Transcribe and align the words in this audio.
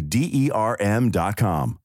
D 0.00 0.30
E 0.32 0.50
R 0.50 0.76
M.com. 0.80 1.78
Hey 1.78 1.83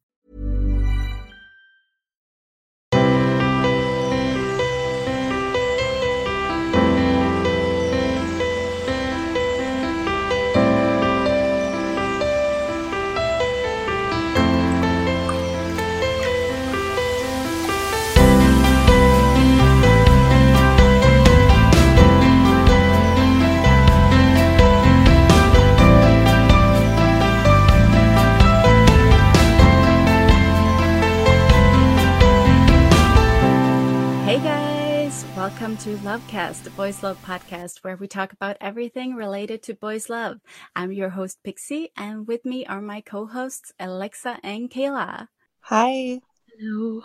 Lovecast, 36.09 36.63
the 36.63 36.71
Boys 36.71 37.03
Love 37.03 37.23
podcast, 37.23 37.83
where 37.83 37.95
we 37.95 38.07
talk 38.07 38.33
about 38.33 38.57
everything 38.59 39.13
related 39.13 39.61
to 39.61 39.75
boys 39.75 40.09
love. 40.09 40.39
I'm 40.75 40.91
your 40.91 41.09
host 41.09 41.37
Pixie, 41.43 41.91
and 41.95 42.27
with 42.27 42.45
me 42.45 42.65
are 42.65 42.81
my 42.81 43.01
co-hosts 43.01 43.73
Alexa 43.79 44.39
and 44.41 44.71
Kayla. 44.71 45.27
Hi. 45.59 46.19
Hello. 46.47 47.03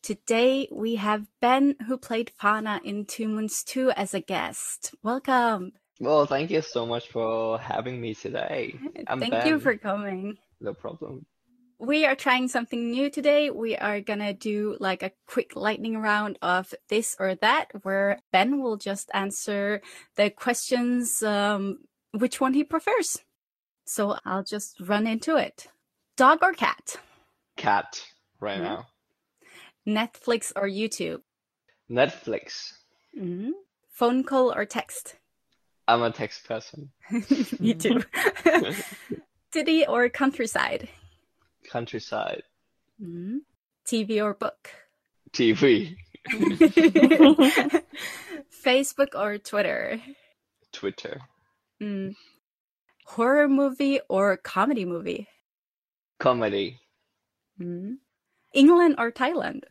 Today 0.00 0.66
we 0.72 0.94
have 0.94 1.26
Ben, 1.42 1.76
who 1.86 1.98
played 1.98 2.32
Fauna 2.40 2.80
in 2.82 3.04
Two 3.04 3.28
Moons 3.28 3.62
2 3.64 3.90
as 3.90 4.14
a 4.14 4.20
guest. 4.20 4.94
Welcome. 5.02 5.72
Well, 6.00 6.24
thank 6.24 6.50
you 6.50 6.62
so 6.62 6.86
much 6.86 7.08
for 7.08 7.58
having 7.58 8.00
me 8.00 8.14
today. 8.14 8.76
I'm 9.08 9.20
Thank 9.20 9.44
you 9.44 9.60
for 9.60 9.76
coming. 9.76 10.38
No 10.58 10.72
problem. 10.72 11.26
We 11.80 12.04
are 12.04 12.14
trying 12.14 12.48
something 12.48 12.90
new 12.90 13.08
today. 13.10 13.48
We 13.48 13.74
are 13.74 14.02
gonna 14.02 14.34
do 14.34 14.76
like 14.80 15.02
a 15.02 15.12
quick 15.26 15.56
lightning 15.56 15.96
round 15.96 16.38
of 16.42 16.74
this 16.90 17.16
or 17.18 17.34
that, 17.36 17.68
where 17.82 18.20
Ben 18.32 18.60
will 18.60 18.76
just 18.76 19.10
answer 19.14 19.80
the 20.16 20.28
questions, 20.28 21.22
um, 21.22 21.78
which 22.12 22.38
one 22.38 22.52
he 22.52 22.64
prefers. 22.64 23.16
So 23.86 24.18
I'll 24.26 24.44
just 24.44 24.78
run 24.78 25.06
into 25.06 25.36
it. 25.36 25.68
Dog 26.18 26.40
or 26.42 26.52
cat? 26.52 26.96
Cat 27.56 28.02
right 28.40 28.58
Yeah. 28.58 28.84
now. 28.84 28.86
Netflix 29.88 30.52
or 30.54 30.68
YouTube? 30.68 31.22
Netflix. 31.90 32.74
hmm 33.14 33.52
Phone 33.90 34.22
call 34.22 34.52
or 34.52 34.66
text? 34.66 35.16
I'm 35.88 36.02
a 36.02 36.10
text 36.12 36.44
person. 36.46 36.90
Me 37.58 37.72
too. 37.74 38.02
City 39.52 39.86
or 39.86 40.08
countryside? 40.10 40.88
Countryside. 41.70 42.42
hmm 42.98 43.38
TV 43.86 44.22
or 44.22 44.34
book? 44.34 44.70
TV. 45.32 45.96
Facebook 48.64 49.14
or 49.14 49.38
Twitter? 49.38 50.00
Twitter. 50.72 51.20
Mm. 51.80 52.14
Horror 53.06 53.48
movie 53.48 54.00
or 54.08 54.36
comedy 54.36 54.84
movie? 54.84 55.28
Comedy. 56.18 56.78
Mm. 57.60 57.98
England 58.52 58.96
or 58.98 59.10
Thailand? 59.10 59.62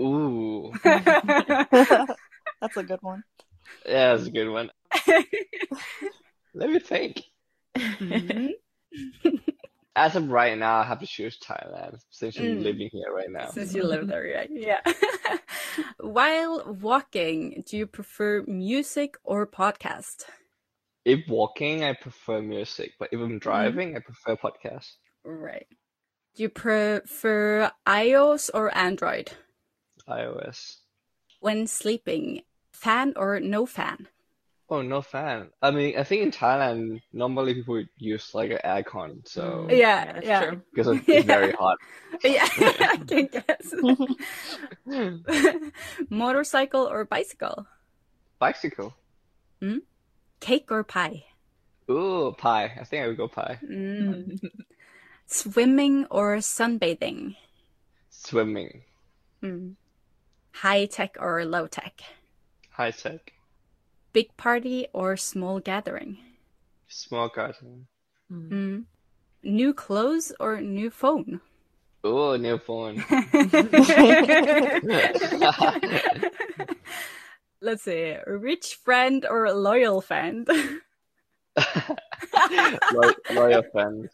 Ooh. 0.00 0.72
That's 0.84 2.76
a 2.76 2.82
good 2.82 3.02
one. 3.02 3.22
Yeah, 3.86 4.16
that's 4.16 4.26
a 4.26 4.30
good 4.30 4.48
one. 4.48 4.70
Let 6.54 6.70
me 6.70 6.80
think. 6.80 7.22
Mhm. 7.76 8.54
As 9.98 10.16
of 10.16 10.30
right 10.30 10.56
now, 10.56 10.78
I 10.78 10.84
have 10.84 11.00
to 11.00 11.06
choose 11.06 11.38
Thailand 11.38 11.98
since 12.10 12.38
I'm 12.38 12.54
Mm. 12.54 12.62
living 12.62 12.88
here 12.92 13.12
right 13.12 13.30
now. 13.30 13.52
Since 13.52 13.74
you 13.74 13.84
live 13.84 14.08
there, 14.08 14.32
right? 14.34 14.50
Yeah. 14.52 14.80
While 16.00 16.76
walking, 16.80 17.62
do 17.66 17.76
you 17.76 17.86
prefer 17.86 18.42
music 18.46 19.16
or 19.24 19.46
podcast? 19.46 20.24
If 21.04 21.26
walking, 21.28 21.82
I 21.82 21.94
prefer 21.94 22.40
music, 22.40 22.92
but 23.00 23.08
if 23.12 23.18
Mm-hmm. 23.18 23.32
I'm 23.32 23.40
driving, 23.40 23.96
I 23.96 23.98
prefer 23.98 24.36
podcast. 24.36 24.98
Right. 25.24 25.68
Do 26.34 26.42
you 26.44 26.48
prefer 26.50 27.72
iOS 27.86 28.50
or 28.54 28.76
Android? 28.76 29.32
iOS. 30.08 30.80
When 31.40 31.66
sleeping, 31.66 32.42
fan 32.70 33.12
or 33.16 33.40
no 33.40 33.66
fan? 33.66 34.06
Oh, 34.70 34.82
no 34.82 35.00
fan. 35.00 35.50
I 35.62 35.70
mean, 35.70 35.96
I 35.98 36.04
think 36.04 36.22
in 36.22 36.30
Thailand, 36.30 37.00
normally 37.12 37.54
people 37.54 37.82
use 37.96 38.34
like 38.34 38.50
an 38.50 38.58
aircon, 38.64 39.26
so 39.26 39.66
Yeah, 39.70 40.12
that's 40.12 40.26
yeah. 40.26 40.50
because 40.74 40.88
it's 40.88 41.08
it's 41.08 41.24
very 41.24 41.52
hot. 41.52 41.78
Yeah, 42.22 42.46
I 42.58 42.98
can 43.06 43.26
guess. 43.28 43.74
Motorcycle 46.10 46.86
or 46.88 47.04
bicycle? 47.04 47.66
Bicycle. 48.40 48.94
Hmm? 49.60 49.78
Cake 50.40 50.70
or 50.72 50.84
pie? 50.84 51.24
Ooh, 51.90 52.34
pie. 52.36 52.76
I 52.80 52.84
think 52.84 53.04
I 53.04 53.08
would 53.08 53.16
go 53.16 53.28
pie. 53.28 53.58
Mm. 53.64 54.38
Swimming 55.26 56.06
or 56.10 56.36
sunbathing? 56.38 57.36
Swimming. 58.10 58.84
Mm. 59.42 59.74
High 60.52 60.86
tech 60.86 61.16
or 61.20 61.44
low 61.44 61.66
tech? 61.66 62.02
High 62.70 62.92
tech. 62.92 63.32
Big 64.12 64.36
party 64.36 64.86
or 64.92 65.16
small 65.16 65.60
gathering? 65.60 66.18
Small 66.88 67.28
gathering. 67.28 67.86
Mm. 68.32 68.84
New 69.42 69.74
clothes 69.74 70.32
or 70.40 70.60
new 70.60 70.90
phone? 70.90 71.40
Oh, 72.04 72.36
new 72.36 72.58
phone. 72.58 73.04
Let's 77.60 77.82
see, 77.82 78.14
a 78.24 78.36
rich 78.36 78.78
friend 78.84 79.26
or 79.28 79.44
a 79.46 79.52
loyal 79.52 80.00
friend? 80.00 80.48
loyal, 82.92 83.14
loyal 83.32 83.62
friends. 83.72 84.10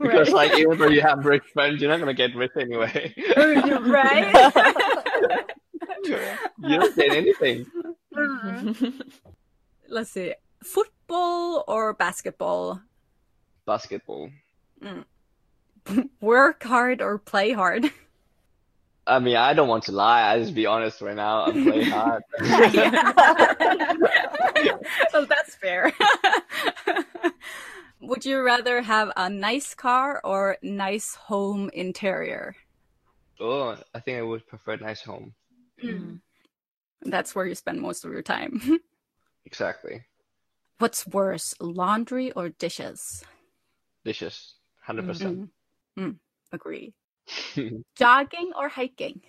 Because 0.00 0.30
like 0.30 0.58
even 0.58 0.78
though 0.78 0.88
you 0.88 1.00
have 1.00 1.24
rich 1.24 1.44
friends, 1.52 1.80
you're 1.80 1.90
not 1.90 2.00
gonna 2.00 2.12
get 2.12 2.34
rich 2.34 2.50
anyway. 2.58 3.14
right? 3.16 4.34
you 6.04 6.78
don't 6.78 6.96
get 6.96 7.12
anything. 7.16 7.66
Let's 9.88 10.10
see. 10.10 10.34
Football 10.62 11.64
or 11.66 11.94
basketball? 11.94 12.82
Basketball. 13.66 14.30
Mm. 14.82 15.04
Work 16.20 16.62
hard 16.64 17.00
or 17.00 17.18
play 17.18 17.52
hard? 17.52 17.90
I 19.06 19.18
mean, 19.20 19.36
I 19.36 19.54
don't 19.54 19.68
want 19.68 19.84
to 19.84 19.92
lie. 19.92 20.30
I 20.30 20.38
just 20.38 20.54
be 20.54 20.66
honest 20.66 21.00
right 21.00 21.16
now. 21.16 21.46
I'm 21.46 21.64
playing 21.64 21.90
hard. 21.90 22.22
well, 25.14 25.24
that's 25.24 25.54
fair. 25.54 25.90
Would 28.00 28.26
you 28.26 28.42
rather 28.42 28.82
have 28.82 29.10
a 29.16 29.30
nice 29.30 29.74
car 29.74 30.20
or 30.22 30.58
nice 30.62 31.14
home 31.14 31.70
interior? 31.72 32.54
oh, 33.40 33.76
I 33.94 34.00
think 34.00 34.18
I 34.18 34.22
would 34.22 34.46
prefer 34.46 34.76
nice 34.76 35.02
home. 35.02 35.32
Mm. 35.82 36.20
That's 37.02 37.34
where 37.34 37.46
you 37.46 37.54
spend 37.54 37.80
most 37.80 38.04
of 38.04 38.12
your 38.12 38.22
time. 38.22 38.80
Exactly. 39.48 40.02
What's 40.78 41.06
worse, 41.06 41.54
laundry 41.58 42.30
or 42.32 42.50
dishes? 42.50 43.24
Dishes. 44.04 44.56
Hundred 44.82 45.06
percent. 45.06 45.48
Agree. 46.52 46.92
Jogging 47.96 48.52
or 48.54 48.68
hiking? 48.68 49.22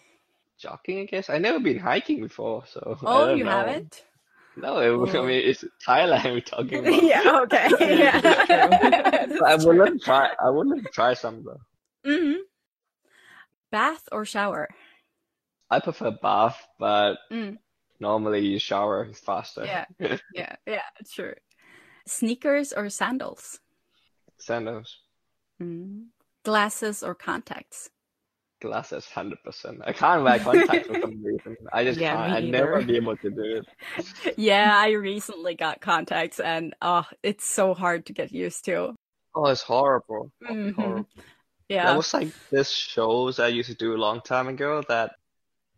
Jogging, 0.60 1.00
I 1.00 1.06
guess. 1.06 1.30
I 1.30 1.38
never 1.38 1.60
been 1.62 1.80
hiking 1.80 2.20
before, 2.20 2.66
so 2.68 2.98
Oh, 3.02 3.34
you 3.34 3.46
know. 3.46 3.50
haven't? 3.52 4.04
No, 4.58 4.80
it, 4.80 4.90
I 5.16 5.20
Oh. 5.20 5.26
mean 5.26 5.42
it's 5.50 5.64
Thailand 5.88 6.34
we're 6.34 6.42
talking 6.42 6.80
about. 6.86 7.02
yeah, 7.04 7.40
okay. 7.44 7.70
yeah. 7.80 8.20
I 9.46 9.56
would 9.56 9.78
love 9.78 9.94
to 9.94 10.00
try. 10.00 10.30
I 10.46 10.50
would 10.50 10.68
love 10.68 10.84
to 10.84 10.90
try 10.92 11.14
some 11.14 11.46
though. 11.46 11.62
hmm 12.04 12.34
Bath 13.72 14.10
or 14.12 14.26
shower? 14.26 14.68
I 15.72 15.80
prefer 15.80 16.12
bath, 16.12 16.58
but 16.80 17.20
Mm. 17.32 17.58
Normally 18.00 18.46
you 18.46 18.60
shower 18.60 19.06
is 19.10 19.20
faster. 19.20 19.66
Yeah. 19.66 19.86
Yeah, 20.34 20.56
yeah, 20.66 20.82
sure. 21.10 21.36
Sneakers 22.08 22.74
or 22.74 22.90
sandals? 22.90 23.60
Sandals, 24.40 24.98
Mm. 25.62 26.08
Glasses 26.44 27.04
or 27.04 27.14
contacts? 27.16 27.90
glasses, 28.62 29.06
hundred 29.06 29.42
percent. 29.44 29.80
I 29.86 29.94
can't 29.94 30.22
wear 30.24 30.38
contacts 30.40 30.88
for 30.88 31.00
some 31.00 31.24
reason. 31.24 31.56
I 31.72 31.86
just 31.86 31.98
Yeah, 32.00 32.16
can't. 32.16 32.34
I'd 32.34 32.44
never 32.44 32.82
be 32.82 32.98
able 32.98 33.16
to 33.18 33.30
do 33.30 33.62
it. 33.64 33.66
Yeah, 34.38 34.74
I 34.76 34.92
recently 34.92 35.56
got 35.56 35.80
contacts 35.80 36.40
and 36.42 36.74
oh, 36.82 37.06
it's 37.24 37.46
so 37.46 37.74
hard 37.74 38.06
to 38.08 38.14
get 38.14 38.32
used 38.34 38.66
to. 38.66 38.96
Oh, 39.36 39.46
it's 39.46 39.62
horrible. 39.62 40.32
It's 40.42 40.76
horrible. 40.76 41.08
Yeah. 41.70 41.86
There 41.88 41.98
was 41.98 42.14
like 42.14 42.30
this 42.52 42.70
shows 42.72 43.40
I 43.40 43.48
used 43.48 43.70
to 43.70 43.76
do 43.76 43.94
a 43.96 44.04
long 44.08 44.20
time 44.22 44.48
ago 44.50 44.84
that 44.90 45.12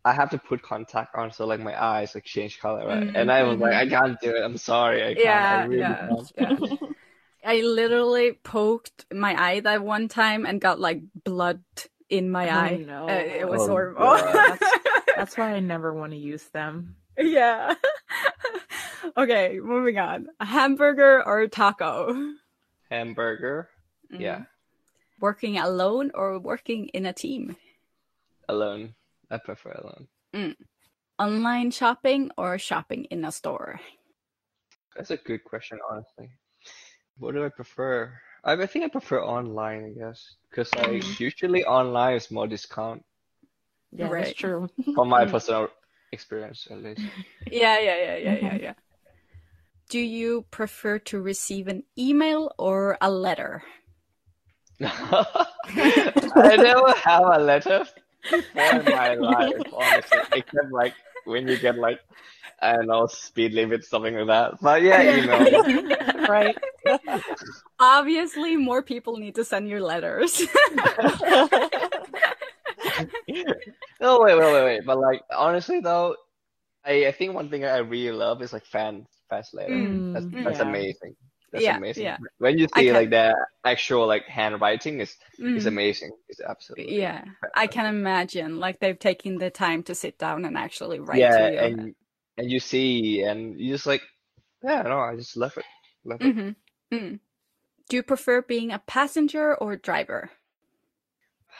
I 0.04 0.12
have 0.12 0.30
to 0.30 0.38
put 0.38 0.62
contact 0.62 1.14
on 1.16 1.30
so 1.32 1.46
like 1.46 1.60
my 1.60 1.80
eyes 1.80 2.14
like 2.14 2.24
change 2.24 2.58
color, 2.60 2.86
right? 2.86 3.08
And 3.14 3.30
I 3.30 3.44
was 3.44 3.58
like, 3.60 3.74
I 3.74 3.86
can't 3.86 4.18
do 4.20 4.34
it. 4.34 4.42
I'm 4.42 4.56
sorry, 4.56 5.04
I 5.06 5.14
can't. 5.14 5.44
I 5.50 5.54
really 5.54 5.78
yeah, 5.78 5.96
can't. 5.96 6.32
yeah. 6.36 6.56
I 7.44 7.60
literally 7.60 8.32
poked 8.32 9.06
my 9.12 9.34
eye 9.40 9.60
that 9.60 9.82
one 9.82 10.08
time 10.08 10.46
and 10.46 10.60
got 10.60 10.78
like 10.80 11.02
blood 11.24 11.62
in 12.08 12.30
my 12.30 12.50
Oh, 12.50 12.56
eye. 12.56 12.76
no. 12.76 13.08
Uh, 13.08 13.12
it 13.12 13.48
was 13.48 13.62
Oh, 13.62 13.68
horrible. 13.68 14.04
God. 14.16 14.58
That's 15.16 15.36
why 15.36 15.54
I 15.54 15.60
never 15.60 15.92
want 15.92 16.12
to 16.12 16.18
use 16.18 16.44
them. 16.50 16.96
yeah. 17.18 17.74
okay, 19.16 19.58
moving 19.62 19.98
on. 19.98 20.28
A 20.40 20.44
hamburger 20.44 21.22
or 21.26 21.46
taco? 21.48 22.34
Hamburger, 22.90 23.68
Mm. 24.12 24.20
yeah, 24.20 24.44
Working 25.20 25.58
alone 25.58 26.10
or 26.14 26.38
working 26.38 26.88
in 26.88 27.06
a 27.06 27.14
team? 27.14 27.56
alone. 28.48 28.94
I 29.32 29.38
prefer 29.38 29.72
alone. 29.72 30.06
Mm. 30.34 30.54
Online 31.18 31.70
shopping 31.70 32.30
or 32.36 32.58
shopping 32.58 33.06
in 33.06 33.24
a 33.24 33.32
store? 33.32 33.80
That's 34.94 35.10
a 35.10 35.16
good 35.16 35.42
question, 35.44 35.78
honestly. 35.90 36.28
What 37.16 37.34
do 37.34 37.44
I 37.44 37.48
prefer? 37.48 38.12
I, 38.44 38.52
I 38.52 38.66
think 38.66 38.84
I 38.84 38.88
prefer 38.88 39.22
online, 39.24 39.84
I 39.84 39.98
guess, 39.98 40.36
because 40.50 40.74
like 40.74 41.00
mm-hmm. 41.02 41.22
usually 41.22 41.64
online 41.64 42.16
is 42.16 42.30
more 42.30 42.46
discount 42.46 43.04
Yeah, 43.92 44.08
Right. 44.08 44.24
that's 44.24 44.36
true. 44.36 44.68
from 44.94 45.08
my 45.08 45.24
personal 45.32 45.68
experience, 46.12 46.68
at 46.70 46.82
least. 46.82 47.00
Yeah, 47.50 47.78
yeah, 47.78 47.96
yeah, 47.96 48.16
yeah, 48.16 48.34
yeah, 48.34 48.54
mm-hmm. 48.54 48.62
yeah. 48.64 48.74
Do 49.88 49.98
you 50.00 50.44
prefer 50.50 50.98
to 51.12 51.20
receive 51.20 51.68
an 51.68 51.84
email 51.98 52.52
or 52.58 52.98
a 53.00 53.10
letter? 53.10 53.62
I 54.80 56.56
never 56.56 56.92
have 57.04 57.22
a 57.24 57.38
letter 57.38 57.84
before 57.84 58.01
in 58.30 58.84
my 58.90 59.14
life, 59.14 59.62
honestly, 59.72 60.18
except 60.32 60.70
like 60.72 60.94
when 61.24 61.48
you 61.48 61.58
get 61.58 61.76
like 61.76 62.00
I 62.60 62.74
don't 62.76 62.86
know 62.86 63.06
speed 63.06 63.54
limit 63.54 63.84
something 63.84 64.14
like 64.14 64.26
that. 64.28 64.60
But 64.60 64.82
yeah, 64.82 65.02
you 65.02 65.26
know, 65.26 66.26
right? 66.28 66.56
Obviously, 67.78 68.56
more 68.56 68.82
people 68.82 69.16
need 69.16 69.34
to 69.36 69.44
send 69.44 69.68
you 69.68 69.80
letters. 69.84 70.42
No, 74.00 74.20
wait, 74.20 74.36
wait, 74.36 74.52
wait, 74.52 74.64
wait. 74.64 74.86
But 74.86 74.98
like 74.98 75.22
honestly 75.34 75.80
though, 75.80 76.16
I 76.84 77.06
I 77.06 77.12
think 77.12 77.34
one 77.34 77.48
thing 77.50 77.64
I 77.64 77.78
really 77.78 78.12
love 78.16 78.42
is 78.42 78.52
like 78.52 78.66
fan 78.66 79.06
fast 79.28 79.54
letter. 79.54 79.72
Mm, 79.74 80.12
That's 80.12 80.26
that's 80.42 80.58
yeah. 80.58 80.68
amazing. 80.68 81.14
That's 81.52 81.68
Yeah, 81.68 81.68
amazing. 81.68 82.06
yeah. 82.06 82.18
When 82.38 82.58
you 82.58 82.68
see 82.68 82.92
like 82.92 83.10
the 83.10 83.34
actual 83.64 84.06
like 84.06 84.24
handwriting 84.26 85.00
is 85.00 85.16
is 85.54 85.66
Mm, 85.66 85.66
amazing. 85.66 86.12
It's 86.28 86.40
absolutely 86.40 86.94
yeah, 86.94 87.24
I 87.54 87.66
can 87.68 87.86
imagine. 87.86 88.58
Like 88.60 88.80
they've 88.80 88.98
taken 88.98 89.38
the 89.38 89.50
time 89.50 89.82
to 89.84 89.94
sit 89.94 90.18
down 90.18 90.44
and 90.44 90.56
actually 90.58 91.00
write 91.00 91.30
yeah, 91.30 91.32
to 91.32 91.44
you. 91.44 91.68
and 91.68 91.94
and 92.38 92.50
you 92.50 92.60
see 92.60 93.22
and 93.22 93.58
you 93.60 93.72
just 93.74 93.86
like 93.86 94.02
yeah, 94.62 94.82
no, 94.82 95.00
I 95.00 95.16
just 95.16 95.36
love 95.36 95.56
it. 95.56 95.64
Love 96.04 96.22
it. 96.24 96.34
Mhm, 96.34 96.56
mm. 96.90 97.20
Do 97.88 97.96
you 97.96 98.02
prefer 98.02 98.42
being 98.42 98.72
a 98.72 98.80
passenger 98.80 99.54
or 99.56 99.76
driver? 99.76 100.30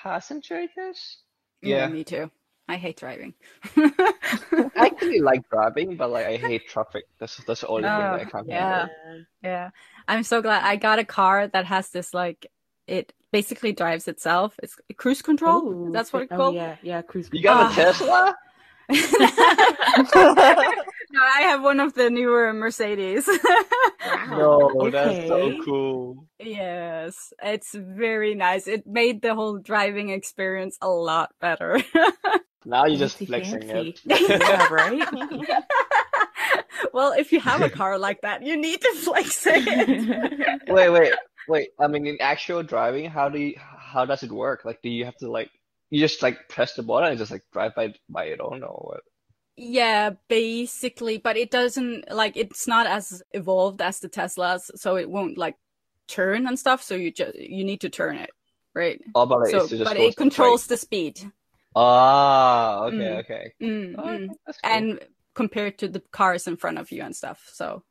Passenger, 0.03 0.57
I 0.57 0.67
guess. 0.67 1.19
Yeah, 1.63 1.87
me 1.87 2.05
too. 2.05 2.31
I 2.69 2.77
hate 2.77 2.97
driving. 2.97 3.35
I 3.77 4.71
actually 4.77 5.21
like 5.21 5.49
driving, 5.51 5.97
but 5.97 6.11
like 6.11 6.27
I 6.27 6.37
hate 6.37 6.69
traffic. 6.69 7.05
That's 7.19 7.37
that's 7.45 7.61
the 7.63 7.67
only 7.69 7.83
thing 7.83 7.93
oh, 7.93 7.99
that 7.99 8.21
I 8.21 8.25
Oh, 8.25 8.31
can't 8.31 8.47
yeah. 8.49 8.79
handle. 9.05 9.25
Yeah. 9.43 9.71
I'm 10.09 10.23
so 10.23 10.41
glad 10.43 10.63
I 10.65 10.77
got 10.77 10.99
a 10.99 11.05
car 11.05 11.49
that 11.49 11.67
has 11.67 11.91
this 11.91 12.15
like 12.15 12.47
it 12.87 13.13
basically 13.33 13.73
drives 13.73 14.09
itself. 14.09 14.55
It's 14.63 14.77
cruise 14.97 15.23
control. 15.23 15.63
Ooh, 15.69 15.91
That's 15.93 16.13
what 16.13 16.23
it's 16.23 16.33
oh, 16.33 16.37
called. 16.37 16.55
yeah, 16.55 16.77
yeah, 16.83 17.03
cruise 17.03 17.29
control. 17.29 17.43
You 17.43 17.59
got 17.59 17.73
a 17.73 17.75
Tesla? 17.75 18.37
no, 21.13 21.21
I 21.23 21.43
have 21.43 21.63
one 21.63 21.81
of 21.81 21.95
the 21.95 22.11
newer 22.11 22.53
Mercedes. 22.53 23.29
No, 24.29 24.91
that's 24.91 25.29
so 25.29 25.63
cool. 25.65 26.27
yes, 26.41 27.33
it's 27.43 27.75
very 27.75 28.35
nice. 28.35 28.67
It 28.67 28.87
made 28.87 29.23
the 29.23 29.35
whole 29.35 29.59
driving 29.59 30.11
experience 30.11 30.77
a 30.81 30.89
lot 30.89 31.31
better. 31.41 31.81
Now 32.65 32.87
you're 32.87 32.99
just 32.99 33.17
Fancy, 33.19 33.27
flexing 33.27 33.63
fancy. 33.63 33.95
it. 34.07 34.41
yeah, 34.41 34.69
right? 34.73 35.09
well, 36.93 37.13
if 37.13 37.33
you 37.33 37.41
have 37.41 37.61
a 37.63 37.69
car 37.71 37.99
like 37.99 38.21
that, 38.23 38.43
you 38.45 38.57
need 38.57 38.81
to 38.81 38.93
flex 39.03 39.45
it. 39.47 40.69
Wait, 40.69 40.89
wait, 40.91 41.13
wait. 41.49 41.69
I 41.81 41.89
mean, 41.89 42.07
in 42.07 42.19
actual 42.21 42.63
driving, 42.63 43.11
how 43.11 43.29
do 43.29 43.39
you, 43.41 43.57
how 43.59 44.05
does 44.05 44.23
it 44.23 44.31
work? 44.31 44.65
Like, 44.65 44.81
do 44.83 44.91
you 44.91 45.05
have 45.07 45.17
to 45.19 45.31
like, 45.31 45.51
you 45.91 45.99
just 46.01 46.23
like 46.23 46.49
press 46.49 46.75
the 46.75 46.83
button 46.85 47.11
and 47.11 47.19
just 47.19 47.33
like 47.33 47.43
drive 47.53 47.75
by 47.75 47.95
by 48.09 48.27
your 48.27 48.43
own 48.43 48.63
or 48.63 48.77
what? 48.95 49.01
Yeah, 49.57 50.11
basically, 50.29 51.19
but 51.19 51.37
it 51.37 51.51
doesn't 51.51 52.11
like 52.11 52.37
it's 52.37 52.67
not 52.67 52.87
as 52.87 53.23
evolved 53.33 53.83
as 53.83 54.01
the 54.01 54.09
Teslas, 54.09 54.71
so 54.77 54.97
it 54.97 55.11
won't 55.11 55.37
like 55.39 55.57
turn 56.09 56.47
and 56.47 56.59
stuff. 56.59 56.83
So 56.83 56.95
you 56.95 57.11
just 57.11 57.35
you 57.39 57.65
need 57.65 57.81
to 57.83 57.91
turn 57.91 58.17
it, 58.17 58.31
right? 58.75 59.01
Oh, 59.15 59.27
but 59.27 59.49
so, 59.49 59.65
it 59.65 59.85
but 59.85 59.97
it 59.97 60.17
controls 60.17 60.67
the 60.67 60.77
speed, 60.77 61.19
straight. 61.19 61.33
Ah, 61.77 62.85
okay, 62.87 62.97
Mm. 62.97 63.19
okay. 63.21 63.53
mm, 63.63 63.95
Oh, 63.99 64.03
mm. 64.03 64.29
cool. 64.29 64.55
and 64.65 65.01
compared 65.35 65.79
to 65.79 65.89
the 65.89 66.01
cars 66.13 66.47
in 66.47 66.57
front 66.57 66.79
of 66.79 66.91
you 66.91 67.03
and 67.03 67.15
stuff. 67.15 67.49
So 67.53 67.85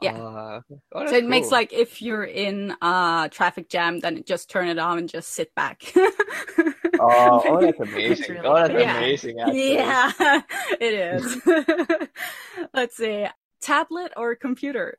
yeah. 0.00 0.16
Ah, 0.20 0.54
okay. 0.56 0.80
Oh, 0.92 0.98
so 1.00 1.04
that's 1.04 1.12
it 1.12 1.26
makes 1.26 1.50
like 1.50 1.72
if 1.72 2.00
you're 2.02 2.24
in 2.24 2.74
a 2.82 3.28
traffic 3.32 3.68
jam, 3.68 4.00
then 4.00 4.22
just 4.24 4.48
turn 4.50 4.68
it 4.68 4.78
on 4.78 4.98
and 4.98 5.08
just 5.08 5.30
sit 5.30 5.54
back. 5.54 5.82
Oh, 7.00 7.42
oh, 7.46 7.60
that's 7.60 7.78
amazing. 7.88 8.36
really 8.36 8.46
oh, 8.46 8.54
that's 8.54 8.70
cool. 8.70 8.80
Yeah. 8.80 8.96
amazing. 8.98 9.40
Actually. 9.40 9.74
Yeah, 9.74 10.12
it 10.80 10.94
is. 10.94 12.08
Let's 12.74 12.96
see, 12.96 13.26
tablet 13.60 14.12
or 14.16 14.34
computer. 14.34 14.98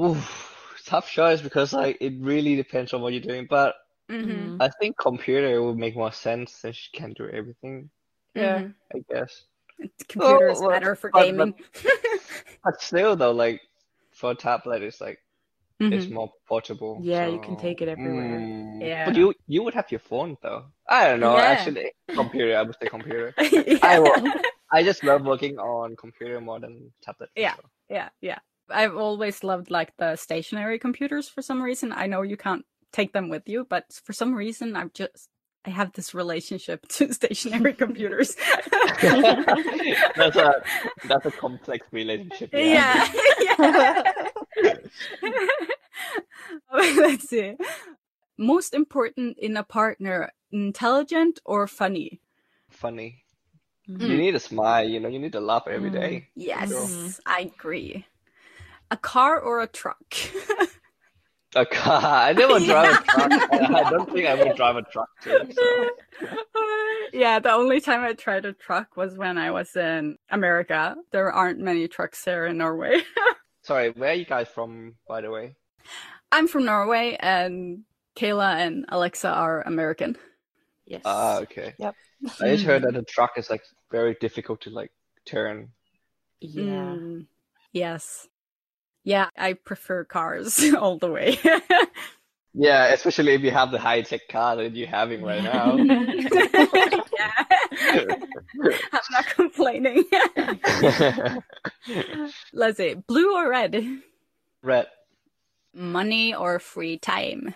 Oof, 0.00 0.82
tough 0.84 1.08
choice 1.10 1.40
because 1.40 1.72
like 1.72 1.98
it 2.00 2.14
really 2.20 2.56
depends 2.56 2.92
on 2.92 3.00
what 3.00 3.12
you're 3.12 3.22
doing. 3.22 3.46
But 3.48 3.74
Mm-hmm. 4.08 4.62
I 4.62 4.70
think 4.78 4.96
computer 4.96 5.60
would 5.64 5.78
make 5.78 5.96
more 5.96 6.12
sense 6.12 6.52
since 6.52 6.78
you 6.92 6.96
can 7.00 7.12
do 7.14 7.28
everything. 7.28 7.90
Yeah. 8.36 8.68
I 8.94 8.98
guess. 9.12 9.46
Computer 10.08 10.48
is 10.50 10.58
Oh, 10.58 10.60
well, 10.60 10.70
better 10.70 10.94
for 10.94 11.10
but- 11.10 11.24
gaming. 11.24 11.54
But 12.62 12.80
still, 12.80 13.16
though, 13.16 13.32
like 13.32 13.62
for 14.16 14.30
a 14.32 14.34
tablet, 14.34 14.82
it's 14.82 15.00
like 15.00 15.18
It's 15.78 16.06
Mhm. 16.06 16.12
more 16.18 16.32
portable. 16.48 16.92
Yeah, 17.02 17.26
you 17.34 17.38
can 17.46 17.56
take 17.56 17.82
it 17.84 17.88
everywhere. 17.94 18.38
Mm. 18.40 18.80
Yeah. 18.80 19.04
But 19.06 19.14
you 19.20 19.34
you 19.46 19.60
would 19.62 19.74
have 19.74 19.90
your 19.92 20.00
phone 20.10 20.36
though. 20.42 20.62
I 20.88 21.00
don't 21.08 21.20
know. 21.20 21.36
Yeah. 21.36 21.52
Actually, 21.52 21.88
computer. 22.20 22.56
I 22.56 22.62
would 22.62 22.76
say 22.80 22.88
computer. 22.88 23.34
yeah. 23.52 23.78
I 23.82 24.00
will. 24.00 24.16
I 24.72 24.82
just 24.82 25.04
love 25.04 25.22
working 25.32 25.58
on 25.58 25.94
computer 26.04 26.40
more 26.40 26.60
than 26.64 26.92
tablet. 27.04 27.28
Yeah. 27.36 27.54
sure. 27.56 27.68
yeah, 27.98 28.08
yeah. 28.22 28.38
I've 28.70 28.96
always 28.96 29.44
loved 29.44 29.68
like 29.70 29.92
the 29.98 30.16
stationary 30.16 30.78
computers 30.86 31.28
for 31.28 31.42
some 31.42 31.60
reason. 31.62 31.92
I 31.92 32.06
know 32.06 32.22
you 32.22 32.38
can't 32.38 32.64
take 32.98 33.12
them 33.12 33.28
with 33.28 33.44
you, 33.46 33.66
but 33.68 33.84
for 34.04 34.14
some 34.14 34.32
reason 34.34 34.76
I've 34.80 34.94
just 34.94 35.28
I 35.66 35.70
have 35.70 35.92
this 35.92 36.14
relationship 36.14 36.86
to 36.96 37.12
stationary 37.12 37.72
computers. 37.84 38.36
that's 39.02 40.36
a 40.36 40.62
that's 41.08 41.26
a 41.26 41.30
complex 41.32 41.86
relationship. 41.92 42.50
yeah. 42.52 43.08
yeah. 43.40 44.12
Let's 46.72 47.28
see. 47.28 47.56
Most 48.38 48.74
important 48.74 49.38
in 49.38 49.56
a 49.56 49.62
partner, 49.64 50.30
intelligent 50.52 51.40
or 51.44 51.66
funny? 51.66 52.20
Funny. 52.70 53.22
Mhm. 53.88 54.08
You 54.08 54.16
need 54.16 54.34
a 54.34 54.40
smile. 54.40 54.86
You 54.88 55.00
know. 55.00 55.08
You 55.08 55.18
need 55.18 55.32
to 55.32 55.40
laugh 55.40 55.66
every 55.68 55.90
Mm. 55.90 55.94
day. 56.00 56.28
Yes, 56.34 56.70
Mhm. 56.72 57.20
I 57.26 57.40
agree. 57.54 58.06
A 58.90 58.96
car 58.96 59.40
or 59.40 59.60
a 59.62 59.66
truck? 59.66 59.98
A 61.56 61.64
car. 61.64 62.02
I 62.04 62.32
never 62.34 62.60
drive 62.64 63.00
a 63.00 63.04
truck. 63.04 63.32
I, 63.32 63.84
I 63.86 63.90
don't 63.90 64.12
think 64.12 64.26
I 64.26 64.34
would 64.34 64.56
drive 64.56 64.76
a 64.76 64.82
truck 64.82 65.08
too. 65.22 65.40
So. 65.50 65.90
yeah, 67.14 67.38
the 67.38 67.50
only 67.50 67.80
time 67.80 68.04
I 68.04 68.12
tried 68.12 68.44
a 68.44 68.52
truck 68.52 68.94
was 68.96 69.16
when 69.16 69.38
I 69.38 69.50
was 69.50 69.74
in 69.74 70.18
America. 70.28 70.94
There 71.12 71.32
aren't 71.32 71.58
many 71.58 71.88
trucks 71.88 72.22
here 72.22 72.44
in 72.44 72.58
Norway. 72.58 73.00
Sorry, 73.62 73.88
where 73.90 74.10
are 74.10 74.14
you 74.14 74.26
guys 74.26 74.48
from, 74.48 74.96
by 75.08 75.22
the 75.22 75.30
way? 75.30 75.54
I'm 76.30 76.46
from 76.46 76.66
Norway, 76.66 77.16
and 77.18 77.84
Kayla 78.16 78.56
and 78.56 78.84
Alexa 78.90 79.28
are 79.28 79.62
American. 79.62 80.16
Yes. 80.84 81.02
Ah, 81.06 81.38
okay. 81.38 81.72
Yep. 81.78 81.94
I 82.42 82.48
just 82.48 82.64
heard 82.64 82.82
that 82.82 82.96
a 82.96 83.02
truck 83.02 83.32
is 83.38 83.48
like 83.48 83.62
very 83.90 84.14
difficult 84.20 84.60
to 84.62 84.70
like 84.70 84.92
turn. 85.24 85.70
yeah. 86.40 86.94
Mm, 86.96 87.26
yes. 87.72 88.28
Yeah, 89.06 89.28
I 89.38 89.52
prefer 89.52 90.02
cars 90.02 90.60
all 90.78 90.98
the 90.98 91.08
way. 91.10 91.38
Yeah, 92.54 92.86
especially 92.86 93.34
if 93.34 93.42
you 93.42 93.52
have 93.52 93.70
the 93.70 93.78
high 93.78 94.02
tech 94.02 94.26
car 94.28 94.56
that 94.56 94.74
you're 94.74 94.88
having 94.88 95.22
right 95.22 95.44
now. 95.44 95.76
yeah. 95.76 97.44
I'm 98.92 99.10
not 99.12 99.26
complaining. 99.28 100.04
Let's 102.52 102.78
see. 102.78 102.94
Blue 102.94 103.36
or 103.36 103.48
red? 103.48 104.00
Red. 104.62 104.86
Money 105.72 106.34
or 106.34 106.58
free 106.58 106.98
time? 106.98 107.54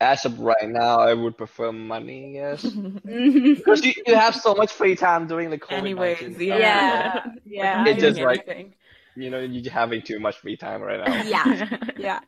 As 0.00 0.24
of 0.24 0.40
right 0.40 0.68
now, 0.68 0.98
I 0.98 1.14
would 1.14 1.36
prefer 1.36 1.70
money, 1.70 2.34
yes. 2.34 2.64
Because 2.64 3.84
you, 3.84 3.92
you 4.06 4.16
have 4.16 4.34
so 4.34 4.54
much 4.54 4.72
free 4.72 4.96
time 4.96 5.28
during 5.28 5.50
the 5.50 5.58
COVID. 5.58 5.72
Anyways, 5.72 6.38
yeah. 6.40 6.56
Yeah. 6.58 7.24
Yeah. 7.44 7.86
It 7.86 7.98
just 8.00 8.16
Doing 8.16 8.26
like- 8.26 8.40
everything. 8.48 8.74
You 9.16 9.30
know, 9.30 9.40
you're 9.40 9.72
having 9.72 10.02
too 10.02 10.20
much 10.20 10.38
free 10.38 10.56
time 10.56 10.82
right 10.82 11.00
now. 11.00 11.22
Yeah. 11.22 11.78
Yeah. 11.96 12.20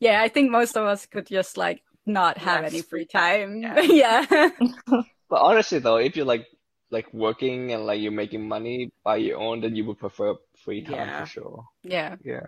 Yeah, 0.00 0.22
I 0.22 0.28
think 0.28 0.50
most 0.50 0.76
of 0.76 0.86
us 0.86 1.06
could 1.06 1.26
just 1.26 1.56
like 1.56 1.82
not 2.06 2.38
have 2.38 2.62
Less 2.62 2.72
any 2.72 2.82
free 2.82 3.04
free 3.04 3.06
time. 3.06 3.62
time. 3.62 3.84
Yeah. 3.90 4.26
But 5.30 5.42
honestly, 5.42 5.78
though, 5.78 5.96
if 5.96 6.16
you're 6.16 6.26
like 6.26 6.46
like 6.90 7.12
working 7.14 7.72
and 7.72 7.86
like 7.86 8.00
you're 8.00 8.12
making 8.12 8.48
money 8.48 8.90
by 9.04 9.16
your 9.16 9.38
own, 9.38 9.60
then 9.60 9.76
you 9.76 9.84
would 9.86 9.98
prefer 9.98 10.34
free 10.56 10.82
time 10.82 11.08
Yeah. 11.08 11.20
for 11.20 11.26
sure. 11.26 11.64
yeah. 11.82 12.16
Yeah. 12.24 12.46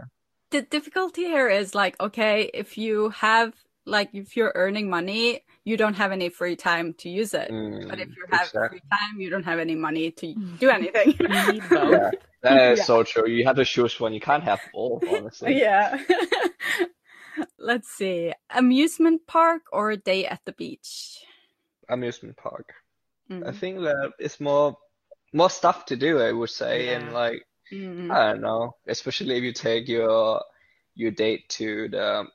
The 0.50 0.62
difficulty 0.62 1.22
here 1.24 1.48
is 1.48 1.74
like, 1.74 1.98
okay, 2.00 2.50
if 2.52 2.76
you 2.76 3.10
have 3.10 3.54
like 3.86 4.10
if 4.12 4.36
you're 4.36 4.52
earning 4.54 4.88
money, 4.88 5.44
you 5.64 5.76
don't 5.76 5.94
have 5.94 6.12
any 6.12 6.28
free 6.28 6.56
time 6.56 6.94
to 6.94 7.08
use 7.08 7.34
it. 7.34 7.50
Mm, 7.50 7.88
But 7.88 7.98
if 8.00 8.08
you 8.16 8.24
have 8.30 8.42
exactly. 8.46 8.78
free 8.78 8.82
time, 8.90 9.20
you 9.20 9.30
don't 9.30 9.44
have 9.44 9.58
any 9.58 9.74
money 9.74 10.10
to 10.10 10.34
do 10.58 10.70
anything. 10.70 11.14
You 11.20 11.52
need 11.52 11.62
both. 11.70 11.92
Yeah, 11.92 12.10
that 12.42 12.72
is 12.72 12.78
Yeah. 12.78 12.84
so 12.84 13.02
true. 13.02 13.28
You 13.28 13.44
have 13.46 13.56
to 13.56 13.64
choose 13.64 13.98
one. 14.00 14.12
You 14.14 14.20
can't 14.20 14.44
have 14.44 14.60
both, 14.72 15.02
honestly. 15.08 15.54
yeah. 15.60 15.98
Let's 17.58 17.88
see. 17.88 18.32
Amusement 18.50 19.26
park 19.26 19.62
or 19.72 19.90
a 19.90 19.96
day 19.96 20.26
at 20.26 20.40
the 20.44 20.52
beach? 20.52 21.18
Amusement 21.88 22.36
park. 22.36 22.72
I 23.30 23.50
Mm. 23.50 23.54
think 23.54 23.80
that 23.80 24.12
it's 24.18 24.40
more 24.40 24.76
more 25.32 25.50
stuff 25.50 25.86
to 25.86 25.96
do, 25.96 26.20
I 26.20 26.32
would 26.32 26.50
say, 26.50 26.94
and 26.94 27.12
like 27.12 27.42
Mm. 27.72 28.10
I 28.12 28.32
don't 28.32 28.42
know, 28.42 28.76
especially 28.86 29.36
if 29.38 29.42
you 29.42 29.52
take 29.52 29.88
your 29.88 30.42
your 30.94 31.10
date 31.10 31.48
to 31.50 31.88
the 31.88 32.26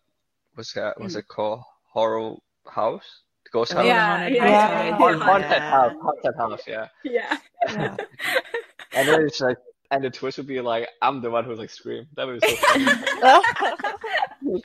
what's 0.57 0.73
that 0.73 0.99
what's 0.99 1.15
it 1.15 1.27
called? 1.27 1.61
Horror 1.93 2.35
house? 2.69 3.21
Ghost 3.53 3.73
Oh, 3.73 3.77
house? 3.77 3.85
Yeah, 3.85 4.17
haunted 4.17 4.35
yeah, 4.35 4.41
house. 4.41 4.85
yeah. 4.85 4.97
Haunted, 4.97 5.21
haunted 5.21 5.47
house, 5.61 5.93
haunted 6.01 6.35
house, 6.35 6.61
yeah. 6.67 6.87
Yeah. 7.03 7.37
Yeah. 7.69 7.95
And 8.93 9.07
then 9.07 9.21
it's 9.21 9.39
like 9.39 9.57
and 9.91 10.03
the 10.03 10.09
twist 10.09 10.37
would 10.37 10.47
be 10.47 10.59
like 10.59 10.89
I'm 11.01 11.21
the 11.21 11.29
one 11.29 11.45
who's 11.45 11.59
like 11.59 11.69
scream. 11.69 12.07
That 12.15 12.25
would 12.27 12.41
be 12.41 12.47
so 12.47 12.55
funny. 12.67 14.63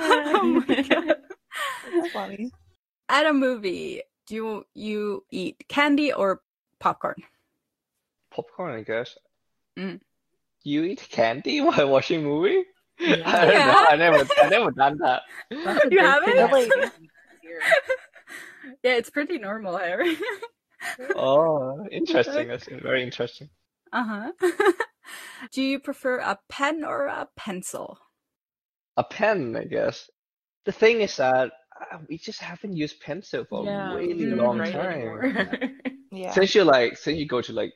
oh 0.00 0.64
my 0.66 0.82
god. 0.82 1.16
That's 1.94 2.12
funny. 2.12 2.50
At 3.08 3.26
a 3.26 3.32
movie, 3.32 4.02
do 4.26 4.34
you, 4.34 4.64
you 4.74 5.24
eat 5.30 5.64
candy 5.68 6.12
or 6.12 6.40
popcorn? 6.78 7.16
Popcorn, 8.30 8.74
I 8.78 8.82
guess. 8.82 9.16
Mm. 9.78 10.00
You 10.62 10.84
eat 10.84 11.06
candy 11.10 11.60
while 11.62 11.88
watching 11.88 12.22
movie? 12.22 12.64
I 13.00 13.46
don't 13.46 13.54
Yeah. 13.54 13.66
know. 13.66 13.86
I 13.88 13.96
never 13.96 14.28
I 14.42 14.48
never 14.48 14.70
done 14.70 14.98
that. 14.98 15.22
You 15.90 16.00
haven't? 16.00 16.36
Really? 16.36 16.90
Yeah, 18.82 18.96
it's 18.96 19.10
pretty 19.10 19.38
normal 19.38 19.78
here. 19.78 20.04
Oh, 21.14 21.86
interesting. 21.90 22.48
That's 22.48 22.66
very 22.66 23.02
interesting. 23.02 23.48
uh-huh. 23.92 24.32
do 25.52 25.62
you 25.62 25.78
prefer 25.80 26.18
a 26.18 26.38
pen 26.48 26.84
or 26.84 27.06
a 27.06 27.28
pencil? 27.36 27.98
A 28.96 29.04
pen, 29.04 29.56
I 29.56 29.64
guess. 29.64 30.10
The 30.64 30.72
thing 30.72 31.00
is 31.00 31.16
that 31.16 31.52
uh, 31.92 31.98
we 32.08 32.18
just 32.18 32.40
haven't 32.40 32.76
used 32.76 33.00
pencil 33.00 33.44
for 33.44 33.64
Yeah, 33.64 33.92
a 33.92 33.96
really 33.96 34.26
Mm. 34.26 34.36
long 34.36 34.58
write 34.58 34.72
time. 34.72 35.80
Yeah. 36.12 36.32
Since 36.32 36.54
you 36.56 36.64
like, 36.64 36.96
since 36.98 37.18
you 37.18 37.26
go 37.26 37.40
to 37.40 37.52
like, 37.52 37.72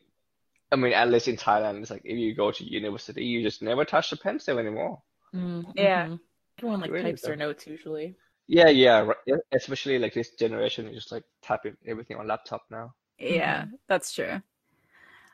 I 0.72 0.76
mean, 0.76 0.92
at 0.92 1.08
least 1.10 1.28
in 1.28 1.36
Thailand, 1.36 1.80
it's 1.82 1.90
like 1.90 2.02
if 2.04 2.18
you 2.18 2.34
go 2.34 2.50
to 2.52 2.64
university, 2.64 3.24
you 3.24 3.42
just 3.42 3.62
never 3.62 3.84
touch 3.84 4.10
the 4.10 4.16
pencil 4.16 4.58
anymore. 4.58 5.02
Mm, 5.34 5.66
Yeah. 5.74 6.06
mhm. 6.06 6.20
Everyone 6.58 6.80
like 6.80 6.90
Really 6.92 7.10
types 7.10 7.22
their 7.22 7.36
notes 7.36 7.66
usually. 7.66 8.16
Yeah, 8.46 8.68
yeah, 8.70 9.00
right. 9.00 9.40
Especially 9.52 9.98
like 9.98 10.14
this 10.14 10.30
generation, 10.36 10.86
you 10.88 10.94
just 10.94 11.12
like 11.12 11.24
tapping 11.42 11.76
everything 11.86 12.16
on 12.16 12.26
laptop 12.26 12.62
now. 12.70 12.94
Yeah, 13.18 13.66
that's 13.88 14.12
true. 14.12 14.42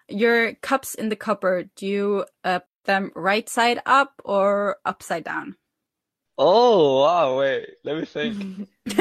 Your 0.09 0.54
cups 0.57 0.95
in 0.95 1.09
the 1.09 1.16
cupboard, 1.16 1.71
do 1.75 1.87
you 1.87 2.26
uh, 2.45 2.61
them 2.85 3.12
right 3.14 3.49
side 3.49 3.80
up 3.87 4.21
or 4.25 4.78
upside 4.85 5.25
down? 5.25 5.57
Oh, 6.38 7.02
wow, 7.04 7.38
wait, 7.38 7.69
let 7.85 7.97
me 7.99 8.04
think. 8.04 8.47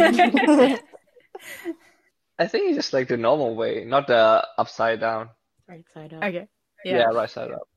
I 2.39 2.47
think 2.47 2.69
it's 2.69 2.75
just 2.75 2.91
like 2.93 3.07
the 3.07 3.17
normal 3.17 3.53
way, 3.55 3.85
not 3.85 4.07
the 4.07 4.47
upside 4.57 4.99
down. 4.99 5.29
right 5.67 5.85
side 5.93 6.13
up. 6.13 6.27
okay. 6.27 6.47
Yeah, 6.89 6.97
Yeah. 6.97 7.05
right 7.05 7.29
side 7.29 7.51
up. 7.51 7.67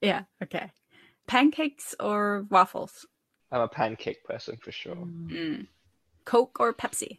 Yeah. 0.00 0.24
Okay. 0.42 0.70
Pancakes 1.26 1.94
or 2.00 2.46
waffles? 2.50 3.06
I'm 3.50 3.60
a 3.60 3.68
pancake 3.68 4.24
person 4.24 4.56
for 4.56 4.72
sure. 4.72 4.96
Mm. 4.96 5.66
Coke 6.24 6.58
or 6.60 6.72
Pepsi? 6.74 7.18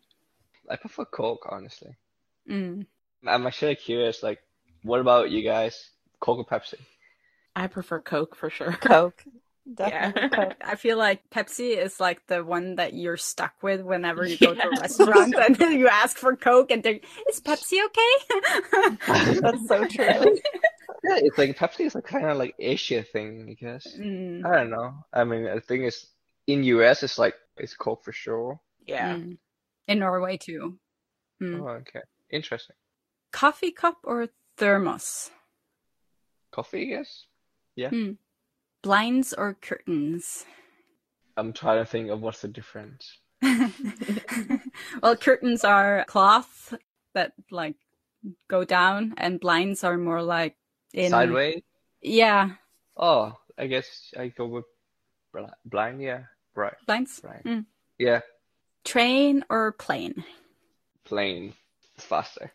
I 0.69 0.75
prefer 0.75 1.05
Coke, 1.05 1.47
honestly. 1.49 1.95
Mm. 2.49 2.85
I'm 3.27 3.47
actually 3.47 3.75
curious, 3.75 4.21
like, 4.21 4.39
what 4.83 4.99
about 4.99 5.31
you 5.31 5.43
guys? 5.43 5.89
Coke 6.19 6.39
or 6.39 6.45
Pepsi? 6.45 6.79
I 7.55 7.67
prefer 7.67 7.99
Coke 7.99 8.35
for 8.35 8.49
sure. 8.49 8.71
Coke. 8.81 9.23
Yeah. 9.79 10.11
Coke. 10.11 10.55
I 10.63 10.75
feel 10.75 10.97
like 10.97 11.27
Pepsi 11.29 11.77
is 11.77 11.99
like 11.99 12.27
the 12.27 12.43
one 12.43 12.75
that 12.75 12.93
you're 12.93 13.17
stuck 13.17 13.53
with 13.63 13.81
whenever 13.81 14.27
you 14.27 14.37
go 14.37 14.53
to 14.53 14.67
a 14.67 14.79
restaurant 14.81 15.33
and 15.61 15.79
you 15.79 15.87
ask 15.87 16.17
for 16.17 16.35
Coke 16.35 16.69
and 16.71 16.83
they're, 16.83 16.99
is 17.29 17.41
Pepsi 17.41 17.77
okay? 17.85 19.39
That's 19.39 19.67
so 19.67 19.87
true. 19.87 20.37
Yeah, 21.07 21.19
it's 21.21 21.37
like 21.37 21.57
Pepsi 21.57 21.85
is 21.85 21.95
like 21.95 22.05
kind 22.05 22.25
of 22.25 22.37
like 22.37 22.55
Asia 22.57 23.03
thing, 23.03 23.47
I 23.49 23.53
guess. 23.53 23.85
Mm. 23.97 24.45
I 24.45 24.55
don't 24.55 24.69
know. 24.69 24.93
I 25.13 25.23
mean, 25.23 25.43
the 25.43 25.61
thing 25.61 25.83
is, 25.83 26.07
in 26.47 26.63
US, 26.63 27.03
it's 27.03 27.17
like 27.17 27.35
it's 27.57 27.75
Coke 27.75 28.03
for 28.03 28.11
sure. 28.11 28.59
Yeah. 28.85 29.15
Mm. 29.15 29.37
In 29.87 29.99
Norway 29.99 30.37
too. 30.37 30.79
Mm. 31.41 31.61
Oh, 31.61 31.67
okay, 31.81 32.01
interesting. 32.31 32.75
Coffee 33.31 33.71
cup 33.71 33.97
or 34.03 34.29
thermos? 34.57 35.29
Coffee, 36.51 36.87
yes. 36.89 37.25
Yeah. 37.75 37.91
Blinds 38.81 39.33
or 39.33 39.55
curtains? 39.55 40.45
I'm 41.37 41.51
trying 41.51 41.83
to 41.83 41.85
think 41.85 42.09
of 42.09 42.21
what's 42.21 42.41
the 42.41 42.47
difference. 42.47 43.19
well, 45.03 45.17
curtains 45.17 45.63
are 45.65 46.05
cloth 46.07 46.73
that 47.13 47.33
like 47.51 47.75
go 48.47 48.63
down, 48.63 49.13
and 49.17 49.39
blinds 49.39 49.83
are 49.83 49.97
more 49.97 50.21
like 50.21 50.55
in 50.95 51.11
Sideways? 51.11 51.61
Yeah, 52.01 52.51
Oh, 52.97 53.33
I 53.57 53.67
guess 53.67 54.13
I 54.17 54.29
go 54.29 54.47
with 54.47 54.65
blind, 55.65 56.01
yeah. 56.01 56.23
Right. 56.55 56.73
Blinds? 56.87 57.21
Right. 57.23 57.43
Mm. 57.43 57.65
Yeah. 57.99 58.21
Train 58.85 59.43
or 59.49 59.73
plane? 59.73 60.23
Plane. 61.03 61.53
It's 61.95 62.05
faster. 62.05 62.51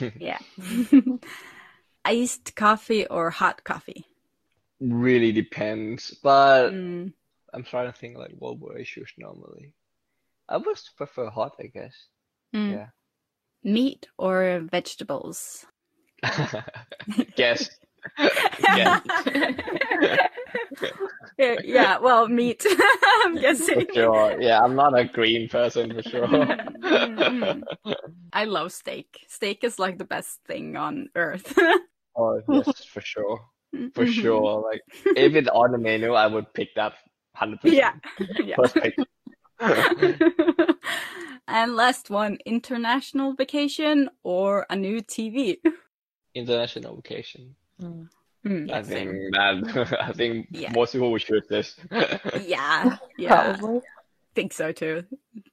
Yeah. 0.20 0.38
Iced 2.04 2.54
coffee 2.54 3.06
or 3.06 3.30
hot 3.30 3.64
coffee? 3.64 4.06
Really 4.80 5.32
depends, 5.32 6.14
but 6.22 6.70
Mm. 6.70 7.12
I'm 7.52 7.64
trying 7.64 7.92
to 7.92 7.98
think 7.98 8.16
like 8.16 8.34
what 8.38 8.58
would 8.58 8.76
I 8.78 8.84
choose 8.84 9.12
normally. 9.18 9.72
I 10.48 10.56
would 10.58 10.78
prefer 10.96 11.30
hot, 11.30 11.54
I 11.58 11.66
guess. 11.66 11.94
Mm. 12.54 12.70
Yeah. 12.70 12.86
Meat 13.64 14.08
or 14.18 14.62
vegetables? 14.70 15.66
Guess. 16.22 16.54
Guess. 17.36 17.70
yeah, 21.38 21.56
yeah, 21.64 21.98
well, 21.98 22.28
meat, 22.28 22.66
I'm 23.24 23.36
guessing. 23.36 23.86
For 23.86 23.94
sure. 23.94 24.40
Yeah, 24.40 24.60
I'm 24.60 24.74
not 24.74 24.98
a 24.98 25.04
green 25.04 25.48
person 25.48 25.94
for 25.94 26.02
sure. 26.02 26.28
Mm, 26.82 27.62
I 28.32 28.44
love 28.44 28.72
steak. 28.72 29.24
Steak 29.28 29.64
is 29.64 29.78
like 29.78 29.98
the 29.98 30.04
best 30.04 30.40
thing 30.46 30.76
on 30.76 31.08
earth. 31.14 31.56
oh 32.16 32.40
yes, 32.48 32.84
for 32.84 33.00
sure. 33.00 33.40
For 33.94 34.06
sure. 34.06 34.62
Like 34.62 34.82
if 35.16 35.34
it's 35.34 35.48
on 35.48 35.72
the 35.72 35.78
menu, 35.78 36.12
I 36.12 36.26
would 36.26 36.52
pick 36.52 36.74
that 36.74 36.94
hundred 37.34 37.60
percent. 37.60 38.02
Yeah. 38.40 38.56
yeah. 39.60 40.66
And 41.48 41.74
last 41.76 42.08
one, 42.08 42.38
international 42.46 43.34
vacation 43.34 44.08
or 44.22 44.64
a 44.70 44.76
new 44.76 45.02
TV? 45.02 45.58
International 46.34 46.96
vacation. 46.96 47.54
Mm. 47.80 48.08
Hmm, 48.44 48.66
I 48.72 48.82
same. 48.82 49.08
think 49.08 49.34
that 49.34 49.96
I 50.08 50.12
think 50.12 50.48
Yeah. 50.50 50.72
most 50.72 50.92
people 50.92 51.10
would 51.12 51.22
choose 51.22 51.46
this. 51.48 51.76
Yeah, 52.46 52.96
yeah, 53.18 53.56
Probably. 53.56 53.80
think 54.34 54.52
so 54.52 54.72
too. 54.72 55.04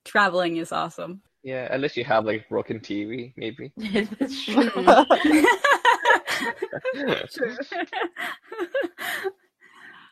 Traveling 0.06 0.58
is 0.58 0.72
awesome. 0.72 1.22
yeah, 1.44 1.68
unless 1.72 1.96
you 1.98 2.04
have 2.06 2.26
like 2.26 2.50
broken 2.50 2.80
TV, 2.80 3.34
maybe. 3.38 3.72
That's 3.78 4.44
true. 4.44 4.70
True. 7.34 7.56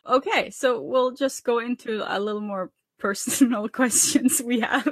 okay, 0.06 0.50
so 0.50 0.80
we'll 0.82 1.12
just 1.12 1.44
go 1.44 1.58
into 1.58 2.02
a 2.06 2.18
little 2.20 2.40
more 2.40 2.70
personal 2.98 3.68
questions 3.68 4.40
we 4.44 4.60
have. 4.60 4.86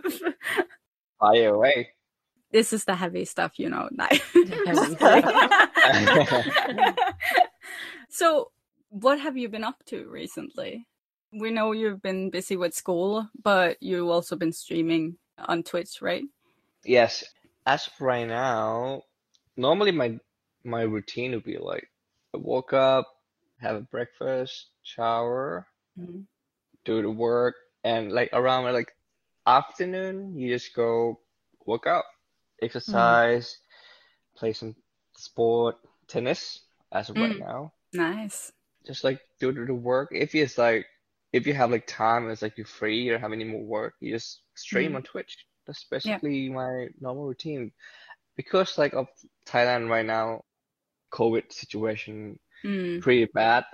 Fire 1.21 1.55
away. 1.55 1.89
This 2.53 2.73
is 2.73 2.85
the 2.85 2.95
heavy 2.95 3.25
stuff, 3.25 3.59
you 3.59 3.69
know. 3.69 3.89
so, 8.09 8.51
what 8.91 9.21
have 9.21 9.37
you 9.37 9.49
been 9.49 9.65
up 9.65 9.85
to 9.87 10.09
recently? 10.09 10.87
We 11.33 11.51
know 11.51 11.73
you've 11.73 12.03
been 12.03 12.31
busy 12.31 12.57
with 12.57 12.75
school, 12.75 13.29
but 13.43 13.77
you've 13.83 14.09
also 14.09 14.37
been 14.37 14.53
streaming 14.53 15.17
on 15.39 15.63
Twitch, 15.63 16.01
right? 16.01 16.25
Yes, 16.85 17.25
as 17.67 17.87
of 17.89 18.01
right 18.01 18.27
now, 18.27 19.03
normally 19.57 19.93
my 19.93 20.19
my 20.65 20.83
routine 20.83 21.33
would 21.33 21.45
be 21.45 21.59
like 21.59 21.89
I 22.35 22.39
woke 22.39 22.73
up, 22.73 23.07
have 23.61 23.77
a 23.77 23.81
breakfast, 23.81 24.71
shower, 24.83 25.67
Mhm. 25.99 26.27
do 26.85 27.03
the 27.03 27.11
work, 27.11 27.57
and 27.85 28.13
like 28.13 28.31
around 28.33 28.73
like 28.73 28.93
afternoon, 29.47 30.39
you 30.39 30.55
just 30.55 30.75
go 30.75 31.21
work 31.67 31.87
out, 31.87 32.05
exercise, 32.63 33.59
play 34.37 34.53
some 34.53 34.75
sport, 35.17 35.77
tennis 36.09 36.61
as 36.93 37.11
of 37.11 37.17
right 37.17 37.37
Mm. 37.37 37.41
now. 37.41 37.73
Nice. 37.93 38.53
Just 38.87 39.05
like 39.05 39.21
do 39.41 39.53
the 39.53 39.75
work. 39.75 40.11
If 40.13 40.35
it's 40.35 40.59
like 40.59 40.87
if 41.33 41.47
you 41.47 41.53
have 41.55 41.71
like 41.71 41.87
time, 41.87 42.31
it's 42.31 42.43
like 42.43 42.57
you're 42.57 42.67
free, 42.67 43.03
you 43.03 43.13
don't 43.13 43.21
have 43.21 43.33
any 43.33 43.45
more 43.45 43.63
work, 43.63 43.95
you 44.01 44.13
just 44.15 44.43
stream 44.55 44.93
Mm. 44.93 44.97
on 44.97 45.03
Twitch. 45.03 45.47
That's 45.67 45.85
basically 45.85 46.49
my 46.49 46.89
normal 47.01 47.27
routine. 47.27 47.73
Because 48.37 48.79
like 48.79 48.95
of 48.95 49.09
Thailand 49.45 49.89
right 49.91 50.07
now, 50.07 50.45
COVID 51.13 51.53
situation 51.53 52.39
Mm. 52.65 53.03
pretty 53.03 53.27
bad, 53.35 53.65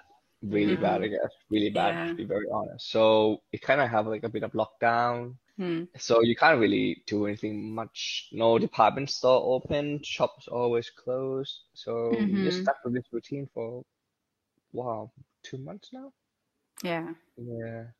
really 0.42 0.76
bad, 0.76 1.00
Mhm. 1.00 1.04
I 1.04 1.08
guess, 1.08 1.32
really 1.50 1.70
bad 1.70 1.94
Yeah. 1.94 2.08
to 2.08 2.14
be 2.14 2.24
very 2.24 2.48
honest. 2.50 2.90
So 2.90 3.42
it 3.52 3.62
kind 3.62 3.80
of 3.80 3.88
have 3.90 4.06
like 4.06 4.24
a 4.24 4.28
bit 4.28 4.42
of 4.42 4.52
lockdown. 4.52 5.36
Mm. 5.58 5.88
So 5.98 6.22
you 6.22 6.36
can't 6.36 6.60
really 6.60 7.02
do 7.06 7.26
anything 7.26 7.74
much. 7.74 8.28
No 8.32 8.58
department 8.58 9.10
store 9.10 9.42
open, 9.56 10.02
shops 10.02 10.48
always 10.48 10.90
closed. 10.90 11.62
So 11.74 12.26
you 12.28 12.42
just 12.42 12.58
Mhm. 12.58 12.62
stuck 12.62 12.76
with 12.84 12.94
this 12.94 13.04
routine 13.12 13.48
for 13.54 13.84
wow, 14.72 15.12
two 15.44 15.58
months 15.58 15.90
now. 15.92 16.12
Yeah. 16.84 17.14
Yeah. 17.36 17.92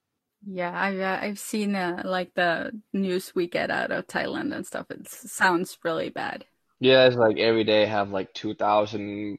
Yeah, 0.44 0.72
I've 0.74 0.98
uh, 0.98 1.18
I've 1.22 1.38
seen 1.38 1.76
uh, 1.76 2.02
like 2.04 2.34
the 2.34 2.72
news 2.92 3.32
we 3.34 3.46
get 3.48 3.70
out 3.70 3.92
of 3.92 4.06
Thailand 4.08 4.54
and 4.54 4.66
stuff. 4.66 4.90
It 4.90 5.08
sounds 5.08 5.78
really 5.84 6.10
bad. 6.10 6.46
Yeah, 6.80 7.06
it's 7.06 7.16
like 7.16 7.38
every 7.38 7.64
day 7.64 7.86
have 7.86 8.10
like 8.10 8.32
2,000 8.34 9.38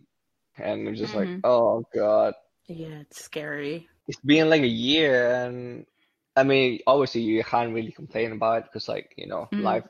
and 0.58 0.88
I'm 0.88 0.95
just 0.95 1.13
like, 1.13 1.30
Mhm. 1.30 1.43
oh 1.43 1.84
God. 1.93 2.34
yeah, 2.67 2.99
it's 3.02 3.23
scary. 3.23 3.89
It's 4.08 4.19
been 4.21 4.49
like 4.49 4.62
a 4.62 4.67
year 4.67 5.32
and 5.45 5.86
I 6.36 6.43
mean, 6.43 6.80
obviously 6.88 7.22
you 7.22 7.43
can't 7.43 7.74
really 7.74 7.91
complain 7.91 8.32
about 8.34 8.60
it 8.60 8.63
because 8.65 8.88
like, 8.89 9.13
you 9.17 9.28
know, 9.28 9.50
Mm. 9.54 9.58
life. 9.58 9.86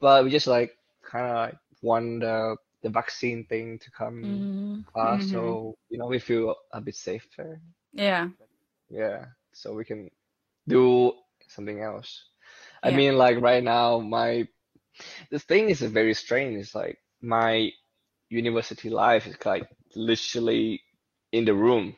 But 0.00 0.24
we 0.24 0.30
just 0.30 0.46
like 0.46 0.72
kind 1.02 1.26
of 1.26 1.36
like 1.36 1.58
want 1.82 2.20
the 2.20 2.56
the 2.82 2.90
vaccine 2.90 3.44
thing 3.46 3.78
to 3.80 3.90
come 3.90 4.46
Mm. 4.46 4.84
fast, 4.94 5.30
Mhm. 5.30 5.30
so 5.30 5.76
you 5.90 5.98
know 5.98 6.06
we 6.06 6.18
feel 6.18 6.54
a 6.72 6.80
bit 6.80 6.96
safer. 6.96 7.60
Yeah. 7.92 8.28
Yeah, 8.90 9.26
so 9.52 9.74
we 9.74 9.84
can 9.84 10.10
do 10.68 11.12
something 11.48 11.80
else. 11.82 12.24
I 12.82 12.90
Yeah. 12.90 12.92
mean, 12.92 13.16
like 13.16 13.40
right 13.40 13.62
now, 13.62 14.00
my 14.00 14.46
the 15.30 15.38
thing 15.38 15.70
is 15.70 15.80
very 15.82 16.14
strange. 16.14 16.56
It's 16.58 16.74
like 16.74 16.98
my 17.22 17.70
university 18.30 18.90
life 18.90 19.26
is 19.26 19.36
like 19.44 19.68
literally 19.94 20.82
in 21.32 21.44
the 21.44 21.54
room. 21.54 21.96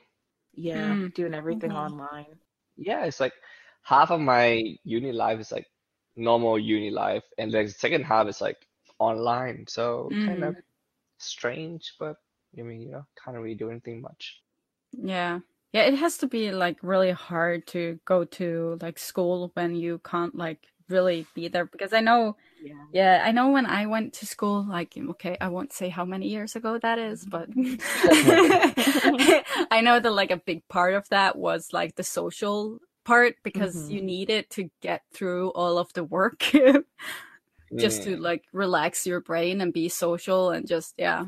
Yeah, 0.54 0.96
Mm. 0.96 1.12
doing 1.14 1.35
everything 1.35 1.72
Mhm. 1.72 1.72
online. 1.72 2.38
Yeah, 2.76 3.04
it's 3.04 3.20
like 3.20 3.33
half 3.82 4.10
of 4.10 4.20
my 4.20 4.62
uni 4.84 5.12
life 5.12 5.40
is 5.40 5.52
like 5.52 5.66
normal 6.16 6.58
uni 6.58 6.90
life, 6.90 7.24
and 7.38 7.52
the 7.52 7.68
second 7.68 8.04
half 8.04 8.28
is 8.28 8.40
like 8.40 8.66
online. 8.98 9.64
So 9.68 10.08
kind 10.10 10.44
of 10.44 10.54
mm-hmm. 10.54 10.60
strange, 11.18 11.94
but 11.98 12.16
I 12.58 12.62
mean, 12.62 12.80
you 12.80 12.90
know, 12.90 13.06
can't 13.22 13.36
really 13.36 13.54
do 13.54 13.70
anything 13.70 14.00
much. 14.00 14.40
Yeah. 14.92 15.40
Yeah, 15.72 15.82
it 15.82 15.94
has 15.94 16.18
to 16.18 16.26
be 16.26 16.50
like 16.50 16.78
really 16.82 17.12
hard 17.12 17.66
to 17.68 18.00
go 18.04 18.24
to 18.24 18.76
like 18.80 18.98
school 18.98 19.52
when 19.54 19.76
you 19.76 20.00
can't 20.04 20.34
like 20.34 20.66
really 20.88 21.26
be 21.34 21.46
there 21.46 21.64
because 21.64 21.92
I 21.92 22.00
know 22.00 22.36
Yeah. 22.60 22.74
yeah, 22.92 23.22
I 23.24 23.30
know 23.30 23.50
when 23.50 23.66
I 23.66 23.86
went 23.86 24.12
to 24.14 24.26
school 24.26 24.66
like 24.68 24.96
okay, 24.98 25.36
I 25.40 25.46
won't 25.46 25.72
say 25.72 25.88
how 25.88 26.04
many 26.04 26.26
years 26.26 26.56
ago 26.56 26.76
that 26.78 26.98
is, 26.98 27.24
but 27.24 27.48
I 29.70 29.80
know 29.84 30.00
that 30.00 30.10
like 30.10 30.32
a 30.32 30.36
big 30.36 30.66
part 30.66 30.94
of 30.94 31.08
that 31.10 31.36
was 31.36 31.72
like 31.72 31.94
the 31.94 32.02
social 32.02 32.80
part 33.04 33.36
because 33.42 33.88
you 33.88 34.00
Mhm. 34.00 34.06
need 34.06 34.30
it 34.30 34.50
to 34.50 34.70
get 34.82 35.02
through 35.12 35.50
all 35.50 35.78
of 35.78 35.92
the 35.94 36.04
work 36.04 36.44
just 37.76 38.02
to 38.04 38.16
Mm. 38.16 38.20
like 38.20 38.44
relax 38.52 39.06
your 39.06 39.20
brain 39.20 39.60
and 39.60 39.72
be 39.72 39.88
social 39.88 40.50
and 40.50 40.66
just 40.66 40.94
yeah. 40.98 41.24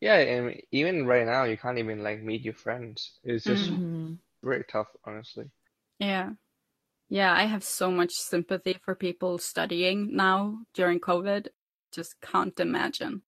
Yeah, 0.00 0.16
and 0.18 0.60
even 0.70 1.06
right 1.06 1.26
now, 1.26 1.44
you 1.44 1.56
can't 1.56 1.78
even 1.78 2.02
like 2.02 2.22
meet 2.22 2.42
your 2.42 2.54
friends. 2.54 3.18
It's 3.24 3.44
just 3.44 3.72
Mhm. 3.72 4.18
very 4.42 4.64
tough, 4.64 4.88
honestly. 5.04 5.50
Yeah. 5.98 6.32
Yeah, 7.10 7.32
I 7.34 7.44
have 7.46 7.64
so 7.64 7.90
much 7.90 8.12
sympathy 8.14 8.74
for 8.84 8.94
people 8.94 9.38
studying 9.38 10.16
now 10.16 10.64
during 10.74 11.00
COVID. 11.00 11.48
Just 11.92 12.20
can't 12.20 12.58
imagine. 12.60 13.22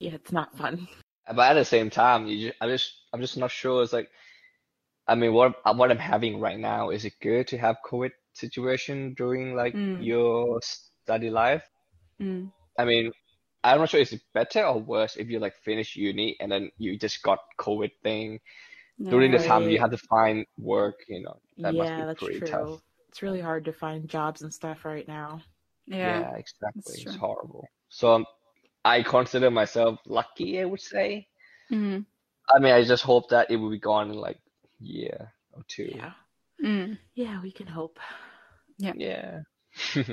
Yeah, 0.00 0.14
it's 0.14 0.32
not 0.32 0.56
fun. 0.56 0.88
But 1.26 1.50
at 1.50 1.54
the 1.54 1.64
same 1.64 1.90
time, 1.90 2.26
you 2.26 2.48
just, 2.48 2.58
I 2.62 2.66
just, 2.68 2.94
I'm 3.12 3.20
just 3.20 3.36
not 3.36 3.50
sure. 3.50 3.82
It's 3.82 3.92
like, 3.92 4.10
I 5.08 5.14
mean, 5.14 5.32
what 5.32 5.54
what 5.76 5.90
I'm 5.90 5.98
having 5.98 6.38
right 6.40 6.58
now, 6.58 6.90
is 6.90 7.04
it 7.04 7.14
good 7.22 7.48
to 7.48 7.58
have 7.58 7.76
COVID 7.90 8.10
situation 8.34 9.14
during 9.14 9.54
like 9.56 9.74
Mm. 9.74 10.04
your 10.04 10.60
study 10.62 11.30
life? 11.30 11.64
Mm. 12.20 12.52
I 12.78 12.84
mean, 12.84 13.10
I'm 13.64 13.78
not 13.80 13.90
sure 13.90 14.00
is 14.00 14.12
it 14.12 14.22
better 14.34 14.64
or 14.64 14.78
worse 14.78 15.16
if 15.16 15.28
you 15.28 15.40
like 15.40 15.54
finish 15.64 15.96
uni 15.96 16.36
and 16.40 16.52
then 16.52 16.70
you 16.78 16.98
just 16.98 17.22
got 17.22 17.40
COVID 17.58 17.90
thing 18.02 18.40
during 19.02 19.32
the 19.32 19.38
time 19.38 19.68
you 19.68 19.78
have 19.78 19.90
to 19.90 19.98
find 20.10 20.46
work, 20.58 20.96
you 21.08 21.22
know, 21.22 21.40
that 21.58 21.74
must 21.74 21.90
Yeah, 21.90 22.06
that's 22.06 22.22
true. 22.22 22.40
tough. 22.40 22.80
It's 23.08 23.22
really 23.22 23.40
hard 23.40 23.64
to 23.64 23.72
find 23.72 24.08
jobs 24.08 24.42
and 24.42 24.52
stuff 24.52 24.84
right 24.84 25.08
now. 25.08 25.40
Yeah. 25.86 26.20
Yeah, 26.20 26.36
exactly. 26.36 27.02
It's 27.02 27.14
horrible. 27.14 27.66
So 27.88 28.14
um, 28.14 28.26
I 28.84 29.02
consider 29.02 29.50
myself 29.50 29.98
lucky, 30.06 30.60
I 30.60 30.64
would 30.66 30.80
say. 30.80 31.26
Mm. 31.72 32.04
I 32.54 32.58
mean, 32.60 32.72
I 32.72 32.84
just 32.84 33.02
hope 33.02 33.30
that 33.30 33.50
it 33.50 33.56
will 33.56 33.70
be 33.70 33.78
gone 33.78 34.10
in 34.10 34.16
like 34.16 34.38
year 34.78 35.32
or 35.52 35.62
two. 35.68 35.90
Yeah. 35.94 36.12
Mm. 36.64 36.98
Yeah, 37.14 37.40
we 37.42 37.52
can 37.52 37.66
hope. 37.66 37.98
Yeah. 38.78 38.92
Yeah. 38.96 39.40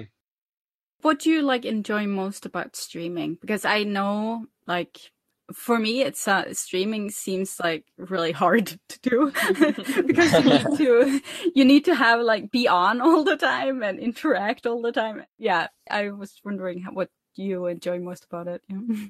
What 1.01 1.19
do 1.19 1.30
you 1.30 1.43
like 1.43 1.65
enjoy 1.65 2.08
most 2.08 2.47
about 2.47 2.75
streaming? 2.75 3.38
Because 3.39 3.63
I 3.63 3.84
know 3.84 4.47
like 4.65 5.12
for 5.54 5.78
me, 5.78 6.01
it's 6.01 6.28
uh, 6.28 6.51
streaming 6.54 7.12
seems 7.12 7.60
like 7.60 7.86
really 7.97 8.32
hard 8.32 8.67
to 8.89 8.99
do 9.01 9.32
because 10.08 10.34
you 10.34 10.43
need 10.43 10.78
to 10.78 11.21
you 11.54 11.65
need 11.65 11.86
to 11.86 11.95
have 11.95 12.21
like 12.21 12.51
be 12.51 12.67
on 12.67 13.01
all 13.01 13.23
the 13.23 13.38
time 13.38 13.84
and 13.84 13.99
interact 13.99 14.65
all 14.65 14.82
the 14.82 14.91
time. 14.91 15.23
Yeah, 15.38 15.67
I 15.89 16.10
was 16.10 16.41
wondering 16.43 16.82
how, 16.82 16.91
what 16.91 17.10
you 17.36 17.67
enjoy 17.67 17.99
most 17.99 18.25
about 18.25 18.47
it. 18.47 18.63
Yeah. 18.67 19.06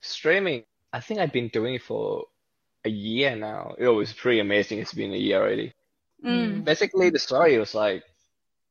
Streaming, 0.00 0.62
I 0.92 1.00
think 1.00 1.18
I've 1.18 1.32
been 1.32 1.48
doing 1.48 1.74
it 1.74 1.82
for 1.82 2.26
a 2.84 2.88
year 2.90 3.36
now. 3.36 3.74
It 3.78 3.88
was 3.88 4.12
pretty 4.12 4.40
amazing. 4.40 4.78
It's 4.78 4.94
been 4.94 5.12
a 5.12 5.16
year 5.16 5.40
already. 5.40 5.72
Mm. 6.24 6.64
Basically, 6.64 7.10
the 7.10 7.18
story 7.18 7.58
was 7.58 7.74
like, 7.74 8.02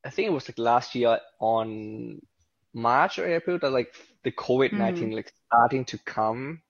I 0.06 0.10
think 0.10 0.28
it 0.28 0.34
was 0.34 0.48
like 0.50 0.58
last 0.60 0.96
year 0.96 1.20
on 1.39 2.22
March 2.74 3.20
or 3.20 3.28
April 3.28 3.60
that 3.60 3.72
like 3.72 3.93
the 4.24 4.32
COVID-19 4.32 5.13
like 5.13 5.32
starting 5.48 5.86
to 5.86 5.98
come, 6.00 6.62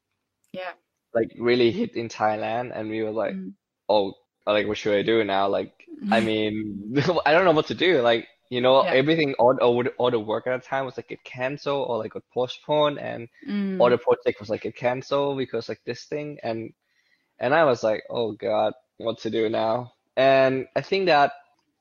Yeah. 0.53 0.71
like 1.13 1.31
really 1.37 1.71
hit 1.71 1.95
in 1.95 2.09
Thailand, 2.09 2.71
and 2.73 2.89
we 2.89 3.01
were 3.03 3.11
like, 3.11 3.33
Mm. 3.35 3.53
oh, 3.89 4.13
like 4.45 4.67
what 4.67 4.77
should 4.77 4.95
I 4.97 5.01
do 5.03 5.23
now? 5.23 5.47
Like, 5.47 5.73
I 6.11 6.19
mean, 6.19 6.93
I 7.25 7.31
don't 7.33 7.45
know 7.45 7.51
what 7.51 7.67
to 7.67 7.75
do. 7.75 8.01
Like, 8.01 8.27
you 8.49 8.61
know, 8.61 8.83
Yeah. 8.83 8.93
everything, 8.93 9.33
all, 9.39 9.57
all, 9.61 9.83
the- 9.83 9.93
all 9.97 10.11
the 10.11 10.19
work 10.19 10.47
at 10.47 10.61
the 10.61 10.65
time 10.67 10.85
was 10.85 10.95
like 10.97 11.09
get 11.09 11.23
canceled 11.23 11.87
or 11.89 11.97
like 11.97 12.13
got 12.13 12.23
postponed, 12.33 12.97
and 12.99 13.27
Mm. 13.47 13.79
all 13.81 13.89
the 13.89 13.97
project 13.97 14.39
was 14.39 14.49
like 14.49 14.61
get 14.61 14.75
canceled 14.75 15.37
because 15.37 15.67
like 15.69 15.81
this 15.85 16.05
thing, 16.05 16.37
and 16.43 16.73
and 17.39 17.53
I 17.53 17.63
was 17.65 17.83
like, 17.83 18.03
oh 18.09 18.33
God, 18.33 18.73
what 18.97 19.19
to 19.19 19.29
do 19.29 19.49
now? 19.49 19.93
And 20.15 20.67
I 20.75 20.81
think 20.81 21.07
that 21.07 21.33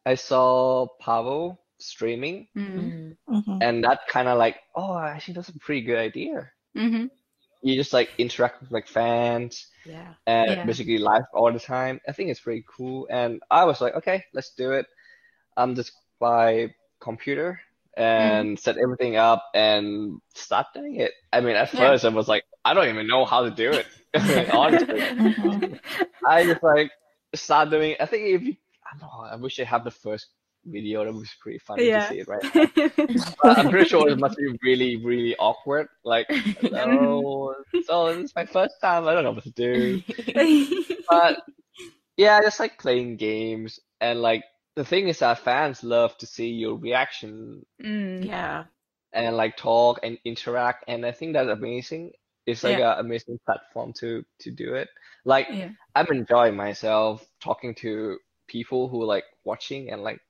I 0.04 0.14
saw 0.14 0.88
Pavel 1.00 1.60
streaming, 1.78 2.48
Mm. 2.56 3.16
Mm. 3.28 3.44
Mhm. 3.46 3.62
and 3.62 3.84
that 3.84 4.00
kind 4.08 4.28
of 4.28 4.38
like, 4.38 4.56
oh, 4.74 4.98
actually, 4.98 5.34
that's 5.34 5.48
a 5.48 5.58
pretty 5.58 5.82
good 5.82 5.98
idea. 5.98 6.50
hmm 6.74 7.06
You 7.62 7.76
just 7.76 7.92
like 7.92 8.10
interact 8.18 8.60
with 8.62 8.70
like 8.70 8.86
fans 8.88 9.66
Yeah. 9.84 10.14
and 10.26 10.50
Yeah. 10.50 10.64
basically 10.66 10.98
live 10.98 11.24
all 11.32 11.52
the 11.52 11.58
time. 11.60 12.00
I 12.08 12.12
think 12.12 12.30
it's 12.30 12.40
pretty 12.40 12.64
cool. 12.68 13.06
And 13.10 13.42
I 13.50 13.64
was 13.64 13.80
like, 13.80 13.94
okay, 13.96 14.24
let's 14.34 14.50
do 14.54 14.72
it. 14.72 14.86
I'm 15.56 15.74
just 15.74 15.92
by 16.20 16.74
computer 17.00 17.60
and 17.96 18.58
set 18.58 18.76
everything 18.78 19.16
up 19.16 19.44
and 19.54 20.20
start 20.34 20.66
doing 20.74 20.96
it. 20.96 21.12
I 21.32 21.40
mean, 21.40 21.56
at 21.56 21.72
Yeah. 21.72 21.80
first 21.80 22.04
I 22.04 22.08
was 22.10 22.28
like, 22.28 22.44
I 22.64 22.74
don't 22.74 22.88
even 22.88 23.06
know 23.08 23.24
how 23.24 23.44
to 23.44 23.50
do 23.50 23.72
it. 23.72 23.86
Honestly, 24.52 25.00
Mhm. 25.00 25.80
I 26.26 26.44
just 26.44 26.62
like 26.62 26.90
start 27.34 27.70
doing. 27.70 27.96
I 28.00 28.06
think 28.06 28.22
if 28.34 28.42
you, 28.42 28.56
I 28.84 28.98
don't 28.98 29.08
know, 29.08 29.24
I 29.30 29.36
wish 29.36 29.58
I 29.60 29.64
had 29.64 29.84
the 29.84 29.90
first 29.90 30.28
video. 30.64 31.04
That 31.04 31.12
was 31.14 31.30
pretty 31.40 31.58
funny 31.58 31.86
Yeah. 31.88 32.06
to 32.06 32.12
see 32.12 32.20
it 32.20 32.28
right. 32.28 32.42
But 33.42 33.58
I'm 33.58 33.70
pretty 33.70 33.88
sure 33.88 34.08
it 34.08 34.18
must 34.18 34.36
be 34.36 34.56
really, 34.62 34.96
really 34.96 35.36
awkward. 35.36 35.88
Like, 36.04 36.26
oh, 36.72 37.54
so 37.84 38.14
this 38.14 38.24
is 38.30 38.34
my 38.36 38.46
first 38.46 38.74
time. 38.82 39.06
I 39.06 39.14
don't 39.14 39.24
know 39.24 39.32
what 39.32 39.44
to 39.44 39.50
do. 39.50 40.02
But 41.08 41.38
yeah, 42.16 42.40
just 42.40 42.60
like 42.60 42.78
playing 42.78 43.16
games 43.16 43.78
and 44.00 44.20
like 44.22 44.44
the 44.74 44.84
thing 44.84 45.08
is 45.08 45.20
that 45.20 45.38
fans 45.38 45.82
love 45.84 46.16
to 46.18 46.26
see 46.26 46.48
your 46.50 46.74
reaction 46.76 47.64
Mm. 47.82 48.24
Yeah. 48.26 48.64
and 49.12 49.36
like 49.36 49.56
talk 49.56 50.00
and 50.02 50.18
interact, 50.24 50.84
and 50.88 51.04
I 51.06 51.12
think 51.12 51.32
that's 51.34 51.48
amazing. 51.48 52.12
It's 52.46 52.64
like 52.64 52.78
Yeah. 52.78 52.96
a 52.96 53.00
amazing 53.00 53.38
platform 53.44 53.92
to 53.94 54.24
to 54.40 54.50
do 54.50 54.74
it. 54.74 54.88
Like 55.24 55.48
Yeah. 55.50 55.70
I'm 55.94 56.06
enjoying 56.10 56.56
myself 56.56 57.24
talking 57.40 57.74
to 57.76 58.18
people 58.48 58.88
who 58.88 59.04
like 59.04 59.24
watching 59.44 59.90
and 59.90 60.02
like 60.02 60.20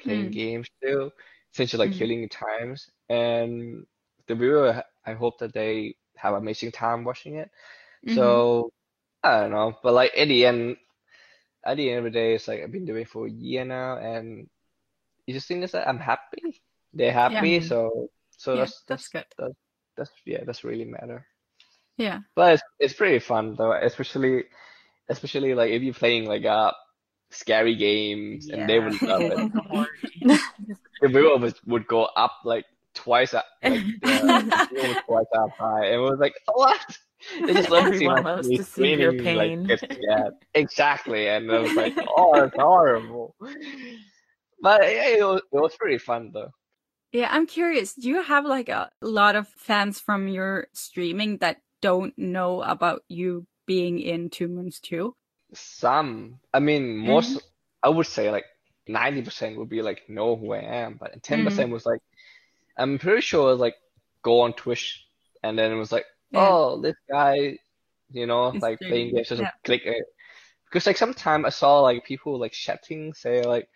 playing 0.00 0.30
Mm. 0.30 0.32
games 0.32 0.68
too, 0.82 1.10
essentially 1.52 1.86
like 1.86 1.92
Mm. 1.92 1.98
killing 1.98 2.28
times. 2.28 2.90
And 3.10 3.86
the 4.26 4.34
viewer, 4.34 4.82
I 5.06 5.12
hope 5.14 5.38
that 5.40 5.52
they 5.54 5.96
have 6.16 6.34
an 6.34 6.40
amazing 6.42 6.72
time 6.72 7.04
watching 7.04 7.36
it. 7.36 7.50
Mhm. 8.02 8.14
So 8.14 8.72
I 9.24 9.40
don't 9.42 9.52
know, 9.52 9.78
but 9.82 9.94
like 9.94 10.12
at 10.16 10.28
the 10.28 10.46
end, 10.46 10.76
at 11.64 11.76
the 11.76 11.90
end 11.90 11.98
of 11.98 12.04
the 12.04 12.10
day, 12.18 12.34
it's 12.34 12.48
like 12.48 12.62
I've 12.62 12.72
been 12.72 12.84
doing 12.86 13.02
it 13.02 13.08
for 13.08 13.26
a 13.26 13.30
year 13.30 13.64
now, 13.64 13.98
and 13.98 14.48
you 15.26 15.34
just 15.34 15.48
think 15.48 15.64
is 15.64 15.72
that 15.72 15.88
I'm 15.88 15.98
happy. 16.00 16.62
They're 16.94 17.12
happy, 17.12 17.60
Yeah. 17.60 17.62
so 17.62 18.10
so 18.38 18.56
Yeah, 18.56 18.60
that's 18.60 18.82
that's 18.88 19.08
that's 19.08 19.08
good. 19.08 19.26
that's 19.96 20.10
yeah, 20.26 20.44
that's 20.44 20.64
really 20.64 20.84
matter. 20.84 21.26
Yeah. 21.98 22.20
But 22.34 22.54
it's 22.54 22.62
it's 22.78 22.94
pretty 22.94 23.18
fun 23.18 23.56
though, 23.56 23.72
especially 23.72 24.44
especially 25.08 25.54
like 25.54 25.70
if 25.70 25.82
you're 25.82 25.94
playing 25.94 26.26
like 26.26 26.44
uh 26.44 26.72
scary 27.30 27.74
games 27.74 28.48
and 28.48 28.68
they 28.68 28.78
would 28.78 29.00
love 29.02 29.22
it. 29.22 29.88
The 31.00 31.08
viewer 31.08 31.38
would, 31.38 31.54
would 31.66 31.86
go 31.86 32.04
up 32.16 32.32
like 32.44 32.64
twice 32.94 33.34
up 33.34 33.44
like 33.62 33.80
the 34.02 35.02
twice 35.06 35.26
up 35.36 35.50
high 35.56 35.86
and 35.86 35.94
it 35.96 35.98
was 35.98 36.18
like 36.18 36.34
what? 36.52 36.80
They 37.44 37.52
just 37.52 37.70
love 37.70 37.84
to 37.84 37.98
see 37.98 38.06
Everyone 38.06 38.22
my 38.22 38.34
loves 38.34 38.48
to 38.48 38.64
see 38.64 38.94
your 38.94 39.12
screaming, 39.12 39.36
like, 39.36 39.48
pain. 39.48 39.64
get 39.64 39.78
scared. 39.80 40.34
Exactly, 40.54 41.28
and 41.28 41.50
I 41.50 41.58
was 41.58 41.74
like, 41.74 41.96
oh, 42.16 42.42
it's 42.42 42.54
horrible. 42.56 43.34
But 44.62 44.82
yeah, 44.82 45.08
it 45.08 45.24
was, 45.24 45.42
it 45.52 45.60
was 45.60 45.76
pretty 45.76 45.98
fun 45.98 46.30
though. 46.32 46.50
Yeah, 47.12 47.28
I'm 47.30 47.46
curious. 47.46 47.94
Do 47.94 48.08
you 48.08 48.22
have 48.22 48.44
like 48.44 48.68
a 48.68 48.90
lot 49.02 49.34
of 49.34 49.48
fans 49.48 49.98
from 49.98 50.28
your 50.28 50.68
streaming 50.74 51.38
that 51.38 51.58
don't 51.80 52.16
know 52.18 52.62
about 52.62 53.04
you 53.08 53.46
being 53.66 54.00
in 54.00 54.30
Two 54.30 54.48
Moons 54.48 54.80
2? 54.80 55.16
Some, 55.54 56.40
I 56.52 56.58
mean, 56.60 56.96
Mm-hmm. 57.04 57.36
most, 57.36 57.38
I 57.82 57.88
would 57.88 58.06
say 58.06 58.30
like 58.30 58.44
90% 58.86 59.56
would 59.58 59.68
be 59.68 59.82
like, 59.82 60.08
know 60.08 60.36
who 60.36 60.52
I 60.52 60.58
am, 60.60 60.96
but 61.00 61.22
10% 61.22 61.70
Mm-hmm. 61.70 61.72
was 61.72 61.86
like, 61.86 62.00
I'm 62.78 62.98
pretty 62.98 63.22
sure 63.22 63.54
like, 63.54 63.76
go 64.22 64.42
on 64.42 64.54
Twitch, 64.54 65.06
and 65.42 65.58
then 65.58 65.72
it 65.72 65.76
was 65.76 65.92
like, 65.92 66.06
Yeah. 66.30 66.52
oh, 66.52 66.80
this 66.80 66.96
guy, 67.10 67.58
you 68.12 68.26
know, 68.26 68.50
He's 68.52 68.62
like 68.62 68.80
playing 68.82 69.14
games, 69.14 69.28
just 69.30 69.42
yeah. 69.42 69.50
click 69.64 69.82
it. 69.86 70.04
Because 70.66 70.86
like 70.86 70.96
sometimes 70.98 71.46
I 71.46 71.50
saw 71.50 71.80
like 71.80 72.04
people 72.04 72.38
like 72.38 72.52
chatting, 72.52 73.14
say 73.14 73.42
like, 73.44 73.68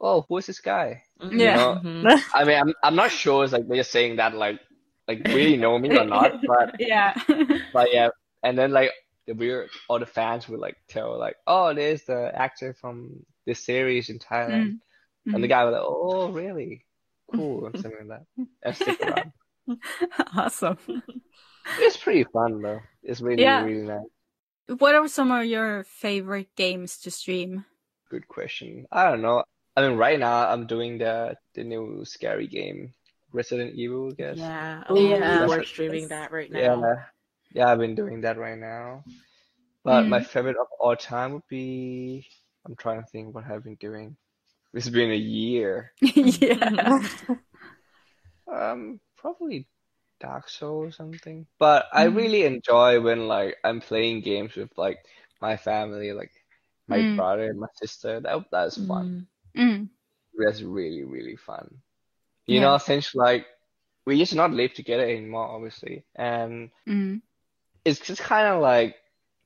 oh, 0.00 0.24
who 0.28 0.38
is 0.38 0.46
this 0.46 0.60
guy? 0.60 1.02
Yeah. 1.30 1.58
know? 1.58 1.78
Mhm. 1.82 2.06
I 2.34 2.44
mean, 2.44 2.58
I'm 2.58 2.74
I'm 2.82 2.96
not 2.96 3.10
sure 3.10 3.44
it's 3.44 3.52
like 3.52 3.68
they're 3.68 3.84
saying 3.84 4.16
that 4.16 4.34
like 4.34 4.60
like 5.08 5.22
really 5.28 5.56
know 5.56 5.78
me 5.78 5.96
or 5.96 6.04
not, 6.04 6.40
but 6.46 6.76
yeah. 6.78 7.14
but 7.72 7.92
yeah, 7.92 8.08
and 8.42 8.56
then 8.58 8.72
like 8.72 8.90
the 9.26 9.34
weird 9.34 9.68
all 9.88 9.98
the 9.98 10.06
fans 10.06 10.48
would 10.48 10.60
like 10.60 10.76
tell 10.88 11.18
like, 11.18 11.36
oh, 11.46 11.74
there's 11.74 12.04
the 12.04 12.30
actor 12.34 12.74
from 12.74 13.24
this 13.46 13.64
series 13.64 14.08
in 14.10 14.18
Thailand, 14.18 14.78
Mm. 15.26 15.34
and 15.34 15.42
the 15.42 15.48
guy 15.48 15.64
was 15.64 15.72
like, 15.72 15.82
oh, 15.84 16.28
really? 16.30 16.84
Cool, 17.34 17.66
and 17.66 17.74
something 17.80 18.06
like 18.06 18.20
that, 18.20 18.46
and 18.62 18.76
stick 18.76 19.00
around. 19.02 19.32
awesome. 20.36 20.78
It's 21.80 21.96
pretty 21.96 22.24
fun 22.32 22.62
though. 22.62 22.80
It's 23.02 23.20
really 23.20 23.42
Yeah. 23.42 23.64
really 23.64 23.82
nice. 23.86 24.06
What 24.78 24.94
are 24.94 25.08
some 25.08 25.30
of 25.32 25.44
your 25.44 25.84
favorite 25.84 26.54
games 26.56 26.98
to 26.98 27.10
stream? 27.10 27.64
Good 28.10 28.28
question. 28.28 28.86
I 28.92 29.10
don't 29.10 29.22
know. 29.22 29.42
I 29.76 29.86
mean, 29.86 29.96
right 29.98 30.18
now 30.18 30.48
I'm 30.48 30.66
doing 30.66 30.98
the 30.98 31.34
the 31.54 31.64
new 31.64 32.04
scary 32.04 32.46
game, 32.46 32.94
Resident 33.36 33.74
Evil, 33.76 34.10
I 34.12 34.14
guess. 34.14 34.38
Yeah. 34.38 34.84
Oh, 34.88 34.98
yeah. 34.98 35.46
We're 35.46 35.64
streaming 35.64 36.08
that 36.08 36.32
right 36.32 36.50
now. 36.50 36.92
Yeah, 36.92 37.04
yeah, 37.52 37.68
I've 37.72 37.78
been 37.78 37.94
doing 37.96 38.22
that 38.22 38.38
right 38.38 38.58
now. 38.58 39.04
But 39.84 40.08
my 40.08 40.20
Mm. 40.20 40.24
favorite 40.26 40.56
of 40.58 40.68
all 40.80 40.96
time 40.96 41.34
would 41.34 41.48
be, 41.48 42.26
I'm 42.66 42.76
trying 42.76 43.02
to 43.02 43.06
think 43.08 43.34
what 43.34 43.44
I've 43.50 43.64
been 43.64 43.76
doing. 43.76 44.16
It's 44.74 44.88
been 44.90 45.12
a 45.12 45.14
year. 45.16 45.92
yeah. 46.00 47.00
Um, 48.52 49.00
probably 49.16 49.66
Dark 50.20 50.48
Souls 50.48 50.88
or 50.88 50.92
something. 50.92 51.46
But 51.58 51.86
I 51.92 52.04
Mm. 52.04 52.16
really 52.16 52.44
enjoy 52.44 53.00
when 53.00 53.28
like 53.28 53.56
I'm 53.64 53.80
playing 53.80 54.22
games 54.22 54.54
with 54.56 54.76
like 54.76 54.98
my 55.40 55.56
family, 55.56 56.12
like 56.12 56.32
my 56.88 57.02
Mm. 57.02 57.16
brother 57.16 57.50
and 57.50 57.60
my 57.60 57.68
sister. 57.76 58.20
That 58.20 58.44
that's 58.50 58.76
fun. 58.76 59.18
Mm. 59.56 59.88
That's 60.38 60.62
really 60.62 61.02
really 61.02 61.34
fun. 61.36 61.82
You 62.46 62.60
Yeah. 62.60 62.60
know, 62.60 62.78
since 62.78 63.14
like 63.14 63.46
we 64.06 64.18
just 64.18 64.34
not 64.34 64.52
live 64.52 64.74
together 64.74 65.04
anymore, 65.04 65.46
obviously, 65.48 66.04
and 66.14 66.70
Mm. 66.88 67.20
it's 67.84 68.00
just 68.00 68.20
kind 68.22 68.46
of 68.48 68.60
like 68.60 68.96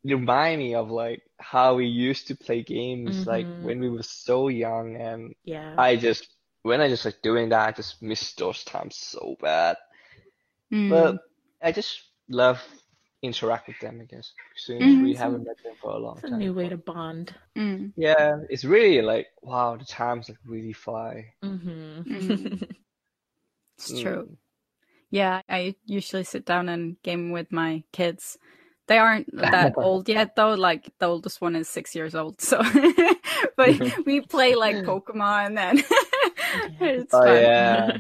remind 0.05 0.59
me 0.59 0.75
of 0.75 0.91
like 0.91 1.23
how 1.39 1.75
we 1.77 1.87
used 1.87 2.29
to 2.29 2.35
play 2.37 2.63
games 2.63 3.27
like 3.27 3.49
Mhm. 3.49 3.61
when 3.61 3.81
we 3.81 3.89
were 3.89 4.03
so 4.03 4.49
young 4.49 4.97
and 4.97 5.35
Yeah. 5.45 5.77
I 5.77 5.97
just 5.97 6.27
when 6.63 6.81
I 6.81 6.89
just 6.89 7.05
like 7.05 7.23
doing 7.23 7.51
that 7.51 7.69
I 7.69 7.73
just 7.73 8.03
miss 8.03 8.33
those 8.35 8.65
times 8.65 8.97
so 8.97 9.37
bad 9.41 9.77
Mm. 10.73 10.89
but 10.89 11.17
I 11.63 11.73
just 11.73 12.03
love 12.29 12.63
interact 13.23 13.69
with 13.69 13.79
them 13.81 14.01
I 14.01 14.05
guess 14.05 14.33
since 14.57 14.85
Mhm. 14.85 15.01
we 15.01 15.15
haven't 15.15 15.45
met 15.45 15.57
them 15.65 15.75
for 15.81 15.91
a 15.93 15.99
long 15.99 16.23
It's 16.23 16.33
a 16.33 16.37
new 16.37 16.53
way 16.55 16.69
to 16.69 16.77
bond. 16.77 17.35
Mm. 17.57 17.93
yeah 17.97 18.37
it's 18.49 18.65
really 18.65 19.03
like 19.03 19.27
wow 19.43 19.77
the 19.77 19.85
times 19.85 20.29
like 20.29 20.39
really 20.45 20.73
fly 20.73 21.35
Mm-hmm. 21.45 22.65
Mm. 23.81 23.91
It's 23.91 23.93
Mm. 23.93 24.03
true. 24.03 24.39
Yeah, 25.11 25.43
I 25.49 25.75
usually 25.87 26.25
sit 26.25 26.45
down 26.45 26.69
and 26.69 26.97
game 27.03 27.33
with 27.33 27.51
my 27.51 27.83
kids. 27.93 28.39
They 28.87 28.99
aren't 28.99 29.27
that 29.37 29.75
old 29.77 30.09
yet 30.09 30.37
though, 30.37 30.55
like 30.55 30.91
the 30.99 31.07
oldest 31.07 31.41
one 31.41 31.57
is 31.57 31.69
six 31.69 31.95
years 31.95 32.15
old, 32.15 32.41
so 32.41 32.63
but 33.57 33.75
we 34.07 34.21
play 34.21 34.55
like 34.55 34.77
Pokemon 34.85 35.47
and 35.47 35.59
then 35.59 35.85
it's 36.81 37.15
oh 37.15 37.25
fun. 37.25 37.43
yeah 37.43 37.99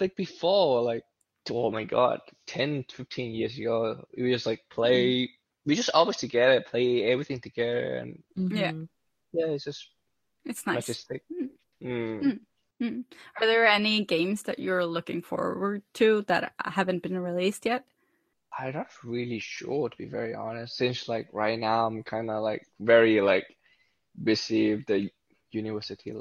like 0.00 0.16
before 0.16 0.82
like 0.82 1.04
oh 1.50 1.70
my 1.70 1.84
God, 1.84 2.20
10, 2.46 2.84
15 2.92 3.34
years 3.34 3.58
ago, 3.58 4.04
we 4.16 4.30
just 4.32 4.46
like 4.46 4.60
play, 4.70 5.28
we 5.66 5.74
just 5.74 5.90
always 5.92 6.16
together, 6.16 6.60
play 6.60 7.02
everything 7.04 7.40
together, 7.40 7.96
and 7.96 8.22
Yeah. 8.36 8.70
Mhm. 8.72 8.88
yeah, 9.32 9.46
it's 9.46 9.64
just 9.64 9.88
It's 10.44 10.64
nice. 10.66 10.86
majestic. 10.86 11.24
Mm. 11.82 12.38
Mm. 12.80 12.86
Mm. 12.86 12.88
Mm. 12.90 13.04
Are 13.40 13.46
there 13.46 13.66
any 13.66 14.04
games 14.04 14.42
that 14.44 14.58
you're 14.58 14.84
looking 14.86 15.22
forward 15.22 15.82
to 15.94 16.22
that 16.28 16.52
haven't 16.64 17.02
been 17.02 17.18
released 17.18 17.66
yet? 17.66 17.84
I'm 18.58 18.74
not 18.74 18.88
really 19.04 19.38
sure, 19.38 19.88
to 19.88 19.96
be 19.96 20.06
very 20.06 20.34
honest, 20.34 20.76
since 20.76 21.08
like 21.08 21.28
right 21.32 21.58
now 21.58 21.86
I'm 21.86 22.02
kind 22.02 22.30
of 22.30 22.42
like 22.42 22.66
very 22.80 23.20
like 23.20 23.46
busy 24.22 24.76
with 24.76 24.86
the 24.86 25.10
university 25.52 26.12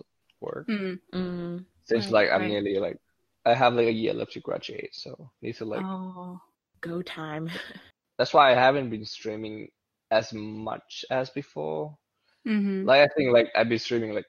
work. 0.42 0.68
Mm. 0.68 1.00
Mm. 1.14 1.66
Since 1.86 2.06
Right, 2.06 2.14
like 2.14 2.32
I'm 2.32 2.42
right. 2.42 2.50
nearly 2.50 2.80
like 2.80 2.98
I 3.46 3.54
have 3.56 3.74
like 3.74 3.88
a 3.88 3.92
year 3.92 4.14
left 4.14 4.34
to 4.34 4.40
graduate, 4.40 4.94
so 4.94 5.32
need 5.42 5.56
to 5.58 5.66
like 5.66 5.84
Oh. 5.84 6.42
Go 6.82 7.02
time. 7.02 7.50
that's 8.18 8.34
why 8.34 8.52
I 8.52 8.56
haven't 8.56 8.90
been 8.90 9.06
streaming 9.06 9.70
as 10.12 10.34
much 10.34 11.06
as 11.12 11.30
before. 11.30 11.98
hmm 12.46 12.86
Like 12.86 13.02
I 13.02 13.14
think 13.16 13.34
like 13.34 13.50
I've 13.56 13.70
been 13.70 13.80
streaming 13.80 14.14
like 14.14 14.26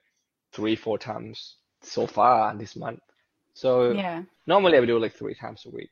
three, 0.52 0.76
four 0.76 0.98
times 0.98 1.56
so 1.82 2.06
far 2.06 2.54
this 2.56 2.76
month. 2.76 3.00
So 3.54 3.94
Yeah. 3.96 4.22
normally 4.46 4.76
I 4.76 4.80
would 4.80 4.86
do 4.86 4.98
like 4.98 5.14
three 5.14 5.34
times 5.34 5.66
a 5.66 5.70
week. 5.70 5.90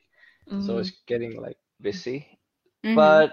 So 0.58 0.78
Mhm. 0.78 0.80
it's 0.80 0.92
getting 1.06 1.40
like 1.40 1.56
busy. 1.80 2.38
Mhm. 2.84 2.94
But 2.94 3.32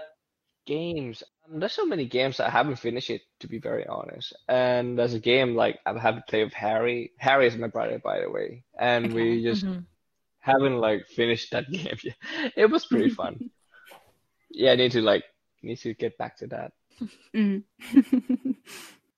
games, 0.66 1.22
um, 1.48 1.60
there's 1.60 1.72
so 1.72 1.86
many 1.86 2.06
games 2.06 2.40
I 2.40 2.50
haven't 2.50 2.76
finished 2.78 3.10
it, 3.10 3.22
to 3.40 3.48
be 3.48 3.58
very 3.58 3.86
honest. 3.86 4.34
And 4.48 4.98
there's 4.98 5.14
a 5.14 5.20
game 5.20 5.54
like 5.54 5.78
I 5.86 5.98
haven't 5.98 6.26
played 6.28 6.44
with 6.44 6.54
Harry. 6.54 7.12
Harry 7.18 7.46
is 7.46 7.56
my 7.56 7.68
brother, 7.68 7.98
by 7.98 8.20
the 8.20 8.30
way, 8.30 8.64
and 8.78 9.12
we 9.14 9.42
just 9.42 9.64
Mhm. 9.64 9.84
haven't 10.40 10.78
like 10.78 11.06
finished 11.06 11.52
that 11.52 11.70
game 11.72 11.96
yet. 12.04 12.16
It 12.56 12.70
was 12.70 12.86
pretty 12.86 13.08
fun. 13.10 13.40
Yeah, 14.50 14.72
I 14.72 14.76
need 14.76 14.92
to 14.92 15.02
like 15.02 15.24
need 15.62 15.78
to 15.80 15.94
get 15.94 16.16
back 16.18 16.36
to 16.38 16.46
that. 16.48 16.72
Mm. 17.34 17.62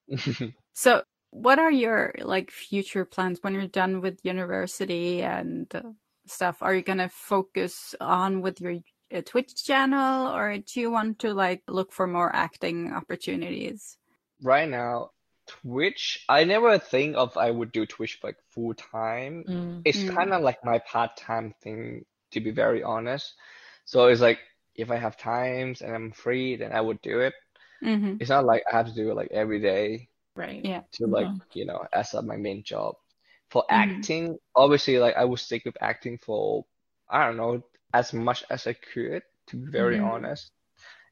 so, 0.73 1.03
what 1.31 1.59
are 1.59 1.71
your 1.71 2.15
like 2.21 2.51
future 2.51 3.05
plans 3.05 3.39
when 3.43 3.55
you're 3.55 3.67
done 3.69 4.01
with 4.01 4.21
university 4.25 5.23
and 5.23 5.67
uh, 5.75 5.83
stuff? 6.27 6.63
Are 6.63 6.75
you 6.75 6.83
gonna 6.83 7.09
focus 7.09 7.95
on 8.01 8.41
with 8.41 8.61
your 8.61 8.77
uh, 9.13 9.23
Twitch 9.25 9.65
channel, 9.65 10.35
or 10.35 10.59
do 10.59 10.81
you 10.81 10.91
want 10.91 11.19
to 11.21 11.35
like 11.35 11.63
look 11.69 11.93
for 11.93 12.07
more 12.07 12.35
acting 12.35 12.93
opportunities? 12.93 13.99
Right 14.43 14.69
now, 14.69 15.11
Twitch, 15.47 16.25
I 16.29 16.45
never 16.45 16.79
think 16.79 17.17
of 17.17 17.37
I 17.37 17.51
would 17.51 17.73
do 17.73 17.87
Twitch 17.87 18.19
like 18.23 18.37
full 18.51 18.75
time. 18.75 19.45
Mm. 19.49 19.83
It's 19.85 19.99
Mm. 19.99 20.15
kind 20.17 20.33
of 20.33 20.43
like 20.43 20.65
my 20.65 20.79
part-time 20.81 21.55
thing, 21.63 22.05
to 22.33 22.41
be 22.41 22.51
very 22.51 22.83
honest. 22.83 23.35
So 23.85 24.07
it's 24.09 24.21
like 24.21 24.39
if 24.75 24.91
I 24.91 24.97
have 24.97 25.17
times 25.17 25.83
and 25.83 25.95
I'm 25.95 26.13
free, 26.13 26.57
then 26.57 26.73
I 26.73 26.81
would 26.81 27.01
do 27.03 27.21
it. 27.21 27.35
hmm 27.83 28.17
It's 28.21 28.31
not 28.31 28.45
like 28.45 28.65
I 28.71 28.77
have 28.77 28.87
to 28.89 28.95
do 28.95 29.11
it 29.11 29.15
like 29.15 29.31
every 29.33 29.61
day 29.61 30.08
Right. 30.39 30.65
Yeah. 30.65 30.83
to 30.93 31.07
like, 31.07 31.29
Mhm. 31.29 31.41
you 31.55 31.67
know, 31.67 31.87
as 31.93 32.15
a, 32.15 32.23
my 32.23 32.37
main 32.37 32.63
job. 32.63 32.97
For 33.51 33.65
Mhm. 33.71 34.09
acting, 34.09 34.39
obviously, 34.55 34.99
like 34.99 35.17
I 35.17 35.25
would 35.25 35.39
stick 35.41 35.65
with 35.65 35.77
acting 35.83 36.19
for, 36.19 36.65
I 37.09 37.27
don't 37.27 37.37
know, 37.37 37.63
as 37.95 38.13
much 38.13 38.45
as 38.51 38.67
I 38.67 38.75
could, 38.75 39.23
to 39.49 39.57
be 39.57 39.71
very 39.71 39.99
Mhm. 39.99 40.05
honest. 40.05 40.53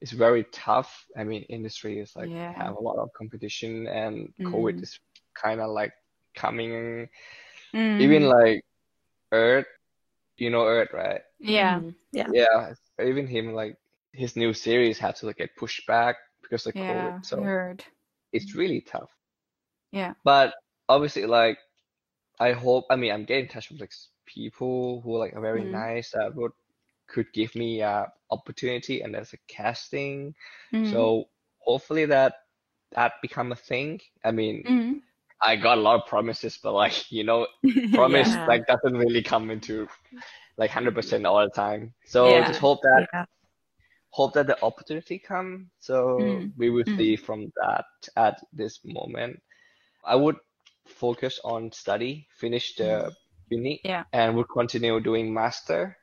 It's 0.00 0.12
very 0.12 0.44
tough. 0.52 1.06
I 1.16 1.24
mean, 1.24 1.42
industry 1.44 2.00
is 2.00 2.14
like 2.16 2.30
Yeah. 2.30 2.52
have 2.54 2.76
a 2.76 2.82
lot 2.82 2.98
of 2.98 3.10
competition 3.14 3.86
and 3.88 4.32
COVID 4.44 4.82
is 4.82 4.98
kind 5.34 5.60
of 5.60 5.70
like 5.70 5.92
coming. 6.36 7.08
Even 7.98 8.28
like 8.28 8.62
Earth, 9.32 9.66
you 10.38 10.50
know 10.50 10.66
Earth, 10.66 10.90
right? 10.92 11.22
yeah, 11.38 11.80
Mhm. 11.80 11.94
Yeah, 12.32 12.74
even 13.02 13.26
him 13.26 13.54
like 13.54 13.76
his 14.12 14.36
new 14.36 14.52
series 14.54 14.98
had 14.98 15.16
to 15.16 15.26
like 15.26 15.38
get 15.38 15.56
pushed 15.56 15.86
back 15.86 16.16
because 16.42 16.66
of 16.66 16.74
yeah, 16.74 16.82
COVID. 16.88 17.24
So 17.24 17.38
heard. 17.42 17.84
it's 18.32 18.54
really 18.54 18.82
tough. 18.82 19.10
Yeah. 19.96 20.12
But 20.24 20.54
obviously, 20.88 21.24
like, 21.24 21.58
I 22.38 22.52
hope, 22.52 22.84
I 22.90 22.96
mean, 22.96 23.12
I'm 23.12 23.24
getting 23.24 23.44
in 23.44 23.50
touch 23.50 23.70
with 23.70 23.80
like 23.80 23.92
people 24.26 25.00
who 25.00 25.16
like 25.16 25.34
are 25.34 25.40
very 25.40 25.62
Mhm. 25.62 25.70
nice 25.70 26.10
that 26.10 26.34
would 26.34 26.52
could 27.08 27.32
give 27.32 27.54
me 27.54 27.80
a 27.80 28.12
opportunity 28.30 29.00
and 29.00 29.14
there's 29.14 29.32
a 29.32 29.38
casting. 29.48 30.34
Mhm. 30.72 30.90
So 30.90 31.24
hopefully 31.60 32.04
that 32.06 32.34
that 32.92 33.14
become 33.22 33.52
a 33.52 33.56
thing. 33.56 34.00
I 34.24 34.32
mean, 34.32 34.64
Mhm. 34.64 35.00
I 35.40 35.56
got 35.56 35.78
a 35.78 35.80
lot 35.80 36.00
of 36.00 36.06
promises, 36.08 36.58
but 36.62 36.72
like, 36.72 37.10
you 37.10 37.24
know, 37.24 37.46
promise 37.94 38.28
Yeah. 38.34 38.46
like 38.46 38.66
doesn't 38.66 38.98
really 38.98 39.22
come 39.22 39.50
into 39.50 39.88
like 40.58 40.70
100% 40.70 41.24
all 41.26 41.42
the 41.44 41.50
time. 41.50 41.94
So 42.04 42.26
Yeah. 42.32 42.46
just 42.48 42.60
hope 42.60 42.82
that 42.82 43.06
Yeah. 43.14 43.24
hope 44.10 44.34
that 44.34 44.46
the 44.46 44.60
opportunity 44.62 45.18
come. 45.18 45.70
So 45.78 46.18
Mm. 46.20 46.52
we 46.56 46.70
will 46.70 46.84
Mm. 46.84 46.96
see 46.98 47.16
from 47.16 47.52
that 47.62 47.86
at 48.16 48.40
this 48.52 48.80
moment. 48.84 49.40
I 50.06 50.14
would 50.14 50.36
focus 50.86 51.40
on 51.44 51.72
study, 51.72 52.28
finish 52.38 52.76
the 52.76 53.12
uni, 53.50 53.80
Yeah. 53.84 54.04
and 54.12 54.36
would 54.36 54.46
continue 54.48 55.00
doing 55.00 55.34
master. 55.34 55.96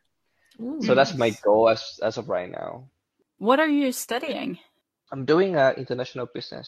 Ooh, 0.59 0.81
So 0.83 0.93
that's 0.93 1.15
my 1.15 1.31
goal 1.43 1.69
as 1.69 1.99
as 2.03 2.17
of 2.17 2.27
right 2.29 2.51
now. 2.51 2.89
What 3.37 3.59
are 3.59 3.67
you 3.67 3.91
studying? 3.91 4.59
I'm 5.11 5.25
doing 5.25 5.55
uh, 5.55 5.73
international 5.77 6.27
business. 6.33 6.67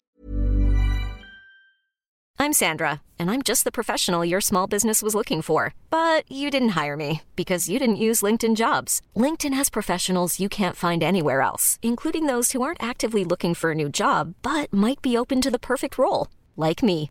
I'm 2.38 2.52
Sandra, 2.52 3.00
and 3.18 3.30
I'm 3.30 3.42
just 3.42 3.64
the 3.64 3.72
professional 3.72 4.24
your 4.24 4.40
small 4.42 4.66
business 4.66 5.02
was 5.02 5.14
looking 5.14 5.40
for. 5.42 5.74
But 5.90 6.30
you 6.30 6.50
didn't 6.50 6.76
hire 6.80 6.96
me 6.96 7.22
because 7.34 7.68
you 7.68 7.78
didn't 7.78 7.96
use 8.08 8.22
LinkedIn 8.22 8.56
jobs. 8.56 9.00
LinkedIn 9.16 9.54
has 9.54 9.70
professionals 9.70 10.40
you 10.40 10.48
can't 10.48 10.76
find 10.76 11.02
anywhere 11.02 11.40
else, 11.42 11.78
including 11.82 12.26
those 12.26 12.52
who 12.52 12.62
aren't 12.62 12.82
actively 12.82 13.24
looking 13.24 13.54
for 13.54 13.70
a 13.70 13.74
new 13.74 13.88
job 13.88 14.34
but 14.42 14.72
might 14.72 15.00
be 15.02 15.16
open 15.16 15.40
to 15.42 15.50
the 15.50 15.58
perfect 15.58 15.96
role, 15.98 16.28
like 16.56 16.82
me. 16.82 17.10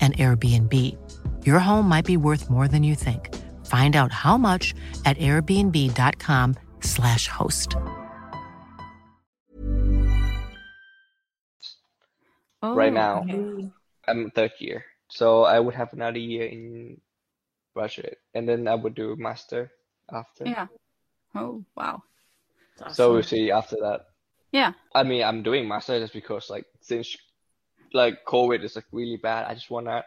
an 0.00 0.12
Airbnb. 0.12 0.96
Your 1.46 1.58
home 1.58 1.88
might 1.88 2.04
be 2.04 2.18
worth 2.18 2.50
more 2.50 2.68
than 2.68 2.82
you 2.82 2.94
think. 2.94 3.34
Find 3.66 3.96
out 3.96 4.12
how 4.12 4.36
much 4.36 4.74
at 5.06 5.16
airbnb.com/slash 5.18 7.28
host. 7.28 7.76
right 12.62 12.92
Oh, 12.92 12.94
now. 12.94 13.22
okay. 13.22 13.70
I'm 14.08 14.30
third 14.30 14.52
year, 14.58 14.84
so 15.08 15.44
I 15.44 15.60
would 15.60 15.74
have 15.74 15.92
another 15.92 16.18
year 16.18 16.46
in 16.46 17.00
graduate, 17.74 18.18
and 18.34 18.48
then 18.48 18.68
I 18.68 18.74
would 18.74 18.94
do 18.94 19.16
master 19.16 19.70
after. 20.12 20.44
Yeah. 20.46 20.66
Oh, 21.34 21.64
wow. 21.76 22.02
So 22.92 23.12
we'll 23.12 23.22
see 23.22 23.50
after 23.50 23.76
that. 23.80 24.06
Yeah. 24.52 24.72
I 24.94 25.02
mean, 25.02 25.24
I'm 25.24 25.42
doing 25.42 25.66
master 25.68 25.98
just 25.98 26.12
because 26.12 26.50
like 26.50 26.66
since 26.80 27.16
like 27.94 28.24
COVID 28.26 28.62
is 28.64 28.76
like 28.76 28.86
really 28.92 29.16
bad, 29.16 29.46
I 29.46 29.54
just 29.54 29.70
wanna 29.70 30.04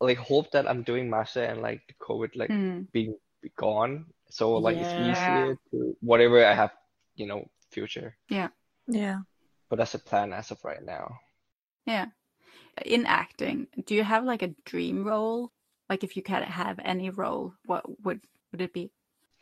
like 0.00 0.18
hope 0.18 0.50
that 0.52 0.68
I'm 0.68 0.82
doing 0.82 1.08
master 1.10 1.42
and 1.42 1.62
like 1.62 1.82
the 1.88 1.94
COVID 1.94 2.36
like 2.36 2.50
Mm. 2.50 2.86
being 2.92 3.16
be 3.42 3.50
gone, 3.56 4.06
so 4.30 4.56
like 4.56 4.76
it's 4.76 4.92
easier 4.98 5.56
to 5.70 5.96
whatever 6.00 6.44
I 6.44 6.54
have, 6.54 6.72
you 7.16 7.26
know, 7.26 7.48
future. 7.70 8.16
Yeah. 8.30 8.48
Yeah. 8.88 9.20
But 9.68 9.76
that's 9.78 9.94
a 9.94 9.98
plan 9.98 10.32
as 10.32 10.50
of 10.50 10.64
right 10.64 10.82
now. 10.82 11.18
Yeah. 11.86 12.06
In 12.84 13.06
acting, 13.06 13.68
do 13.86 13.94
you 13.94 14.04
have 14.04 14.24
like 14.24 14.42
a 14.42 14.54
dream 14.64 15.04
role? 15.04 15.52
Like 15.88 16.04
if 16.04 16.16
you 16.16 16.22
could 16.22 16.42
have 16.44 16.78
any 16.84 17.10
role, 17.10 17.54
what 17.64 17.84
would 18.04 18.20
would 18.52 18.60
it 18.60 18.72
be? 18.72 18.90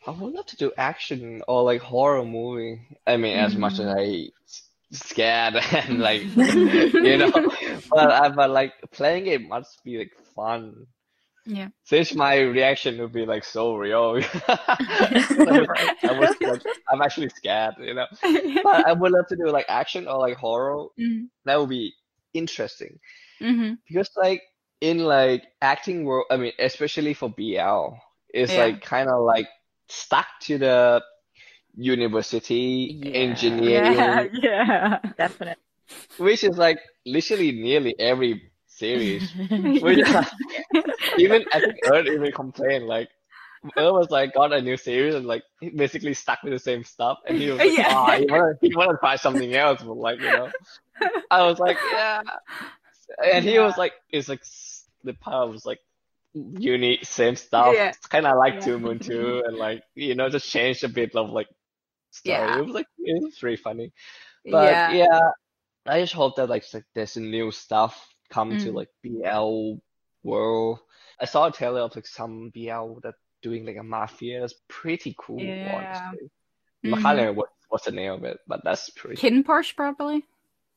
I 0.07 0.11
would 0.11 0.33
love 0.33 0.45
to 0.47 0.57
do 0.57 0.71
action 0.77 1.41
or 1.47 1.63
like 1.63 1.81
horror 1.81 2.23
movie. 2.23 2.81
I 3.07 3.17
mean, 3.17 3.35
as 3.37 3.55
much 3.55 3.79
as 3.79 3.87
I 3.87 3.99
I 3.99 4.29
s- 4.45 4.64
scared 4.91 5.55
and 5.71 5.99
like 5.99 6.27
you 7.01 7.17
know, 7.17 7.29
but 7.91 8.11
I 8.11 8.29
but 8.29 8.49
like 8.49 8.73
playing 8.91 9.27
it 9.27 9.41
must 9.41 9.83
be 9.83 9.97
like 9.99 10.11
fun. 10.35 10.87
Yeah. 11.45 11.69
Since 11.85 12.15
my 12.15 12.37
reaction 12.39 12.99
would 12.99 13.13
be 13.13 13.25
like 13.25 13.43
so 13.43 13.75
real, 13.75 14.19
I 14.47 16.11
was 16.11 16.35
like, 16.41 16.61
I'm 16.91 17.01
actually 17.01 17.29
scared, 17.29 17.75
you 17.79 17.93
know. 17.93 18.07
But 18.63 18.85
I 18.85 18.93
would 18.93 19.11
love 19.11 19.27
to 19.29 19.35
do 19.35 19.49
like 19.49 19.65
action 19.69 20.07
or 20.07 20.17
like 20.19 20.37
horror. 20.37 20.87
Mhm. 20.97 21.29
That 21.45 21.59
would 21.59 21.69
be 21.69 21.93
interesting 22.33 22.99
hmm 23.39 23.77
because 23.87 24.09
like 24.17 24.41
in 24.81 24.99
like 24.99 25.43
acting 25.61 26.05
world, 26.05 26.25
I 26.31 26.37
mean, 26.37 26.53
especially 26.59 27.13
for 27.13 27.29
BL, 27.29 27.97
it's 28.29 28.55
Yeah. 28.55 28.57
like 28.57 28.81
kind 28.81 29.09
of 29.09 29.23
like 29.23 29.47
stuck 29.89 30.27
to 30.43 30.57
the 30.57 31.03
university 31.77 33.11
engineering, 33.13 33.93
Yeah, 33.95 34.25
yeah. 34.41 34.99
Definitely. 35.17 35.61
which 36.17 36.43
is 36.43 36.57
like 36.57 36.79
literally 37.05 37.51
nearly 37.51 37.97
every 37.99 38.51
series. 38.67 39.31
Which, 39.49 39.99
even 41.17 41.45
I 41.53 41.59
think 41.59 41.75
Earth 41.85 42.07
even 42.07 42.31
complained 42.31 42.85
like 42.85 43.09
Earth 43.77 43.93
was 43.93 44.09
like 44.09 44.33
got 44.33 44.53
a 44.53 44.61
new 44.61 44.77
series 44.77 45.15
and 45.15 45.25
like 45.25 45.43
basically 45.75 46.13
stuck 46.13 46.43
with 46.43 46.53
the 46.53 46.59
same 46.59 46.83
stuff 46.83 47.19
and 47.27 47.37
he 47.37 47.49
was 47.49 47.59
like, 47.59 47.77
Yeah. 47.77 47.87
ah, 47.89 48.17
he 48.17 48.25
wanna 48.29 48.53
he 48.61 48.75
wanna 48.75 48.97
try 48.99 49.15
something 49.15 49.55
else, 49.55 49.81
but 49.81 49.95
like 49.97 50.19
you 50.19 50.25
know, 50.31 50.49
I 51.31 51.43
was 51.43 51.59
like, 51.59 51.77
yeah, 51.91 52.21
and 53.23 53.43
he 53.45 53.59
was 53.59 53.77
like, 53.77 53.93
it's 54.11 54.29
like 54.29 54.43
the 55.03 55.13
part 55.13 55.49
was 55.49 55.65
like 55.65 55.79
uni 56.33 56.99
same 57.03 57.35
stuff, 57.35 57.73
Yeah. 57.75 57.93
kind 58.09 58.27
of 58.27 58.37
like 58.37 58.55
Yeah. 58.55 58.59
Two 58.61 58.79
Moon 58.79 58.99
two 58.99 59.43
and 59.45 59.57
like 59.57 59.83
you 59.95 60.15
know 60.15 60.29
just 60.29 60.49
changed 60.49 60.83
a 60.83 60.89
bit 60.89 61.15
of 61.15 61.29
like 61.29 61.47
story. 62.15 62.37
Yeah. 62.37 62.57
It 62.57 62.65
was 62.65 62.75
like 62.75 62.87
it 62.99 63.23
was 63.23 63.43
really 63.43 63.57
funny, 63.57 63.91
but 64.51 64.73
Yeah. 64.73 64.93
yeah, 64.93 65.29
I 65.85 66.01
just 66.01 66.13
hope 66.13 66.35
that 66.37 66.49
like, 66.49 66.63
s- 66.63 66.73
like 66.73 66.85
there's 66.95 67.17
new 67.17 67.51
stuff 67.51 67.95
come 68.29 68.57
to 68.57 68.69
Mm. 68.69 68.75
like 68.75 68.89
BL 69.03 69.75
world. 70.23 70.79
I 71.19 71.25
saw 71.25 71.47
a 71.47 71.51
trailer 71.51 71.81
of 71.81 71.95
like 71.95 72.07
some 72.07 72.51
BL 72.53 72.99
that 73.03 73.15
doing 73.41 73.65
like 73.65 73.77
a 73.77 73.83
mafia. 73.83 74.41
That's 74.41 74.55
pretty 74.67 75.15
cool, 75.17 75.41
Yeah. 75.41 75.75
honestly. 75.75 76.29
I 76.85 76.87
Mhm. 76.87 77.01
can't 77.01 77.17
remember 77.17 77.33
what 77.33 77.49
what's 77.69 77.85
the 77.85 77.91
name 77.91 78.13
of 78.13 78.23
it, 78.23 78.39
but 78.47 78.63
that's 78.63 78.89
pretty. 78.91 79.21
Hidden 79.21 79.43
Porsche, 79.43 79.75
probably. 79.75 80.25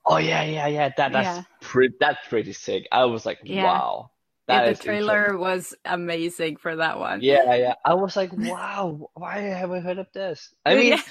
Oh 0.05 0.17
yeah, 0.19 0.43
yeah, 0.45 0.67
yeah. 0.67 0.89
That 0.97 1.13
that's 1.13 1.29
Yeah. 1.29 1.43
pretty. 1.61 1.95
That's 2.01 2.27
pretty 2.29 2.53
sick. 2.53 2.89
I 2.93 3.05
was 3.05 3.27
like, 3.27 3.39
Yeah. 3.45 3.63
wow, 3.65 4.11
Yeah, 4.49 4.61
that 4.61 4.65
the 4.65 4.73
is 4.73 4.81
trailer 4.81 5.37
was 5.37 5.75
amazing 5.85 6.57
for 6.57 6.77
that 6.77 6.99
one. 6.99 7.21
Yeah, 7.23 7.55
yeah. 7.55 7.75
I 7.85 7.95
was 7.95 8.17
like, 8.17 8.33
wow, 8.33 9.11
why 9.15 9.39
have 9.41 9.71
I 9.71 9.81
heard 9.81 9.99
of 9.99 10.07
this? 10.13 10.55
I 10.65 10.75
mean, 10.77 10.93
yeah, 10.93 11.03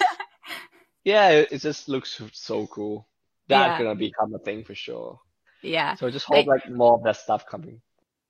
it 1.08 1.52
it 1.52 1.62
just 1.62 1.88
looks 1.90 2.12
so- 2.12 2.30
so 2.34 2.68
cool. 2.68 3.08
That's 3.48 3.72
Yeah. 3.72 3.78
gonna 3.80 3.96
become 3.96 4.34
a 4.36 4.40
thing 4.40 4.64
for 4.64 4.76
sure. 4.76 5.20
Yeah. 5.62 5.96
So 5.96 6.10
just 6.10 6.26
hope 6.26 6.48
Like- 6.48 6.66
like 6.66 6.70
more 6.70 6.94
of 6.96 7.04
that 7.04 7.16
stuff 7.18 7.46
coming. 7.46 7.82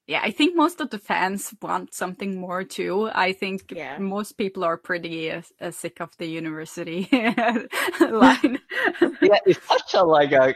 Yeah, 0.07 0.21
I 0.23 0.31
think 0.31 0.55
most 0.55 0.79
of 0.79 0.89
the 0.89 0.99
fans 0.99 1.53
want 1.61 1.93
something 1.93 2.39
more 2.39 2.63
too. 2.63 3.09
I 3.13 3.33
think 3.33 3.71
Yeah. 3.75 3.97
most 3.99 4.37
people 4.37 4.63
are 4.63 4.77
pretty 4.77 5.31
uh, 5.31 5.41
uh, 5.59 5.71
sick 5.71 5.99
of 5.99 6.15
the 6.17 6.27
university 6.27 7.09
line. 7.99 8.59
Yeah, 9.21 9.39
it's 9.45 9.59
such 9.67 9.93
a 9.95 10.03
like 10.03 10.31
a, 10.31 10.55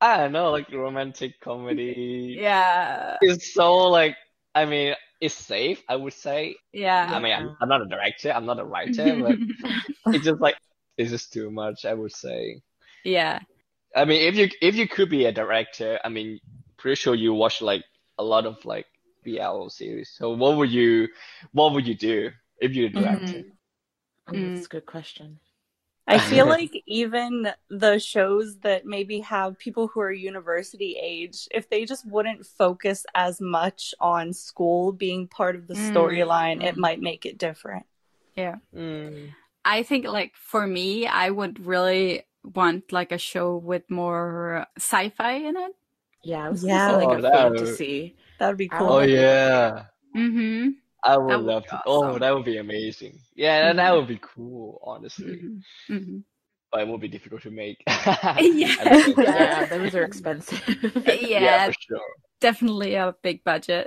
I 0.00 0.16
don't 0.18 0.32
know, 0.32 0.50
like 0.52 0.70
romantic 0.70 1.40
comedy. 1.40 2.36
yeah, 2.38 3.16
It's 3.20 3.52
so 3.52 3.74
like, 3.98 4.14
I 4.54 4.64
mean, 4.64 4.94
it's 5.20 5.34
safe, 5.34 5.82
I 5.88 5.96
would 5.96 6.12
say. 6.12 6.54
yeah. 6.72 7.10
I 7.10 7.18
mean, 7.18 7.32
I'm, 7.32 7.56
I'm 7.60 7.68
not 7.68 7.82
a 7.82 7.86
director, 7.86 8.30
I'm 8.30 8.46
not 8.46 8.60
a 8.60 8.64
writer, 8.64 9.18
but 9.20 9.34
it's 10.14 10.24
just 10.24 10.40
like, 10.40 10.54
it's 10.98 11.10
just 11.10 11.32
too 11.32 11.50
much, 11.50 11.86
I 11.86 11.94
would 11.94 12.12
say. 12.12 12.62
yeah, 13.04 13.40
I 13.96 14.04
mean, 14.04 14.22
if 14.22 14.34
you 14.36 14.48
if 14.62 14.74
you 14.76 14.88
could 14.88 15.10
be 15.10 15.24
a 15.26 15.32
director, 15.32 15.98
I 16.04 16.08
mean, 16.08 16.40
pretty 16.78 16.96
sure 16.96 17.14
you 17.14 17.34
watch 17.34 17.60
like 17.62 17.84
a 18.18 18.24
lot 18.24 18.46
of 18.46 18.64
like 18.64 18.86
BL 19.24 19.68
series. 19.68 20.10
So 20.16 20.32
what 20.34 20.56
would 20.56 20.70
you 20.70 21.08
what 21.52 21.72
would 21.72 21.86
you 21.86 21.94
do 21.94 22.30
if 22.60 22.72
you're 22.72 22.86
a 22.88 22.92
director? 22.92 23.44
Oh, 24.28 24.38
that's 24.44 24.66
a 24.66 24.68
good 24.68 24.86
question. 24.86 25.40
I 26.06 26.18
feel 26.20 26.46
like 26.48 26.72
even 26.86 27.52
the 27.68 27.98
shows 27.98 28.58
that 28.60 28.86
maybe 28.86 29.20
have 29.20 29.58
people 29.58 29.88
who 29.88 30.00
are 30.00 30.10
university 30.12 30.96
age, 31.00 31.46
if 31.50 31.68
they 31.68 31.84
just 31.84 32.06
wouldn't 32.06 32.46
focus 32.46 33.04
as 33.14 33.40
much 33.42 33.94
on 34.00 34.32
school 34.32 34.92
being 34.92 35.28
part 35.28 35.54
of 35.54 35.66
the 35.66 35.74
Mm. 35.74 35.76
storyline, 35.76 36.62
it 36.64 36.76
Mm. 36.76 36.78
might 36.78 37.00
make 37.00 37.26
it 37.26 37.36
different. 37.38 37.86
yeah. 38.36 38.56
Mm. 38.72 39.34
I 39.64 39.82
think 39.82 40.06
like 40.06 40.34
for 40.36 40.66
me, 40.66 41.06
I 41.06 41.30
would 41.30 41.64
really 41.66 42.24
want 42.42 42.92
like 42.92 43.12
a 43.12 43.18
show 43.18 43.56
with 43.56 43.90
more 43.90 44.66
sci-fi 44.78 45.32
in 45.34 45.56
it. 45.56 45.72
Yeah, 46.24 46.46
I 46.46 46.48
was 46.48 46.64
Yeah. 46.64 46.86
gonna 46.88 46.98
Oh, 47.04 47.06
like 47.06 47.18
a 47.18 47.22
that 47.22 47.32
fantasy. 47.32 48.16
That 48.38 48.48
would 48.48 48.56
be 48.58 48.68
cool. 48.68 48.88
Oh 48.92 49.00
yeah, 49.00 49.86
Mm-hmm. 50.16 50.70
I 51.02 51.16
would 51.16 51.28
That 51.28 51.44
would 51.44 51.46
love 51.46 51.62
be 51.62 51.68
to. 51.70 51.82
Oh, 51.86 52.18
that 52.18 52.34
would 52.34 52.44
be 52.44 52.58
amazing. 52.58 53.18
Yeah, 53.34 53.62
that, 53.68 53.76
that 53.76 53.92
would 53.94 54.08
be 54.08 54.18
cool, 54.22 54.80
honestly. 54.84 55.42
Mm-hmm. 55.42 55.94
Mm-hmm. 55.94 56.18
But 56.72 56.80
it 56.82 56.88
would 56.88 57.00
be 57.00 57.08
difficult 57.08 57.42
to 57.42 57.50
make. 57.50 57.82
Yeah. 58.38 58.74
At 58.78 58.88
the 58.88 58.96
same 58.96 59.18
time. 59.18 59.34
Yeah, 59.34 59.66
those 59.66 59.94
are 59.94 60.04
expensive. 60.04 60.62
Yeah, 61.06 61.18
Yeah, 61.38 61.66
for 61.66 61.72
sure. 61.80 62.00
definitely 62.40 62.94
a 62.94 63.14
big 63.22 63.44
budget. 63.44 63.86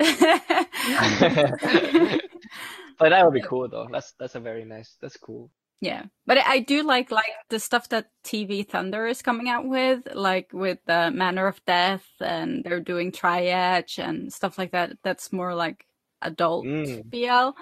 But 2.98 3.10
that 3.10 3.26
would 3.26 3.34
be 3.34 3.42
cool 3.42 3.68
though. 3.68 3.88
That's 3.92 4.14
that's 4.14 4.36
a 4.36 4.40
very 4.40 4.64
nice. 4.66 4.96
That's 5.02 5.18
cool. 5.18 5.52
Yeah, 5.82 6.06
but 6.28 6.38
I 6.38 6.60
do 6.60 6.84
like 6.84 7.10
like 7.10 7.34
the 7.50 7.60
stuff 7.60 7.90
that 7.90 8.12
TV 8.24 8.64
Thunder 8.68 9.08
is 9.08 9.24
coming 9.24 9.50
out 9.50 9.66
with, 9.66 10.08
like 10.14 10.54
with 10.54 10.78
the 10.86 11.10
Manner 11.10 11.48
of 11.48 11.60
Death, 11.66 12.06
and 12.20 12.64
they're 12.64 12.80
doing 12.80 13.12
Triage 13.12 13.98
and 13.98 14.32
stuff 14.32 14.60
like 14.60 14.72
that. 14.74 14.98
That's 15.04 15.34
more 15.34 15.56
like 15.56 15.88
adult 16.22 16.66
Mm. 16.66 17.10
BL. 17.10 17.58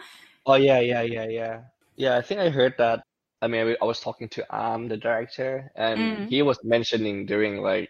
Oh 0.46 0.56
yeah, 0.56 0.80
yeah, 0.80 1.02
yeah, 1.02 1.28
yeah. 1.28 1.62
Yeah, 1.96 2.18
I 2.18 2.22
think 2.22 2.42
I 2.42 2.50
heard 2.50 2.76
that. 2.78 3.04
I 3.42 3.48
mean, 3.48 3.78
I 3.82 3.86
was 3.86 4.02
talking 4.02 4.28
to 4.30 4.46
Am, 4.54 4.90
the 4.90 4.98
director, 4.98 5.72
and 5.76 6.00
Mm. 6.00 6.30
he 6.30 6.42
was 6.42 6.60
mentioning 6.64 7.26
during 7.26 7.62
like 7.62 7.90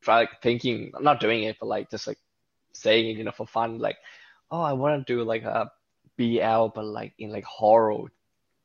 try 0.00 0.20
like 0.26 0.42
thinking, 0.42 0.90
not 1.00 1.20
doing 1.20 1.44
it, 1.44 1.58
but 1.60 1.66
like 1.66 1.90
just 1.90 2.08
like 2.08 2.18
saying 2.72 3.08
it, 3.10 3.18
you 3.18 3.24
know, 3.24 3.30
for 3.30 3.46
fun, 3.46 3.78
like, 3.78 3.98
oh, 4.50 4.60
I 4.60 4.72
want 4.72 5.06
to 5.06 5.12
do 5.12 5.22
like 5.22 5.44
a 5.44 5.70
BL, 6.16 6.68
but 6.74 6.84
like 6.84 7.14
in 7.18 7.30
like 7.30 7.44
horror 7.44 8.10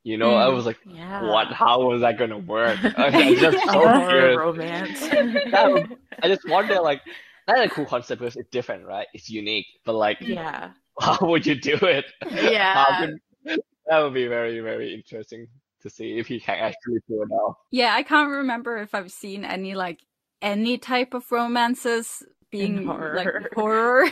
You 0.05 0.17
know, 0.17 0.35
I 0.35 0.45
Mm, 0.45 0.55
was 0.55 0.65
like, 0.67 0.77
yeah. 0.85 1.23
what? 1.23 1.47
How 1.51 1.81
was 1.81 2.01
that 2.01 2.19
gonna 2.19 2.37
work? 2.37 2.77
I 2.97 3.29
was 3.31 3.39
just 3.39 3.57
A 3.57 3.71
so 3.71 3.71
horror 3.73 4.07
curious. 4.07 4.37
romance. 4.37 4.99
That 5.51 5.97
I 6.21 6.27
just 6.27 6.47
wonder, 6.47 6.79
like, 6.79 7.01
that's 7.47 7.59
a 7.65 7.69
cool 7.69 7.85
concept 7.87 8.21
because 8.21 8.35
it's 8.35 8.49
different, 8.51 8.85
right? 8.85 9.07
It's 9.15 9.31
unique, 9.31 9.65
but 9.83 9.93
like, 9.95 10.17
yeah. 10.21 10.69
how 11.01 11.17
would 11.21 11.43
you 11.47 11.55
do 11.55 11.75
it? 11.81 12.05
Yeah. 12.31 12.73
How 12.85 12.99
could, 13.05 13.59
that 13.87 13.99
would 13.99 14.13
be 14.13 14.27
very, 14.27 14.59
very 14.59 14.93
interesting 14.93 15.47
to 15.81 15.89
see 15.89 16.19
if 16.19 16.27
he 16.27 16.39
can 16.39 16.55
actually 16.59 16.99
pull 17.07 17.23
it 17.23 17.31
off. 17.31 17.57
Yeah, 17.71 17.93
I 17.95 18.03
can't 18.03 18.29
remember 18.29 18.77
if 18.77 18.93
I've 18.93 19.11
seen 19.11 19.43
any 19.43 19.73
like 19.73 19.99
any 20.41 20.77
type 20.77 21.15
of 21.15 21.31
romances 21.31 22.21
being 22.51 22.85
horror. 22.85 23.15
like 23.15 23.53
horror. 23.55 24.05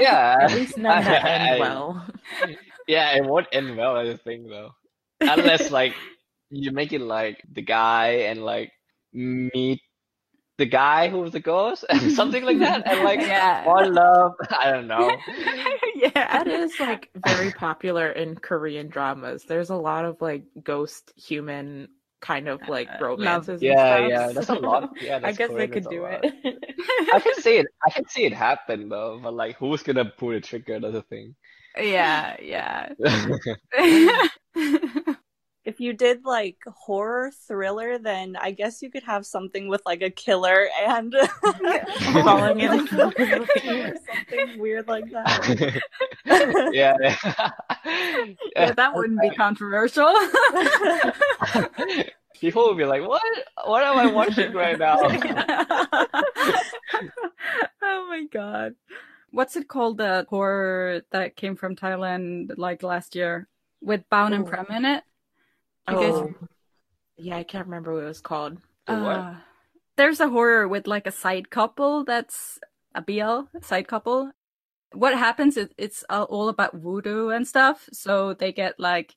Yeah. 0.00 0.38
At 0.40 0.52
least 0.54 0.78
none 0.78 1.04
that 1.04 1.22
I- 1.24 1.28
end 1.50 1.60
well. 1.60 2.06
Yeah, 2.86 3.16
it 3.16 3.24
won't 3.24 3.46
end 3.52 3.76
well, 3.76 3.96
I 3.96 4.16
think, 4.16 4.48
though. 4.48 4.72
Unless, 5.26 5.70
like, 5.70 5.94
you 6.50 6.72
make 6.72 6.92
it 6.92 7.00
like 7.00 7.42
the 7.52 7.62
guy 7.62 8.26
and, 8.30 8.44
like, 8.44 8.72
meet 9.12 9.80
the 10.58 10.66
guy 10.66 11.08
who 11.08 11.20
was 11.20 11.32
the 11.32 11.40
ghost, 11.40 11.84
something 12.14 12.44
like 12.44 12.58
that, 12.60 12.82
and, 12.86 13.02
like, 13.02 13.20
Yeah. 13.20 13.64
fall 13.64 13.84
in 13.84 13.94
love. 13.94 14.32
I 14.50 14.70
don't 14.72 14.88
know. 14.88 15.16
yeah. 15.94 16.10
That 16.14 16.48
is 16.48 16.78
like 16.80 17.10
very 17.14 17.50
popular 17.50 18.10
in 18.10 18.36
Korean 18.36 18.88
dramas. 18.88 19.44
There's 19.44 19.70
a 19.70 19.76
lot 19.76 20.04
of 20.04 20.20
like 20.20 20.44
ghost 20.62 21.12
human 21.16 21.88
kind 22.20 22.48
of 22.48 22.68
like 22.68 22.88
uh, 22.88 22.98
romances. 23.00 23.62
Yeah, 23.62 23.74
stuff, 23.74 24.08
yeah, 24.08 24.32
that's 24.32 24.48
a 24.48 24.54
lot. 24.54 24.90
so 24.90 24.96
Yeah, 25.00 25.18
I 25.22 25.32
that's 25.32 25.38
guess 25.38 25.50
they 25.56 25.66
could 25.68 25.88
do 25.88 26.02
lot. 26.02 26.20
it. 26.22 26.34
I 27.12 27.20
can 27.20 27.34
see 27.34 27.56
it. 27.58 27.66
I 27.86 27.90
can 27.90 28.08
see 28.08 28.24
it 28.24 28.32
happen 28.32 28.88
though, 28.88 29.20
but 29.22 29.34
like, 29.34 29.56
who's 29.56 29.82
gonna 29.82 30.04
pull 30.18 30.30
the 30.30 30.40
trigger? 30.40 30.80
That's 30.80 30.94
the 30.94 31.02
thing. 31.02 31.34
Yeah, 31.76 32.36
yeah. 32.40 32.92
If 35.62 35.78
you 35.78 35.92
did 35.92 36.24
like 36.24 36.56
horror 36.66 37.30
thriller, 37.46 37.98
then 37.98 38.34
I 38.34 38.50
guess 38.50 38.80
you 38.80 38.90
could 38.90 39.02
have 39.02 39.26
something 39.26 39.68
with 39.68 39.82
like 39.84 40.00
a 40.00 40.08
killer 40.08 40.68
and 40.80 41.14
falling 42.24 42.60
in 42.60 42.86
love 42.86 43.12
or 43.18 43.94
something 43.94 44.58
weird 44.58 44.88
like 44.88 45.04
that. 45.10 45.82
yeah. 46.72 46.96
yeah, 48.56 48.72
that 48.72 48.94
wouldn't 48.94 49.20
be 49.20 49.28
controversial. 49.30 50.14
People 52.40 52.68
would 52.68 52.78
be 52.78 52.86
like, 52.86 53.06
"What? 53.06 53.22
What 53.66 53.84
am 53.84 53.98
I 53.98 54.06
watching 54.06 54.54
right 54.54 54.78
now?" 54.78 54.96
oh 57.82 58.06
my 58.08 58.24
god. 58.32 58.74
What's 59.32 59.56
it 59.56 59.68
called? 59.68 59.98
The 59.98 60.26
horror 60.28 61.02
that 61.10 61.36
came 61.36 61.56
from 61.56 61.76
Thailand 61.76 62.52
like 62.56 62.82
last 62.82 63.14
year 63.14 63.48
with 63.80 64.08
Boun 64.10 64.32
and 64.32 64.44
Oh. 64.46 64.48
Prem 64.50 64.66
in 64.70 64.84
it. 64.84 65.04
You 65.88 65.94
guys- 65.96 66.14
Oh, 66.14 66.34
yeah, 67.16 67.36
I 67.36 67.44
can't 67.44 67.66
remember 67.66 67.92
what 67.94 68.04
it 68.04 68.06
was 68.06 68.20
called. 68.20 68.58
Uh, 68.86 69.36
there's 69.96 70.20
a 70.20 70.28
horror 70.28 70.66
with 70.66 70.86
like 70.86 71.06
a 71.06 71.12
side 71.12 71.50
couple 71.50 72.04
that's 72.04 72.58
a 72.94 73.02
BL 73.02 73.42
side 73.62 73.86
couple. 73.86 74.32
What 74.92 75.16
happens 75.16 75.56
is 75.56 75.68
it's 75.78 76.02
all 76.10 76.48
about 76.48 76.74
voodoo 76.74 77.28
and 77.28 77.46
stuff. 77.46 77.88
So 77.92 78.34
they 78.34 78.52
get 78.52 78.80
like 78.80 79.14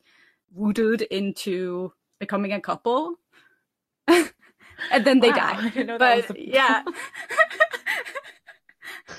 voodooed 0.56 1.02
into 1.10 1.94
becoming 2.20 2.52
a 2.54 2.62
couple. 2.62 3.16
and 4.08 4.30
then 5.06 5.20
they 5.22 5.30
Wow, 5.32 5.36
die. 5.38 5.58
I 5.58 5.70
didn't 5.70 5.88
know 5.88 5.98
that 5.98 6.16
was 6.18 6.26
But 6.28 6.36
the- 6.36 6.48
yeah. 6.48 6.84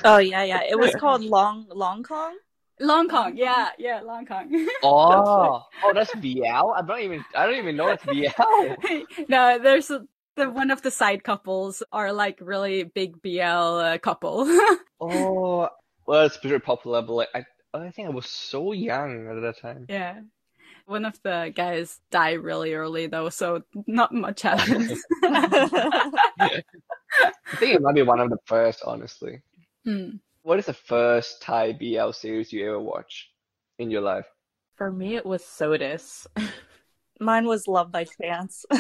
Oh 0.05 0.19
yeah, 0.19 0.43
yeah. 0.45 0.63
It 0.69 0.79
was 0.79 0.95
called 0.95 1.23
Long 1.25 1.67
Long 1.69 2.03
Kong. 2.03 2.37
Long 2.81 3.09
Kong. 3.09 3.37
Yeah, 3.37 3.69
yeah, 3.79 4.01
Long 4.01 4.27
Kong. 4.27 4.51
Oh, 4.83 5.63
oh, 5.85 5.93
that's 5.95 6.15
BL. 6.17 6.73
I 6.75 6.83
don't 6.87 7.01
even. 7.01 7.25
I 7.35 7.47
don't 7.47 7.59
even 7.59 7.77
know 7.77 7.89
it's 7.89 8.05
BL. 8.05 9.25
no, 9.29 9.59
there's 9.59 9.89
the 10.37 10.51
one 10.51 10.71
of 10.71 10.83
the 10.83 10.91
side 10.91 11.23
couples 11.23 11.83
are 11.93 12.13
like 12.13 12.39
really 12.41 12.83
big 12.83 13.23
BL 13.23 13.41
uh, 13.41 13.99
couple. 13.99 14.45
Oh, 15.01 15.69
well, 16.07 16.27
it's 16.27 16.39
very 16.39 16.61
popular, 16.61 17.03
but 17.03 17.13
like, 17.13 17.29
I, 17.35 17.45
I 17.73 17.91
think 17.91 18.09
I 18.09 18.11
was 18.11 18.27
so 18.27 18.73
young 18.73 19.29
at 19.29 19.41
that 19.41 19.61
time. 19.61 19.87
Yeah. 19.89 20.21
One 20.87 21.07
of 21.07 21.19
the 21.23 21.53
guys 21.55 21.99
die 22.11 22.33
really 22.33 22.75
early 22.75 23.07
though, 23.07 23.31
so 23.31 23.63
not 23.87 24.13
much 24.13 24.43
happens. 24.43 25.03
I 25.23 26.63
think 27.57 27.75
it 27.75 27.83
might 27.83 27.95
be 27.95 28.03
one 28.03 28.21
of 28.21 28.29
the 28.29 28.39
first, 28.45 28.83
honestly. 28.85 29.41
Hmm. 29.85 30.17
What 30.43 30.61
is 30.61 30.67
the 30.67 30.75
first 30.75 31.43
Thai 31.43 31.73
BL 31.73 32.13
series 32.13 32.53
you 32.53 32.65
ever 32.69 32.79
watched 32.79 33.31
in 33.79 33.91
your 33.91 34.03
life? 34.03 34.29
For 34.77 34.91
me, 34.93 35.17
it 35.17 35.27
was 35.27 35.45
Sotus. 35.45 36.27
Mine 37.21 37.47
was 37.47 37.69
Love 37.69 37.91
by 37.93 38.05
Chance. 38.05 38.65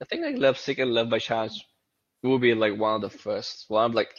I 0.00 0.04
think 0.04 0.22
like 0.22 0.36
Love 0.36 0.56
Sick 0.56 0.78
and 0.78 0.94
Love 0.94 1.10
by 1.10 1.18
Chance 1.18 1.64
will 2.22 2.38
be 2.38 2.54
like 2.54 2.78
one 2.78 2.96
of 2.96 3.00
the 3.02 3.10
first, 3.18 3.66
one 3.68 3.86
of 3.86 3.94
like 3.94 4.14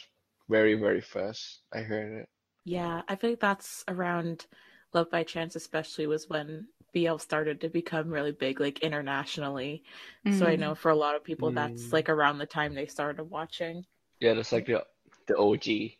very, 0.48 0.74
very 0.74 1.00
first 1.00 1.62
I 1.72 1.80
heard 1.80 2.22
it. 2.22 2.28
Yeah, 2.64 3.00
I 3.08 3.14
think 3.14 3.40
that's 3.40 3.82
around 3.88 4.44
Love 4.92 5.10
by 5.10 5.24
Chance, 5.24 5.56
especially 5.56 6.06
was 6.06 6.28
when 6.28 6.68
BL 6.92 7.16
started 7.18 7.62
to 7.62 7.70
become 7.70 8.10
really 8.10 8.32
big, 8.32 8.60
like 8.60 8.80
internationally. 8.80 9.84
So 10.28 10.46
I 10.46 10.56
Mm. 10.56 10.56
know 10.56 10.74
for 10.74 10.90
a 10.90 10.96
lot 10.96 11.14
of 11.14 11.24
people, 11.24 11.50
that's 11.52 11.92
Mm. 11.92 11.94
like 11.94 12.08
around 12.10 12.36
the 12.38 12.46
time 12.46 12.74
they 12.74 12.86
started 12.86 13.24
watching. 13.24 13.86
Yeah, 14.20 14.34
that's 14.34 14.52
like 14.52 14.66
the 14.66 14.84
the 15.26 15.36
OG. 15.36 15.98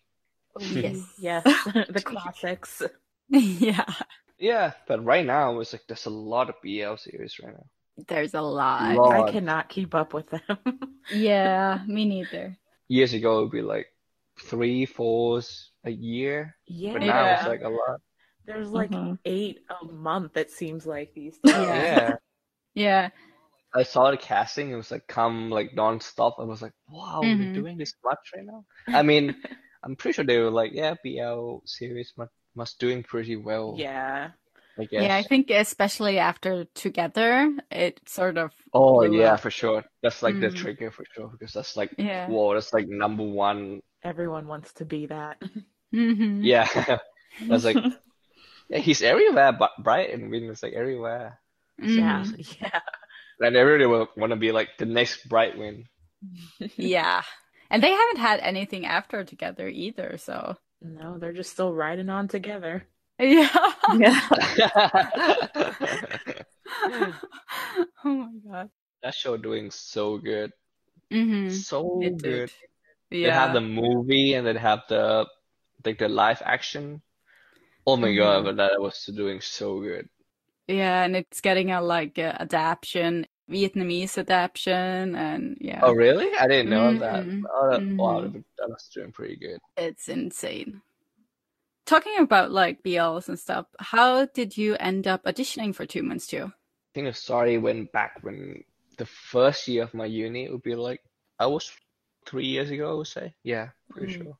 Yes. 0.61 0.97
Yes, 1.18 1.45
the 1.91 2.01
classics. 2.03 2.83
yeah. 3.29 3.85
Yeah, 4.39 4.72
but 4.87 5.05
right 5.05 5.24
now 5.24 5.61
it's 5.61 5.72
like 5.72 5.87
there's 5.89 6.07
a 6.07 6.11
lot 6.11 6.49
of 6.51 6.57
BL 6.62 6.97
series 6.97 7.39
right 7.43 7.55
now. 7.55 7.66
There's 8.09 8.35
a 8.35 8.43
lot. 8.43 8.97
Lot. 8.97 9.29
I 9.29 9.33
cannot 9.33 9.68
keep 9.68 9.95
up 9.95 10.12
with 10.12 10.29
them. 10.31 10.59
Yeah, 11.11 11.81
me 11.87 12.05
neither. 12.05 12.57
Years 12.89 13.12
ago 13.14 13.39
it 13.39 13.43
would 13.45 13.53
be 13.53 13.62
like 13.62 13.87
three, 14.41 14.85
fours 14.87 15.70
a 15.85 15.91
year, 15.91 16.57
yeah, 16.66 16.93
but 16.93 17.03
now 17.03 17.33
it's 17.33 17.47
like 17.47 17.62
a 17.62 17.68
lot. 17.68 18.01
there's 18.47 18.70
like 18.70 18.91
Mhm. 18.91 19.18
eight 19.24 19.61
a 19.70 19.85
month, 19.87 20.37
it 20.37 20.51
seems 20.51 20.87
like 20.87 21.14
these 21.14 21.39
days. 21.39 21.55
Yeah. 21.55 21.83
Yeah. 21.83 22.16
Yeah. 22.74 23.11
I 23.77 23.83
saw 23.85 24.11
the 24.11 24.16
casting, 24.16 24.70
it 24.70 24.77
was 24.77 24.91
like 24.91 25.07
come 25.07 25.51
like 25.51 25.74
non-stop. 25.74 26.37
I 26.41 26.45
was 26.45 26.62
like, 26.62 26.72
wow, 26.89 27.35
Mhm. 27.35 27.37
they're 27.37 27.62
doing 27.62 27.79
this 27.79 27.95
much 28.05 28.18
right 28.35 28.45
now. 28.47 28.64
I 28.93 29.03
mean, 29.03 29.37
I'm 29.85 29.97
pretty 29.97 30.14
sure 30.14 30.24
they 30.24 30.39
were 30.39 30.51
like, 30.51 30.72
yeah, 30.74 30.95
BL 31.05 31.62
series 31.66 32.12
must 32.16 32.33
must 32.55 32.79
doing 32.81 33.03
pretty 33.05 33.37
well, 33.37 33.89
Yeah. 33.89 34.33
I 34.79 34.85
guess. 34.87 35.14
Yeah, 35.14 35.16
I 35.16 35.22
think 35.24 35.51
especially 35.51 36.18
after 36.18 36.66
Together, 36.74 37.57
it 37.70 38.09
sort 38.09 38.39
of 38.39 38.53
Oh 38.72 39.03
yeah, 39.05 39.37
up. 39.37 39.37
for 39.37 39.51
sure. 39.51 39.85
That's 40.03 40.22
like 40.22 40.39
the 40.41 40.51
Mm. 40.51 40.53
trigger 40.53 40.91
for 40.91 41.05
sure 41.14 41.29
because 41.29 41.53
that's 41.53 41.77
like 41.77 41.91
Yeah. 41.97 42.27
whoa, 42.27 42.55
that's 42.55 42.72
like 42.72 42.87
number 42.89 43.24
one. 43.24 43.83
Everyone 44.03 44.47
wants 44.47 44.72
to 44.74 44.87
be 44.87 45.05
that. 45.07 45.43
hmm 45.93 46.49
Yeah, 46.49 46.68
that's 47.49 47.64
like 47.64 47.81
yeah, 48.68 48.79
he's 48.79 49.03
everywhere, 49.03 49.53
but 49.53 49.72
bright 49.83 50.11
and 50.12 50.31
Win 50.31 50.45
is 50.45 50.62
like 50.62 50.74
everywhere, 50.74 51.41
Yeah. 51.95 52.27
Mhm. 52.29 52.61
Yeah. 52.61 52.81
And 53.41 53.57
everybody 53.57 53.87
will 53.87 54.09
want 54.16 54.30
to 54.30 54.37
be 54.37 54.53
like 54.53 54.70
the 54.78 54.87
next 54.87 55.28
Bright 55.28 55.59
Win. 55.59 55.84
Yeah. 56.76 57.22
And 57.70 57.82
they 57.82 57.91
haven't 57.91 58.18
had 58.18 58.41
anything 58.41 58.87
after 58.87 59.24
Together 59.24 59.68
either, 59.68 60.16
so 60.18 60.57
No, 60.80 61.18
they're 61.18 61.32
just 61.32 61.53
still 61.53 61.72
riding 61.72 62.09
on 62.09 62.28
together. 62.28 62.87
yeah. 63.18 63.72
yeah. 63.99 64.20
oh 68.05 68.05
my 68.05 68.28
god. 68.49 68.70
that 69.03 69.14
show 69.14 69.37
doing 69.37 69.70
so 69.70 70.18
good, 70.18 70.53
hmm 71.11 71.49
so 71.49 72.01
It 72.01 72.22
good. 72.22 72.51
did. 73.11 73.22
They 73.22 73.30
have 73.30 73.53
the 73.53 73.61
movie 73.61 74.34
and 74.34 74.47
then 74.47 74.57
have 74.57 74.80
the 74.89 75.26
like 75.84 75.99
the 75.99 76.09
live 76.09 76.43
action. 76.45 77.03
Oh 77.87 77.97
my 77.97 78.14
god, 78.14 78.43
Mhm. 78.43 78.45
but 78.45 78.57
that 78.57 78.80
was 78.80 79.05
doing 79.07 79.41
so 79.41 79.80
good. 79.80 80.09
Yeah, 80.69 81.05
and 81.05 81.14
it's 81.17 81.41
getting 81.41 81.71
a 81.71 81.81
like 81.81 82.19
uh, 82.19 82.35
adaptation, 82.41 83.27
Vietnamese 83.51 84.19
adaptation, 84.19 85.14
and 85.14 85.57
yeah, 85.61 85.83
Oh 85.83 85.93
really? 85.93 86.29
I 86.39 86.49
didn't 86.49 86.71
know 86.71 86.99
that. 86.99 87.25
Mhm. 87.25 87.45
Oh, 87.55 87.71
that, 87.71 87.83
wow, 87.99 88.21
Mhm. 88.21 88.33
that, 88.33 88.45
that 88.59 88.69
was 88.69 88.89
doing 88.93 89.12
pretty 89.12 89.37
good. 89.37 89.59
it's 89.77 90.09
insane. 90.09 90.83
Talking 91.87 92.19
about 92.19 92.51
like 92.51 92.83
BLs 92.83 93.29
and 93.29 93.39
stuff, 93.39 93.67
how 93.79 94.27
did 94.27 94.57
you 94.59 94.75
end 94.77 95.07
up 95.07 95.25
auditioning 95.25 95.75
for 95.75 95.87
Two 95.87 96.03
Moons 96.03 96.27
Two? 96.27 96.47
I 96.47 96.95
think 96.95 97.07
the 97.07 97.12
story 97.12 97.59
went 97.59 97.93
back 97.93 98.19
when 98.23 98.64
the 98.99 99.07
first 99.07 99.69
year 99.69 99.85
of 99.85 99.95
my 99.95 100.07
uni 100.07 100.49
would 100.49 100.62
be 100.62 100.75
like 100.75 101.01
I 101.39 101.47
was 101.47 101.71
three 102.27 102.47
years 102.47 102.71
ago, 102.71 102.91
I 102.91 102.95
would 102.95 103.07
say. 103.07 103.35
Yeah, 103.45 103.69
pretty 103.91 104.12
Mm. 104.12 104.23
sure. 104.23 104.39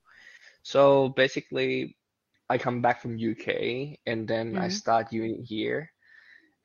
So 0.63 1.11
basically, 1.11 1.97
I 2.49 2.59
come 2.59 2.83
back 2.83 3.01
from 3.03 3.19
UK 3.19 4.01
and 4.07 4.29
then 4.29 4.59
I 4.59 4.69
Mhm. 4.69 4.71
start 4.71 5.13
uni 5.13 5.43
here, 5.43 5.93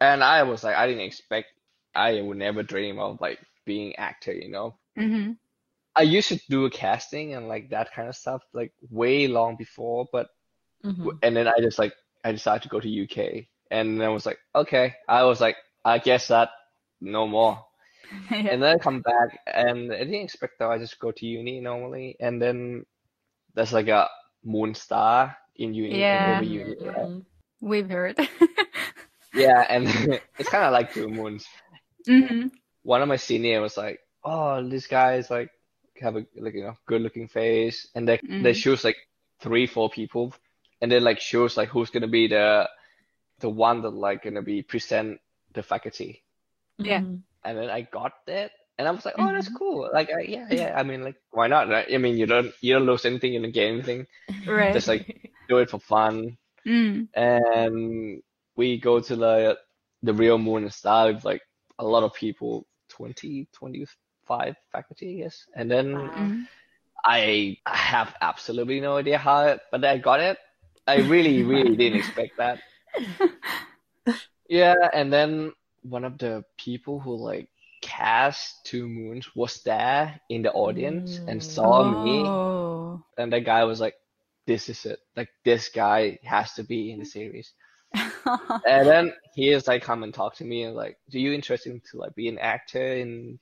and 0.02 0.24
I 0.24 0.44
was 0.44 0.64
like, 0.64 0.76
I 0.76 0.88
didn't 0.88 1.04
expect, 1.04 1.48
I 1.96 2.20
would 2.20 2.38
never 2.38 2.64
dream 2.64 3.00
of 3.00 3.22
like 3.22 3.40
being 3.66 3.96
actor, 3.96 4.34
you 4.34 4.50
know. 4.50 4.76
Mm-hmm. 4.98 5.34
I 5.96 6.02
used 6.02 6.30
to 6.30 6.42
do 6.50 6.66
a 6.66 6.70
casting 6.70 7.36
and 7.36 7.48
like 7.48 7.70
that 7.70 7.94
kind 7.94 8.10
of 8.10 8.16
stuff 8.16 8.42
like 8.54 8.74
way 8.90 9.28
long 9.28 9.56
before, 9.56 10.08
but 10.12 10.28
Mhm. 10.84 11.20
and 11.22 11.36
then 11.38 11.48
I 11.48 11.60
just 11.62 11.78
like 11.78 11.94
I 12.26 12.32
decided 12.32 12.64
to 12.64 12.70
go 12.70 12.80
to 12.80 13.04
UK 13.04 13.46
and 13.70 14.02
then 14.02 14.08
I 14.08 14.12
was 14.12 14.26
like, 14.26 14.40
okay. 14.56 14.96
I 15.08 15.24
was 15.24 15.40
like, 15.40 15.56
I 15.86 16.00
guess 16.00 16.28
that 16.28 16.50
no 17.00 17.28
more. 17.28 17.64
yeah. 18.32 18.50
And 18.52 18.62
then 18.62 18.76
I 18.76 18.78
come 18.78 19.02
back, 19.02 19.40
and 19.48 19.92
I 19.94 20.00
didn't 20.00 20.26
expect 20.26 20.60
that. 20.60 20.70
I 20.70 20.78
just 20.78 21.00
go 21.00 21.12
to 21.12 21.26
uni 21.26 21.62
normally, 21.62 22.18
and 22.20 22.42
then 22.42 22.86
there's 23.56 23.72
like 23.72 23.88
a 23.88 24.10
moon 24.44 24.76
star 24.76 25.38
in 25.56 25.74
uni. 25.74 26.00
Yeah. 26.00 26.42
uni, 26.42 26.76
right? 26.84 27.22
We've 27.62 27.90
heard. 27.90 28.20
Yeah, 29.34 29.66
and 29.70 29.86
it's 30.38 30.50
kind 30.50 30.66
of 30.66 30.72
like 30.74 30.94
two 30.94 31.10
moons. 31.10 31.48
hmm 32.08 32.52
One 32.84 33.02
of 33.02 33.08
my 33.08 33.16
senior 33.18 33.60
was 33.62 33.78
like, 33.78 34.00
"Oh, 34.24 34.68
this 34.68 34.88
guy 34.88 35.16
is 35.16 35.30
like 35.32 35.50
have 36.02 36.16
a 36.16 36.26
like 36.36 36.54
you 36.54 36.64
know 36.64 36.78
good 36.86 37.02
looking 37.02 37.28
face," 37.28 37.88
and 37.96 38.08
they 38.08 38.20
they 38.40 38.54
Mhm. 38.54 38.54
choose 38.54 38.84
like 38.84 38.98
three, 39.40 39.66
four 39.68 39.90
people, 39.90 40.34
and 40.82 40.92
then 40.92 41.04
like 41.04 41.20
choose 41.20 41.58
like 41.58 41.70
who's 41.70 41.90
gonna 41.90 42.08
be 42.08 42.28
the 42.28 42.70
the 43.40 43.50
one 43.50 43.82
that 43.84 43.92
like 43.92 44.24
gonna 44.24 44.42
be 44.44 44.64
present 44.64 45.20
the 45.54 45.64
faculty. 45.64 46.24
Yeah. 46.80 47.04
And 47.44 47.58
then 47.58 47.70
I 47.70 47.82
got 47.82 48.14
that, 48.28 48.52
and 48.78 48.88
I 48.88 48.92
was 48.92 49.06
like, 49.06 49.16
"Oh, 49.18 49.32
that's 49.34 49.48
Mhm. 49.48 49.56
cool!" 49.58 49.90
Like, 49.92 50.10
I, 50.12 50.22
yeah, 50.22 50.48
yeah. 50.52 50.74
I 50.76 50.84
mean, 50.84 51.04
like, 51.04 51.16
why 51.32 51.48
not? 51.48 51.70
Right? 51.70 51.88
I 51.94 51.98
mean, 51.98 52.18
you 52.18 52.26
don't 52.26 52.52
you 52.62 52.74
don't 52.74 52.86
lose 52.86 53.06
anything, 53.06 53.34
you 53.34 53.42
don't 53.42 53.52
gain 53.52 53.74
anything. 53.76 54.08
Right. 54.48 54.72
Just 54.72 54.88
like 54.88 55.04
do 55.50 55.58
it 55.60 55.70
for 55.70 55.80
fun. 55.80 56.38
Mm. 56.66 57.08
and 57.14 58.22
we 58.62 58.78
go 58.78 59.00
to 59.00 59.16
the 59.16 59.58
the 60.04 60.14
real 60.14 60.38
moon 60.38 60.64
and 60.64 60.74
star 60.74 61.12
with 61.12 61.26
like 61.26 61.42
a 61.80 61.86
lot 61.94 62.04
of 62.04 62.14
people 62.14 62.66
20 62.90 63.48
25 63.52 64.56
faculty 64.72 65.06
i 65.10 65.24
guess. 65.24 65.46
And 65.56 65.70
then 65.74 66.48
i 67.04 67.58
have 67.66 68.14
absolutely 68.22 68.80
no 68.80 68.98
idea 68.98 69.18
how 69.18 69.48
it 69.48 69.60
but 69.72 69.84
i 69.84 69.98
got 69.98 70.20
it. 70.20 70.38
I 70.86 70.98
really 71.14 71.42
really 71.44 71.76
didn't 71.76 72.00
expect 72.04 72.38
that. 72.38 72.60
Yeah 74.48 74.76
and 74.94 75.12
then 75.16 75.54
one 75.82 76.06
of 76.06 76.20
the 76.20 76.44
people 76.58 77.00
who 77.00 77.16
like 77.16 77.50
cast 77.82 78.64
two 78.70 78.86
moons 78.88 79.26
was 79.34 79.64
there 79.64 80.22
in 80.30 80.44
the 80.44 80.54
audience 80.54 81.18
and 81.30 81.42
mm. 81.42 81.52
saw 81.56 82.04
me. 82.06 82.18
Oh. 82.22 83.02
and 83.18 83.34
that 83.34 83.44
guy 83.54 83.64
was 83.64 83.80
like 83.82 83.96
this 84.46 84.70
is 84.70 84.86
it. 84.86 85.00
Like 85.18 85.30
this 85.46 85.70
guy 85.70 86.20
has 86.24 86.54
to 86.58 86.64
be 86.64 86.92
in 86.92 87.00
the 87.00 87.06
series 87.06 87.54
and 88.68 88.88
then 88.88 89.14
he 89.34 89.50
is 89.50 89.68
like 89.68 89.84
come 89.84 90.04
and 90.04 90.14
talk 90.14 90.36
to 90.36 90.44
me 90.46 90.64
and 90.64 90.76
like, 90.76 90.98
do 91.10 91.20
you 91.20 91.34
interested 91.34 91.82
to 91.92 91.98
like 91.98 92.16
be 92.16 92.28
an 92.28 92.38
actor 92.40 92.96
in 92.98 93.40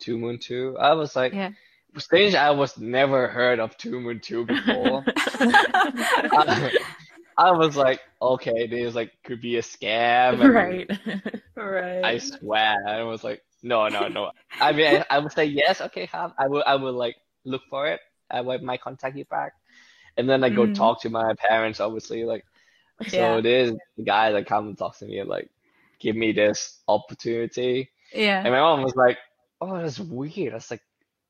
Two 0.00 0.18
Moon 0.18 0.38
Two? 0.38 0.76
I 0.78 0.92
was 0.94 1.14
like, 1.16 1.32
Yeah. 1.32 1.50
strange. 1.96 2.34
I 2.34 2.50
was 2.50 2.78
never 2.78 3.28
heard 3.28 3.60
of 3.60 3.76
Two 3.76 4.00
Moon 4.00 4.20
Two 4.20 4.44
before. 4.44 5.04
I, 5.06 6.70
I 7.36 7.50
was 7.52 7.76
like, 7.76 8.00
okay, 8.20 8.66
this 8.66 8.94
like 8.94 9.12
could 9.24 9.40
be 9.40 9.56
a 9.56 9.62
scam. 9.62 10.38
right. 10.52 10.90
right. 11.56 12.04
I 12.04 12.18
swear. 12.18 12.76
I 12.86 13.02
was 13.02 13.22
like, 13.24 13.42
no, 13.62 13.88
no, 13.88 14.08
no. 14.08 14.30
I 14.60 14.72
mean, 14.72 14.86
I, 14.86 15.04
I 15.10 15.18
would 15.18 15.32
say 15.32 15.44
yes. 15.46 15.80
Okay, 15.80 16.06
have 16.06 16.32
I 16.38 16.46
will. 16.48 16.62
I 16.66 16.74
will 16.76 16.92
like 16.92 17.16
look 17.44 17.62
for 17.70 17.86
it. 17.88 18.00
I 18.30 18.40
will, 18.40 18.58
might 18.58 18.80
contact 18.82 19.16
you 19.16 19.24
back, 19.24 19.52
and 20.16 20.28
then 20.28 20.44
I 20.44 20.50
go 20.50 20.66
Mhm. 20.66 20.74
talk 20.74 21.00
to 21.02 21.10
my 21.10 21.32
parents. 21.34 21.80
Obviously, 21.80 22.24
like 22.24 22.44
so 23.06 23.16
Yeah. 23.36 23.40
this 23.40 23.72
the 23.96 24.02
guy 24.02 24.32
that 24.32 24.46
come 24.46 24.68
and 24.68 24.78
talk 24.78 24.98
to 24.98 25.06
me 25.06 25.18
and 25.18 25.28
like 25.28 25.48
give 26.00 26.16
me 26.16 26.32
this 26.32 26.80
opportunity. 26.88 27.90
Yeah. 28.12 28.40
And 28.42 28.52
my 28.52 28.60
mom 28.60 28.82
was 28.82 28.94
like, 28.96 29.18
Oh, 29.60 29.76
that's 29.80 29.98
weird. 29.98 30.52
I 30.52 30.56
was 30.56 30.70
like, 30.70 30.82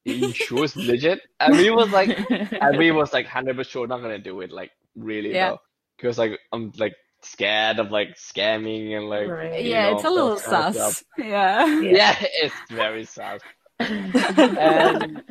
Are 0.07 0.13
you 0.13 0.33
sure 0.33 0.65
it's 0.65 0.77
legit? 0.77 1.21
And 1.41 1.57
we 1.57 1.71
was 1.71 1.91
like 1.91 2.11
and 2.31 2.79
we 2.79 2.91
was 2.91 3.13
like 3.13 3.27
hundred 3.27 3.57
percent 3.57 3.71
sure 3.73 3.87
not 3.87 4.01
gonna 4.01 4.19
do 4.19 4.41
it, 4.41 4.51
like 4.51 4.71
really 4.97 5.33
Yeah. 5.33 5.51
though. 5.51 5.61
Because 5.97 6.19
like 6.19 6.39
I'm 6.53 6.73
like 6.79 6.95
scared 7.23 7.79
of 7.81 7.91
like 7.91 8.15
scamming 8.17 8.97
and 8.97 9.09
like 9.09 9.29
Right. 9.29 9.65
yeah, 9.65 9.91
know, 9.91 9.97
it's 9.97 10.05
a 10.05 10.11
little 10.11 10.29
those 10.31 10.43
kind 10.43 10.67
of 10.67 10.75
sus. 10.75 11.05
Yeah. 11.19 11.81
Yeah, 11.81 12.17
it's 12.21 12.55
very 12.71 13.05
sus. 13.05 13.41
and 13.81 15.23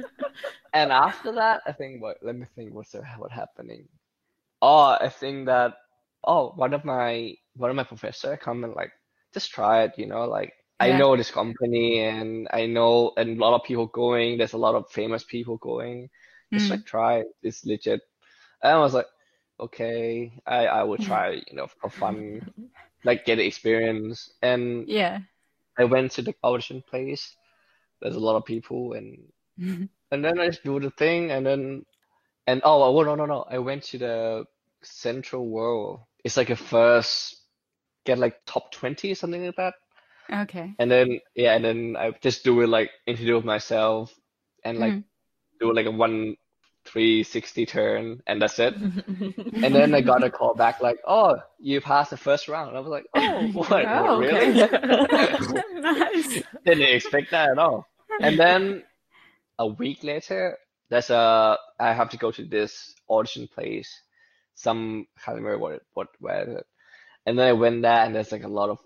and 0.73 0.91
after 0.91 1.31
that, 1.33 1.61
I 1.65 1.71
think 1.71 2.01
what 2.01 2.17
let 2.21 2.35
me 2.35 2.45
think 2.55 2.73
what's 2.73 2.93
what 3.17 3.31
happening. 3.31 3.87
Oh, 4.61 4.97
I 4.99 5.09
think 5.09 5.45
that 5.47 5.75
oh 6.23 6.51
one 6.55 6.73
of 6.73 6.83
my 6.85 7.33
one 7.55 7.69
of 7.69 7.75
my 7.75 7.83
professor 7.83 8.37
come 8.37 8.63
and 8.63 8.73
like 8.73 8.91
just 9.33 9.51
try 9.51 9.83
it, 9.83 9.91
you 9.97 10.07
know, 10.07 10.25
like 10.25 10.53
I 10.79 10.91
know 10.91 11.15
this 11.15 11.31
company 11.31 11.99
and 12.01 12.47
I 12.51 12.65
know 12.67 13.11
and 13.17 13.37
a 13.37 13.41
lot 13.41 13.55
of 13.55 13.63
people 13.63 13.87
going. 13.87 14.37
There's 14.37 14.53
a 14.53 14.57
lot 14.57 14.75
of 14.75 14.89
famous 14.89 15.23
people 15.23 15.57
going. 15.57 16.09
Just 16.53 16.69
Mm. 16.69 16.71
like 16.71 16.85
try 16.85 17.19
it. 17.19 17.27
It's 17.43 17.65
legit. 17.65 18.01
And 18.63 18.73
I 18.73 18.77
was 18.79 18.93
like, 18.93 19.07
okay, 19.59 20.31
I 20.45 20.67
I 20.67 20.83
will 20.83 20.97
try, 20.99 21.33
you 21.33 21.55
know, 21.55 21.67
for 21.67 21.89
fun, 21.89 22.41
like 23.03 23.25
get 23.25 23.39
experience. 23.39 24.29
And 24.41 24.87
Yeah. 24.87 25.21
I 25.77 25.85
went 25.85 26.11
to 26.13 26.21
the 26.21 26.35
audition 26.43 26.81
place. 26.89 27.35
There's 28.01 28.15
a 28.15 28.19
lot 28.19 28.35
of 28.37 28.45
people 28.45 28.93
and 28.93 29.17
and 30.11 30.23
then 30.23 30.39
I 30.39 30.47
just 30.47 30.63
do 30.63 30.79
the 30.79 30.91
thing 30.91 31.31
and 31.31 31.45
then 31.45 31.85
and 32.47 32.61
oh 32.63 32.83
oh 32.83 33.03
no 33.03 33.15
no 33.15 33.25
no 33.25 33.45
I 33.49 33.59
went 33.59 33.83
to 33.85 33.97
the 33.97 34.45
Central 34.83 35.47
World. 35.49 36.01
It's 36.23 36.37
like 36.37 36.49
a 36.49 36.55
first 36.55 37.35
get 38.05 38.17
like 38.17 38.37
top 38.45 38.71
20 38.71 39.13
something 39.15 39.45
like 39.45 39.55
that. 39.57 39.73
Okay. 40.31 40.73
And 40.79 40.89
then 40.91 41.19
yeah 41.35 41.55
and 41.55 41.63
then 41.65 41.95
I 41.97 42.11
just 42.21 42.43
do 42.43 42.61
it 42.61 42.67
like 42.67 42.91
interview 43.05 43.35
introduce 43.35 43.45
myself 43.45 44.13
and 44.63 44.79
like 44.79 44.93
Mhm. 44.93 45.03
do 45.59 45.73
like 45.73 45.85
a 45.85 45.91
one 45.91 46.35
360 46.85 47.65
turn 47.65 48.21
and 48.27 48.41
that's 48.41 48.59
it. 48.59 48.73
And 49.63 49.73
then 49.75 49.93
I 49.95 50.01
got 50.01 50.23
a 50.23 50.29
call 50.29 50.53
back 50.53 50.81
like, 50.81 50.99
oh, 51.07 51.35
you 51.59 51.81
passed 51.81 52.11
the 52.11 52.17
first 52.17 52.47
round. 52.47 52.77
I 52.77 52.79
was 52.79 52.89
like, 52.89 53.05
oh, 53.15 53.47
what? 53.53 53.85
Oh, 53.85 54.19
really? 54.19 54.53
nice. 55.81 56.43
Didn't 56.65 56.83
expect 56.95 57.31
that 57.31 57.49
at 57.51 57.57
all. 57.57 57.85
And 58.21 58.37
then 58.39 58.83
a 59.59 59.67
week 59.67 60.03
later, 60.03 60.57
there's 60.89 61.09
a 61.09 61.57
I 61.79 61.93
have 61.93 62.09
to 62.11 62.17
go 62.17 62.31
to 62.31 62.45
this 62.45 62.93
audition 63.09 63.47
place. 63.47 63.89
Some 64.57 65.07
I 65.17 65.21
can't 65.21 65.37
remember 65.37 65.59
what 65.59 65.73
it 65.75 65.83
what 65.93 66.09
where 66.19 66.43
is 66.43 66.57
it. 66.57 66.67
And 67.25 67.39
then 67.39 67.47
I 67.47 67.53
went 67.53 67.81
there 67.83 68.03
and 68.05 68.15
there's 68.15 68.31
like 68.31 68.43
a 68.43 68.49
lot 68.49 68.69
of 68.69 68.79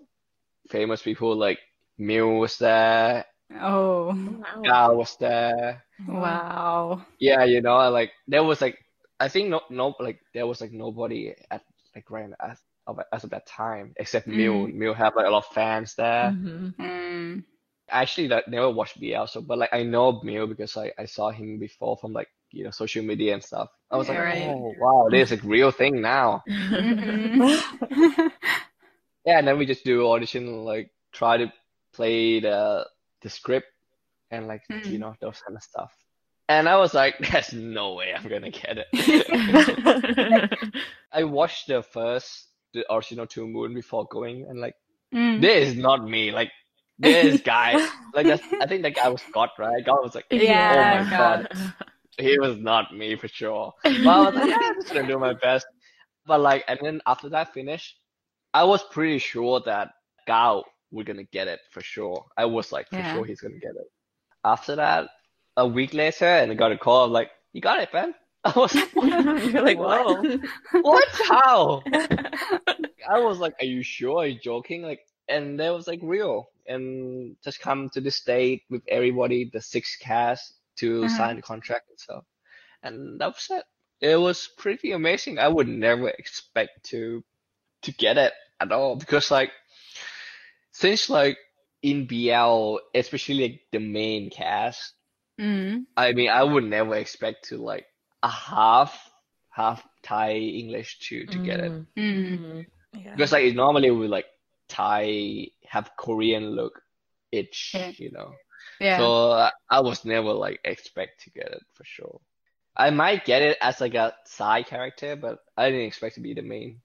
famous 0.70 1.02
people 1.02 1.34
like 1.36 1.58
Mew 1.98 2.38
was 2.38 2.58
there, 2.58 3.24
Oh. 3.60 4.14
Gal 4.62 4.96
was 4.96 5.16
there. 5.18 5.84
Wow. 6.08 7.04
Yeah, 7.18 7.44
you 7.44 7.60
know, 7.60 7.90
like 7.90 8.12
there 8.28 8.44
was 8.44 8.60
like 8.60 8.78
I 9.20 9.28
think 9.28 9.48
no 9.48 9.60
no 9.70 9.94
like 10.00 10.20
there 10.34 10.46
was 10.46 10.60
like 10.60 10.72
nobody 10.72 11.34
at 11.50 11.62
like 11.94 12.04
Grand 12.04 12.34
as 12.40 12.58
of 12.86 13.00
as 13.12 13.24
of 13.24 13.30
that 13.30 13.46
time 13.46 13.92
except 13.96 14.26
Mew. 14.26 14.68
Mew 14.68 14.92
had 14.94 15.14
like 15.14 15.26
a 15.26 15.30
lot 15.30 15.44
of 15.46 15.54
fans 15.54 15.94
there. 15.94 16.32
Mm. 16.32 17.44
I 17.90 18.02
actually 18.02 18.28
like 18.28 18.48
never 18.48 18.70
watched 18.70 19.00
BL, 19.00 19.26
so 19.26 19.40
but 19.40 19.58
like 19.58 19.72
I 19.72 19.82
know 19.82 20.20
Mew 20.22 20.46
because 20.46 20.76
I, 20.76 20.92
I 20.98 21.04
saw 21.04 21.30
him 21.30 21.58
before 21.58 21.96
from 21.98 22.12
like 22.12 22.28
you 22.52 22.64
know 22.64 22.70
social 22.70 23.02
media 23.04 23.34
and 23.34 23.42
stuff. 23.42 23.68
I 23.90 23.96
was 23.96 24.08
like, 24.08 24.18
Right. 24.18 24.42
oh 24.48 24.74
wow, 24.78 25.08
this 25.10 25.32
is 25.32 25.42
a 25.42 25.46
real 25.46 25.70
thing 25.70 26.00
now. 26.00 26.42
Mhm. 26.48 27.62
Yeah, 29.24 29.38
and 29.38 29.46
then 29.46 29.56
we 29.56 29.66
just 29.66 29.84
do 29.84 30.06
audition, 30.08 30.64
like 30.64 30.90
try 31.12 31.36
to 31.36 31.52
play 31.92 32.40
the 32.40 32.84
the 33.20 33.28
script 33.30 33.68
and 34.32 34.48
like 34.48 34.62
you 34.84 34.98
Mm. 34.98 35.00
know 35.00 35.14
those 35.20 35.40
kind 35.46 35.56
of 35.56 35.62
stuff. 35.62 35.92
And 36.48 36.68
I 36.68 36.76
was 36.76 36.92
like, 36.92 37.14
there's 37.30 37.52
no 37.52 37.94
way 37.94 38.12
I'm 38.14 38.28
gonna 38.28 38.50
get 38.50 38.78
it. 38.78 38.88
I 41.12 41.24
watched 41.24 41.68
the 41.68 41.82
first 41.82 42.48
the 42.74 42.84
original 42.92 43.26
Two 43.26 43.46
Moon 43.46 43.74
before 43.74 44.06
going, 44.10 44.46
and 44.48 44.60
like 44.60 44.74
Mm. 45.14 45.40
this 45.42 45.68
is 45.68 45.76
not 45.76 46.02
me. 46.08 46.32
Like 46.32 46.50
this 46.98 47.40
guy, 47.42 47.76
like 48.14 48.26
that's, 48.26 48.42
I 48.62 48.66
think 48.66 48.82
that 48.82 48.94
guy 48.94 49.08
was 49.08 49.22
God, 49.34 49.50
right? 49.58 49.84
God 49.84 50.00
was 50.02 50.14
like, 50.14 50.24
Yeah, 50.30 50.70
oh 50.72 50.84
my 50.84 51.04
God. 51.10 51.46
God, 51.52 51.72
he 52.18 52.38
was 52.38 52.58
not 52.58 52.94
me 52.94 53.16
for 53.16 53.28
sure. 53.28 53.72
But 54.02 54.10
I 54.10 54.20
was 54.26 54.34
like, 54.34 54.46
yeah, 54.46 54.56
I'm 54.68 54.74
just 54.80 54.92
gonna 54.92 55.06
do 55.06 55.18
my 55.18 55.34
best. 55.34 55.66
But 56.26 56.40
like, 56.40 56.64
and 56.68 56.78
then 56.82 57.00
after 57.06 57.28
that 57.30 57.52
finish, 57.54 57.96
I 58.54 58.64
was 58.64 58.82
pretty 58.84 59.18
sure 59.18 59.60
that 59.66 59.90
Gao 60.26 60.64
was 60.90 61.06
gonna 61.06 61.24
get 61.24 61.48
it 61.48 61.60
for 61.70 61.80
sure. 61.82 62.26
I 62.36 62.44
was 62.46 62.72
like 62.72 62.88
for 62.92 63.02
Yeah. 63.02 63.02
sure 63.02 63.24
he's 63.24 63.40
gonna 63.40 63.58
get 63.58 63.72
it. 63.76 63.88
After 64.44 64.76
that, 64.76 65.08
a 65.56 65.66
week 65.66 65.94
later, 65.94 66.26
and 66.26 66.50
I 66.50 66.54
got 66.54 66.72
a 66.72 66.78
call. 66.78 67.08
Like, 67.08 67.30
you 67.52 67.60
got 67.60 67.80
it, 67.80 67.92
Ben. 67.92 68.14
I 68.44 68.52
was 68.56 68.74
You're 69.00 69.62
like, 69.64 69.78
whoa. 69.78 70.26
what? 70.82 71.08
How? 71.28 71.82
I 73.08 73.18
was 73.18 73.38
like, 73.38 73.54
are 73.60 73.66
you 73.66 73.82
sure? 73.82 74.18
Are 74.20 74.26
you 74.26 74.38
joking? 74.38 74.82
Like, 74.82 75.00
and 75.28 75.58
that 75.60 75.70
was 75.72 75.86
like 75.86 76.00
real. 76.02 76.48
And 76.66 77.36
just 77.42 77.60
come 77.60 77.88
to 77.90 78.00
the 78.00 78.10
state 78.10 78.62
with 78.70 78.82
everybody, 78.88 79.50
the 79.52 79.60
six 79.60 79.96
cast 79.96 80.54
to 80.76 81.04
Uh-huh. 81.04 81.16
sign 81.16 81.36
the 81.36 81.42
contract 81.42 81.88
and 81.90 81.98
stuff. 82.00 82.24
And 82.82 83.20
that 83.20 83.28
was 83.34 83.46
it. 83.50 83.64
It 84.00 84.16
was 84.16 84.48
pretty 84.58 84.92
amazing. 84.92 85.38
I 85.38 85.46
would 85.48 85.68
never 85.68 86.08
expect 86.08 86.84
to 86.90 87.22
to 87.82 87.92
get 87.92 88.16
it 88.18 88.32
at 88.60 88.70
all 88.72 88.96
because 88.96 89.30
like 89.30 89.50
since 90.72 91.10
like 91.10 91.36
in 91.82 92.06
BL, 92.06 92.78
especially 92.94 93.42
like 93.42 93.60
the 93.72 93.80
main 93.80 94.30
cast, 94.30 94.94
Mm. 95.40 95.86
I 95.96 96.12
mean, 96.12 96.28
I 96.28 96.42
would 96.44 96.64
never 96.64 96.94
expect 96.94 97.48
to 97.48 97.56
like 97.56 97.86
a 98.22 98.28
half 98.28 98.92
half 99.48 99.82
Thai 100.02 100.36
English 100.36 100.98
to 101.08 101.24
to 101.26 101.38
get 101.38 101.58
it. 101.60 101.72
Mm. 101.96 102.66
Yeah. 102.92 103.14
Because 103.16 103.32
like 103.32 103.54
normally 103.54 103.90
we 103.90 104.08
like 104.08 104.26
Thai 104.68 105.48
have 105.66 105.90
Korean 105.96 106.50
look 106.52 106.82
itch, 107.32 107.72
Yeah. 107.74 107.92
you 107.96 108.12
know. 108.12 108.34
Yeah. 108.82 108.98
So 108.98 109.48
I 109.70 109.80
was 109.80 110.04
never 110.04 110.32
like 110.32 110.60
expect 110.64 111.24
to 111.24 111.30
get 111.30 111.48
it 111.52 111.62
for 111.74 111.84
sure. 111.84 112.20
I 112.76 112.90
might 112.90 113.24
get 113.24 113.42
it 113.42 113.58
as 113.60 113.80
like 113.80 113.94
a 113.94 114.14
side 114.24 114.66
character, 114.66 115.16
but 115.16 115.38
I 115.56 115.70
didn't 115.70 115.86
expect 115.86 116.14
to 116.16 116.20
be 116.20 116.34
the 116.34 116.42
main. 116.42 116.80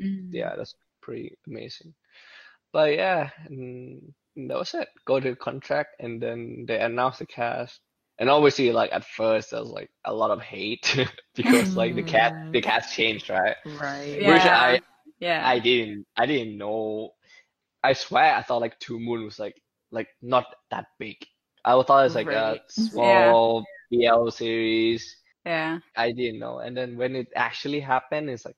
Mm. 0.00 0.28
Yeah, 0.30 0.54
that's 0.56 0.74
pretty 1.00 1.36
amazing. 1.46 1.94
But 2.72 2.94
yeah, 2.94 3.30
and 3.46 4.14
that 4.36 4.58
was 4.58 4.74
it. 4.74 4.88
Go 5.04 5.20
to 5.20 5.36
contract, 5.36 5.96
and 6.00 6.20
then 6.20 6.64
they 6.66 6.78
announced 6.78 7.20
the 7.20 7.26
cast. 7.26 7.80
And 8.18 8.30
obviously, 8.30 8.70
like 8.72 8.92
at 8.92 9.04
first, 9.04 9.50
there 9.50 9.60
was 9.60 9.70
like 9.70 9.90
a 10.04 10.14
lot 10.14 10.30
of 10.30 10.40
hate 10.40 10.96
because 11.34 11.76
like 11.76 11.94
the 11.94 12.02
cast 12.02 12.34
the 12.52 12.60
cast 12.60 12.94
changed, 12.94 13.28
right? 13.30 13.56
Right. 13.66 14.16
Which 14.18 14.44
Yeah. 14.44 14.60
I 14.60 14.80
Yeah. 15.18 15.48
I 15.48 15.58
didn't 15.58 16.06
I 16.16 16.26
didn't 16.26 16.58
know. 16.58 17.14
I 17.82 17.92
swear 17.92 18.34
I 18.34 18.42
thought 18.42 18.60
like 18.60 18.78
Two 18.78 18.98
Moon 19.00 19.24
was 19.24 19.38
like 19.38 19.60
like 19.90 20.08
not 20.22 20.46
that 20.70 20.86
big. 20.98 21.16
I 21.64 21.72
thought 21.82 22.00
it 22.00 22.04
was 22.04 22.14
like 22.14 22.30
Right. 22.30 22.32
a 22.32 22.60
small 22.68 23.64
BL 23.90 24.30
series. 24.30 25.16
Yeah. 25.44 25.80
I 25.96 26.12
didn't 26.12 26.40
know. 26.40 26.58
And 26.60 26.76
then 26.76 26.96
when 26.96 27.16
it 27.16 27.28
actually 27.36 27.80
happened, 27.80 28.30
it's 28.30 28.44
like, 28.44 28.56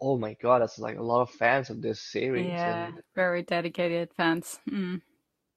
oh 0.00 0.18
my 0.18 0.34
God, 0.42 0.62
that's 0.62 0.78
like 0.78 0.98
a 0.98 1.02
lot 1.02 1.22
of 1.22 1.30
fans 1.30 1.70
of 1.70 1.82
this 1.82 2.00
series. 2.00 2.62
Yeah. 2.62 2.66
And 2.66 2.94
Very 3.14 3.42
dedicated 3.42 4.12
fans. 4.16 4.58
Mm. 4.70 5.02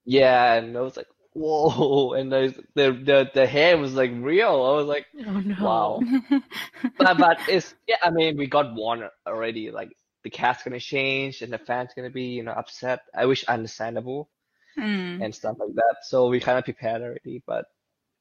yeah, 0.06 0.56
and 0.56 0.78
I 0.78 0.82
was 0.82 0.98
like, 0.98 1.08
whoa. 1.34 2.14
And 2.14 2.32
the 2.32 2.54
the 2.76 2.92
the, 2.92 3.32
the 3.34 3.48
hair 3.48 3.78
was 3.78 3.94
like 3.96 4.12
real. 4.16 4.50
I 4.66 4.76
was 4.76 4.88
like, 4.88 5.06
Oh 5.28 5.40
no. 5.42 5.56
wow. 5.58 6.06
but 6.98 7.18
but 7.18 7.38
it's 7.48 7.76
yeah, 7.88 7.98
I 8.04 8.12
mean 8.12 8.38
we 8.38 8.48
got 8.48 8.76
warned 8.76 9.04
already, 9.28 9.72
like 9.72 9.92
the 10.24 10.30
cast's 10.30 10.64
gonna 10.64 10.80
change 10.80 11.42
and 11.42 11.52
the 11.54 11.58
fans 11.60 11.92
gonna 11.96 12.10
be, 12.10 12.24
you 12.26 12.44
know, 12.44 12.52
upset. 12.54 13.02
I 13.16 13.26
wish 13.26 13.44
understandable 13.46 14.30
Mm. 14.78 15.24
and 15.24 15.34
stuff 15.34 15.58
like 15.60 15.74
that. 15.76 15.96
So 16.04 16.28
we 16.30 16.40
kind 16.40 16.58
of 16.58 16.64
prepared 16.66 17.02
already. 17.02 17.42
But 17.46 17.66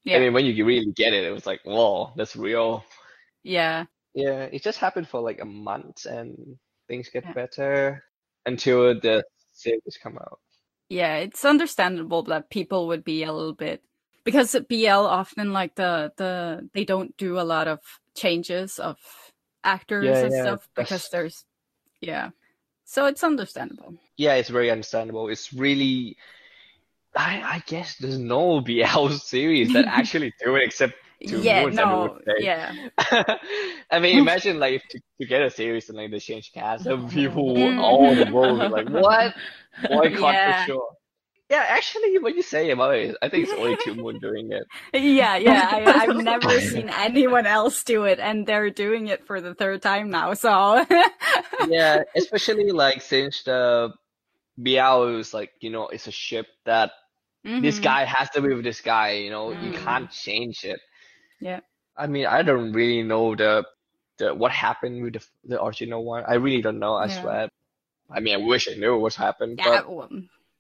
Yeah. 0.04 0.16
I 0.16 0.20
mean 0.20 0.32
when 0.32 0.46
you 0.46 0.64
really 0.64 0.92
get 0.92 1.12
it, 1.12 1.24
it 1.24 1.32
was 1.32 1.46
like, 1.46 1.61
whoa, 1.64 2.12
that's 2.16 2.36
real. 2.36 2.84
Yeah. 3.42 3.84
Yeah, 4.14 4.44
it 4.50 4.62
just 4.62 4.78
happened 4.78 5.09
for 5.09 5.20
like 5.20 5.40
a 5.40 5.44
month 5.44 6.07
and 6.07 6.57
things 6.88 7.11
get 7.11 7.24
Yeah. 7.24 7.32
better 7.32 8.04
until 8.46 8.98
the 8.98 9.24
series 9.52 9.98
come 10.02 10.16
out. 10.16 10.40
Yeah, 10.88 11.16
it's 11.16 11.44
understandable 11.44 12.22
that 12.24 12.48
people 12.48 12.86
would 12.88 13.04
be 13.04 13.24
a 13.24 13.32
little 13.32 13.54
bit 13.54 13.82
because 14.24 14.57
BL 14.68 15.04
often 15.20 15.52
like 15.52 15.74
the 15.74 16.12
the 16.16 16.68
they 16.72 16.84
don't 16.84 17.16
do 17.16 17.38
a 17.38 17.44
lot 17.44 17.68
of 17.68 17.80
changes 18.14 18.78
of 18.78 18.96
actors 19.64 20.04
Yeah, 20.07 20.22
and 20.24 20.32
yeah, 20.32 20.42
stuff 20.42 20.68
that's- 20.74 20.88
because 20.90 21.09
there's 21.11 21.44
yeah. 22.00 22.30
So 22.84 23.07
it's 23.07 23.24
understandable. 23.24 23.94
Yeah, 24.16 24.34
it's 24.36 24.48
very 24.48 24.70
understandable. 24.70 25.28
It's 25.28 25.52
really 25.52 26.16
I 27.16 27.42
I 27.44 27.62
guess 27.66 27.96
there's 27.96 28.18
no 28.18 28.60
BL 28.60 29.08
series 29.18 29.72
that 29.72 29.86
actually 29.86 30.32
do 30.44 30.56
it 30.56 30.64
except 30.64 30.94
Two 31.26 31.40
yeah, 31.40 31.64
Moons, 31.64 31.78
I 31.78 31.84
no, 31.84 32.18
would 32.26 32.36
yeah. 32.40 32.72
I 33.90 34.00
mean, 34.00 34.18
imagine 34.26 34.58
like 34.58 34.86
to, 34.90 35.00
to 35.18 35.26
get 35.26 35.40
a 35.40 35.48
series 35.50 35.88
and 35.88 35.96
like 35.96 36.10
they 36.10 36.18
change 36.18 36.52
cast, 36.52 36.84
the 36.84 36.98
people 37.08 37.54
mm. 37.54 37.80
all 37.80 38.14
the 38.14 38.30
world 38.30 38.58
would 38.58 38.68
be 38.68 38.92
like, 38.92 39.02
what? 39.02 39.34
Boycott 39.88 40.34
Yeah. 40.34 40.64
for 40.64 40.72
sure. 40.72 40.88
Yeah, 41.48 41.64
actually, 41.68 42.18
what 42.18 42.34
you 42.34 42.42
say 42.42 42.70
about 42.70 42.96
it, 42.96 43.16
I 43.22 43.28
think 43.28 43.44
it's 43.44 43.52
only 43.52 43.78
Two 43.82 43.94
Moon 43.94 44.18
doing 44.20 44.50
it. 44.52 44.64
Yeah, 44.92 45.36
yeah. 45.36 45.70
I, 45.72 46.02
I've 46.02 46.16
never 46.16 46.60
seen 46.60 46.90
anyone 46.90 47.46
else 47.46 47.82
do 47.84 48.04
it, 48.04 48.18
and 48.18 48.46
they're 48.46 48.70
doing 48.70 49.06
it 49.06 49.26
for 49.26 49.40
the 49.40 49.54
third 49.54 49.80
time 49.80 50.10
now. 50.10 50.34
So 50.34 50.84
Yeah, 51.68 52.02
especially 52.14 52.72
like 52.72 53.00
since 53.00 53.42
the 53.44 53.92
BL 54.58 55.18
is 55.18 55.32
like, 55.32 55.52
you 55.60 55.70
know, 55.70 55.88
it's 55.88 56.08
a 56.08 56.12
ship 56.12 56.46
that 56.64 56.90
this 57.59 57.78
Mhm. 57.78 57.82
guy 57.82 58.05
has 58.05 58.30
to 58.30 58.42
be 58.42 58.55
with 58.55 58.64
this 58.64 58.80
guy, 58.80 59.12
you 59.12 59.30
know, 59.30 59.53
you 59.53 59.72
Mm. 59.72 59.84
can't 59.84 60.11
change 60.11 60.64
it. 60.64 60.80
yeah, 61.40 61.61
I 61.97 62.07
mean, 62.07 62.26
I 62.26 62.42
don't 62.42 62.72
really 62.72 63.03
know 63.03 63.34
the 63.34 63.64
the 64.18 64.34
what 64.34 64.53
happened 64.53 65.03
with 65.03 65.14
the 65.14 65.24
the 65.44 65.62
original 65.62 66.05
one. 66.05 66.24
I 66.26 66.34
really 66.34 66.62
don't 66.62 66.78
know, 66.78 66.94
I 66.94 67.09
Yeah. 67.09 67.20
swear. 67.20 67.49
I 68.11 68.20
mean, 68.20 68.34
I 68.34 68.44
wish 68.47 68.68
I 68.68 68.74
knew 68.74 68.99
what 68.99 69.14
happened, 69.14 69.59
yeah. 69.59 69.82
but 69.82 69.90
well, 69.90 70.11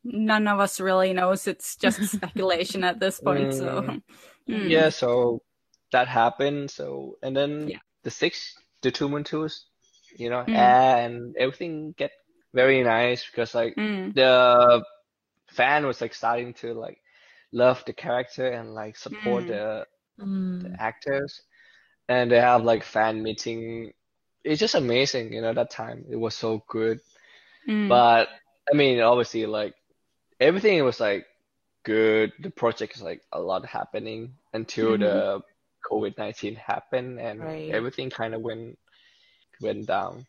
none 0.04 0.48
of 0.48 0.60
us 0.60 0.80
really 0.80 1.12
knows. 1.12 1.46
It's 1.46 1.76
just 1.76 2.02
speculation 2.16 2.84
at 2.84 3.00
this 3.00 3.20
point. 3.20 3.52
So 3.54 3.84
Mm. 3.84 4.02
Mm. 4.48 4.70
yeah, 4.70 4.90
so 4.90 5.42
that 5.92 6.08
happened. 6.08 6.70
So 6.70 7.18
and 7.22 7.36
then 7.36 7.68
Yeah. 7.68 7.80
the 8.04 8.10
six, 8.10 8.54
the 8.82 8.90
two 8.90 9.08
moon 9.08 9.24
twos, 9.24 9.66
you 10.16 10.30
know, 10.30 10.46
Mm. 10.46 10.54
and 10.54 11.36
everything 11.38 11.94
get 11.98 12.12
very 12.54 12.82
nice 12.82 13.26
because 13.26 13.54
like 13.54 13.74
Mm. 13.76 14.14
the 14.14 14.84
fan 15.56 15.86
was 15.86 16.00
like 16.00 16.14
starting 16.14 16.54
to 16.54 16.74
like 16.74 16.98
love 17.52 17.82
the 17.86 17.92
character 17.92 18.48
and 18.48 18.74
like 18.74 18.96
support 18.96 19.46
Mm. 19.46 19.48
the 19.48 19.86
Mm. 20.18 20.62
the 20.62 20.82
actors 20.82 21.42
and 22.08 22.30
they 22.30 22.40
have 22.40 22.64
like 22.64 22.84
fan 22.84 23.22
meeting 23.22 23.92
it's 24.44 24.60
just 24.60 24.74
amazing 24.74 25.32
you 25.32 25.42
know 25.42 25.54
that 25.54 25.70
time 25.70 26.04
it 26.10 26.16
was 26.16 26.34
so 26.34 26.62
good 26.68 27.00
Mm. 27.68 27.88
but 27.88 28.28
i 28.72 28.76
mean 28.76 29.00
obviously 29.00 29.46
like 29.46 29.74
everything 30.40 30.82
was 30.84 31.00
like 31.00 31.26
good 31.84 32.32
the 32.40 32.50
project 32.50 32.96
is 32.96 33.02
like 33.02 33.22
a 33.32 33.40
lot 33.40 33.66
happening 33.66 34.34
until 34.54 34.98
the 34.98 35.40
covid-19 35.90 36.56
happened 36.56 37.20
and 37.20 37.40
Right. 37.40 37.70
everything 37.70 38.10
kind 38.10 38.34
of 38.34 38.42
went 38.42 38.78
went 39.60 39.86
down 39.86 40.26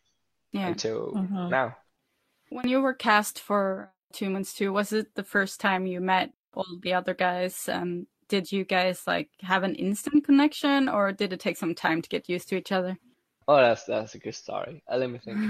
yeah. 0.52 0.70
until 0.70 1.20
Mhm. 1.20 1.50
now 1.50 1.76
When 2.50 2.68
you 2.68 2.80
were 2.80 2.94
cast 2.94 3.38
for 3.40 3.92
Two 4.12 4.30
Moons 4.30 4.52
Two, 4.54 4.72
was 4.72 4.92
it 4.92 5.14
the 5.14 5.22
first 5.24 5.60
time 5.60 5.86
you 5.86 6.00
met 6.00 6.32
all 6.54 6.66
the 6.82 6.94
other 6.94 7.14
guys? 7.14 7.68
And 7.68 8.06
did 8.28 8.50
you 8.52 8.64
guys 8.64 9.06
like 9.06 9.30
have 9.42 9.62
an 9.62 9.74
instant 9.74 10.24
connection, 10.24 10.88
or 10.88 11.12
did 11.12 11.32
it 11.32 11.40
take 11.40 11.56
some 11.56 11.74
time 11.74 12.02
to 12.02 12.08
get 12.08 12.28
used 12.28 12.48
to 12.50 12.56
each 12.56 12.72
other? 12.72 12.96
oh 13.50 13.56
that's 13.56 13.84
that's 13.84 14.14
a 14.14 14.18
good 14.18 14.34
story 14.34 14.82
uh, 14.92 14.96
let 14.98 15.08
me 15.08 15.18
think 15.18 15.40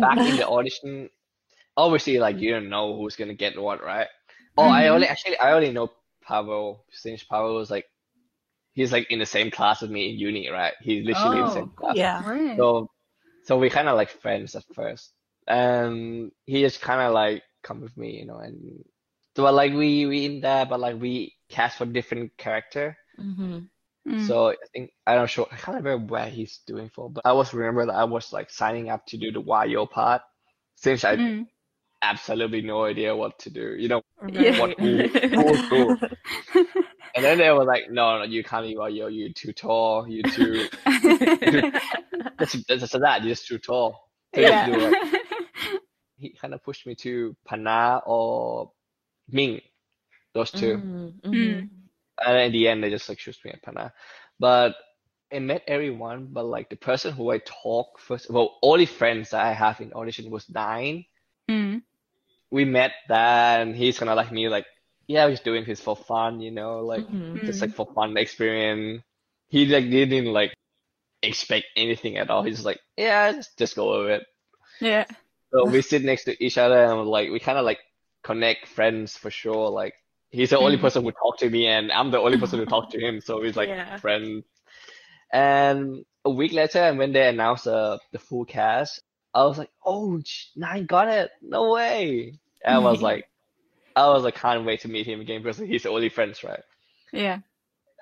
back 0.00 0.16
in 0.16 0.36
the 0.36 0.46
audition, 0.48 1.10
obviously 1.76 2.18
like 2.18 2.40
you 2.40 2.50
don't 2.50 2.70
know 2.70 2.96
who's 2.96 3.16
gonna 3.16 3.34
get 3.34 3.60
what, 3.60 3.82
right? 3.82 4.08
Oh, 4.56 4.68
I 4.68 4.84
Mhm. 4.84 4.90
only 4.94 5.06
actually 5.08 5.38
I 5.38 5.52
only 5.52 5.70
know 5.70 5.90
Pavel 6.22 6.84
since 6.90 7.22
Pavel 7.24 7.54
was 7.56 7.70
like 7.70 7.84
he's 8.72 8.92
like 8.92 9.10
in 9.10 9.18
the 9.18 9.26
same 9.26 9.50
class 9.50 9.82
with 9.82 9.90
me 9.90 10.10
in 10.10 10.18
uni, 10.18 10.48
right? 10.48 10.72
He's 10.80 11.04
literally 11.04 11.40
in 11.40 11.44
the 11.46 11.52
same 11.52 11.64
Oh, 11.64 11.76
class. 11.76 11.96
Yeah. 11.96 12.22
Right. 12.26 12.56
So 12.56 12.88
so 13.42 13.58
we 13.58 13.68
kind 13.68 13.88
of 13.88 13.96
like 13.96 14.08
friends 14.08 14.54
at 14.54 14.64
first, 14.74 15.12
and 15.46 16.32
he 16.46 16.62
just 16.62 16.80
kind 16.80 17.02
of 17.02 17.12
like 17.12 17.42
come 17.64 17.82
with 17.82 17.96
me, 17.98 18.18
you 18.20 18.26
know, 18.26 18.38
and 18.38 18.84
so 19.36 19.44
like 19.52 19.74
we 19.74 20.06
we 20.06 20.26
in 20.26 20.42
there, 20.42 20.66
but 20.66 20.80
like 20.80 21.00
we 21.00 21.34
cast 21.50 21.78
for 21.78 21.86
different 21.86 22.36
character. 22.38 22.98
Mm-hmm. 23.20 23.60
Mm. 24.08 24.28
So 24.28 24.50
I 24.50 24.56
think 24.74 24.92
I'm 25.06 25.18
not 25.18 25.30
sure. 25.30 25.48
I 25.52 25.56
can't 25.56 25.78
remember 25.78 26.12
where 26.12 26.28
he's 26.30 26.60
doing 26.66 26.90
for, 26.90 27.10
but 27.10 27.22
I 27.26 27.32
was 27.34 27.54
remember 27.54 27.86
that 27.86 27.94
I 27.96 28.04
was 28.04 28.32
like 28.32 28.50
signing 28.50 28.90
up 28.90 29.06
to 29.08 29.18
do 29.18 29.32
the 29.32 29.42
YO 29.42 29.86
part 29.86 30.22
since 30.76 31.04
I 31.04 31.16
Mm. 31.16 31.46
absolutely 32.02 32.62
no 32.62 32.84
idea 32.84 33.16
what 33.16 33.38
to 33.40 33.50
do. 33.50 33.76
You 33.78 33.88
know, 33.88 34.02
Yeah. 34.28 34.60
what 34.60 34.78
who, 34.80 35.08
who, 35.08 35.56
who. 35.70 35.98
And 37.16 37.24
then 37.24 37.38
they 37.38 37.50
were 37.50 37.64
like, 37.64 37.90
no, 37.90 38.18
no, 38.18 38.24
you 38.24 38.44
can't 38.44 38.66
be 38.66 38.72
YO. 38.74 39.08
You're 39.08 39.32
too 39.34 39.52
tall. 39.52 40.08
You're 40.08 40.24
too. 40.30 40.68
that's, 42.38 42.54
that's, 42.66 42.80
that's 42.80 42.92
that. 42.92 43.22
You're 43.22 43.34
just 43.34 43.46
too 43.48 43.58
tall. 43.58 44.10
So 44.34 44.40
you 44.42 44.48
have 44.48 44.66
to 44.66 44.72
do 44.72 44.86
it. 44.86 44.98
He 46.24 46.30
kind 46.30 46.54
of 46.54 46.62
pushed 46.64 46.86
me 46.86 46.94
to 46.96 47.36
Pana 47.44 48.00
or 48.06 48.72
Ming, 49.30 49.60
those 50.32 50.50
two. 50.50 50.78
Mm-hmm. 50.78 51.30
Mm. 51.30 51.68
And 52.24 52.38
in 52.38 52.52
the 52.52 52.68
end, 52.68 52.82
they 52.82 52.90
just 52.90 53.08
like 53.08 53.18
choose 53.18 53.38
me 53.44 53.50
at 53.50 53.62
Pana. 53.62 53.92
But 54.38 54.74
I 55.32 55.38
met 55.40 55.64
everyone, 55.66 56.28
but 56.32 56.44
like 56.44 56.70
the 56.70 56.76
person 56.76 57.12
who 57.12 57.30
I 57.30 57.38
talk 57.44 57.98
first, 57.98 58.30
well, 58.30 58.58
only 58.62 58.86
friends 58.86 59.30
that 59.30 59.44
I 59.44 59.52
have 59.52 59.80
in 59.80 59.92
audition 59.92 60.30
was 60.30 60.48
nine. 60.48 61.04
Mm. 61.50 61.82
We 62.50 62.64
met 62.64 62.92
that, 63.08 63.60
and 63.60 63.76
he's 63.76 63.98
kind 63.98 64.08
of 64.08 64.16
like 64.16 64.32
me, 64.32 64.48
like, 64.48 64.66
yeah, 65.06 65.28
he's 65.28 65.40
doing 65.40 65.64
this 65.66 65.80
for 65.80 65.96
fun, 65.96 66.40
you 66.40 66.50
know, 66.52 66.80
like 66.80 67.06
Mhm. 67.06 67.44
just 67.44 67.60
like 67.60 67.72
for 67.74 67.86
fun 67.94 68.16
experience. 68.16 69.02
He 69.48 69.66
like 69.66 69.90
didn't 69.90 70.32
like 70.32 70.54
expect 71.22 71.66
anything 71.76 72.16
at 72.16 72.30
all. 72.30 72.42
He's 72.42 72.56
just 72.56 72.66
like, 72.66 72.80
yeah, 72.96 73.32
just 73.32 73.58
just 73.58 73.76
go 73.76 74.04
with 74.04 74.20
it. 74.22 74.26
Yeah. 74.80 75.04
So 75.54 75.66
we 75.66 75.82
sit 75.82 76.02
next 76.04 76.24
to 76.24 76.44
each 76.44 76.58
other 76.58 76.84
and 76.84 77.06
like 77.06 77.30
we 77.30 77.38
kind 77.38 77.58
of 77.58 77.64
like 77.64 77.78
connect 78.24 78.66
friends 78.68 79.16
for 79.16 79.30
sure. 79.30 79.70
Like 79.70 79.94
he's 80.30 80.50
the 80.50 80.58
only 80.58 80.76
Mm. 80.78 80.80
person 80.80 81.04
who 81.04 81.12
talk 81.12 81.38
to 81.38 81.50
me 81.50 81.66
and 81.68 81.92
I'm 81.92 82.10
the 82.10 82.18
only 82.18 82.38
person 82.38 82.58
who 82.58 82.66
talk 82.66 82.90
to 82.90 83.00
him. 83.00 83.20
So 83.20 83.40
he's 83.42 83.56
like 83.56 83.68
Yeah. 83.68 83.96
friends. 83.98 84.44
And 85.32 86.04
a 86.24 86.30
week 86.30 86.52
later, 86.52 86.78
and 86.80 86.98
when 86.98 87.12
they 87.12 87.28
announced 87.28 87.66
uh, 87.68 87.98
the 88.12 88.18
full 88.18 88.44
cast, 88.44 89.00
I 89.34 89.44
was 89.44 89.58
like, 89.58 89.70
oh, 89.84 90.20
I 90.64 90.80
got 90.80 91.08
it. 91.08 91.30
No 91.42 91.72
way. 91.72 92.38
And 92.64 92.74
I 92.74 92.78
was 92.78 93.02
like, 93.10 93.28
I 93.96 94.08
was 94.08 94.24
like, 94.24 94.36
can't 94.36 94.64
wait 94.64 94.80
to 94.82 94.88
meet 94.88 95.06
him 95.06 95.20
again 95.20 95.42
because 95.42 95.58
he's 95.58 95.84
the 95.84 95.90
only 95.90 96.08
friends, 96.08 96.42
right? 96.44 96.62
Yeah. 97.12 97.40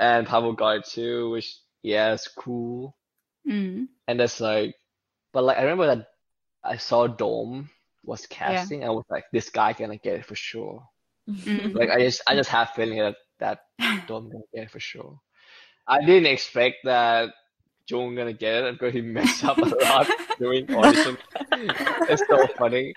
And 0.00 0.26
Pavel 0.26 0.54
got 0.54 0.76
it 0.78 0.84
too, 0.86 1.30
which 1.30 1.56
yeah, 1.82 2.12
it's 2.14 2.28
cool. 2.28 2.96
Mm. 3.46 3.88
And 4.08 4.20
that's 4.20 4.40
like, 4.40 4.74
but 5.32 5.44
like 5.44 5.58
I 5.58 5.62
remember 5.62 5.86
that 5.86 6.06
I 6.64 6.76
saw 6.76 7.06
Dome 7.06 7.70
was 8.04 8.26
casting, 8.26 8.84
I 8.84 8.90
was 8.90 9.04
like, 9.10 9.24
this 9.32 9.50
guy 9.50 9.72
gonna 9.72 9.96
get 9.98 10.16
it 10.16 10.26
for 10.26 10.34
sure. 10.34 10.82
Mm. 11.28 11.74
Like 11.74 11.90
I 11.90 12.00
just 12.00 12.22
I 12.26 12.34
just 12.34 12.50
have 12.50 12.70
feeling 12.70 12.98
that 12.98 13.16
that 13.38 13.60
Dome 14.06 14.30
gonna 14.30 14.44
get 14.54 14.64
it 14.64 14.70
for 14.70 14.80
sure. 14.80 15.20
I 15.86 16.00
didn't 16.04 16.26
expect 16.26 16.76
that 16.84 17.30
Jung 17.88 18.14
gonna 18.14 18.32
get 18.32 18.62
it 18.64 18.74
because 18.74 18.94
he 18.94 19.00
messed 19.00 19.44
up 19.44 19.58
a 19.58 19.66
lot 19.66 20.08
doing 20.38 20.72
audition. 20.74 21.16
it's 21.52 22.22
so 22.28 22.46
funny. 22.58 22.94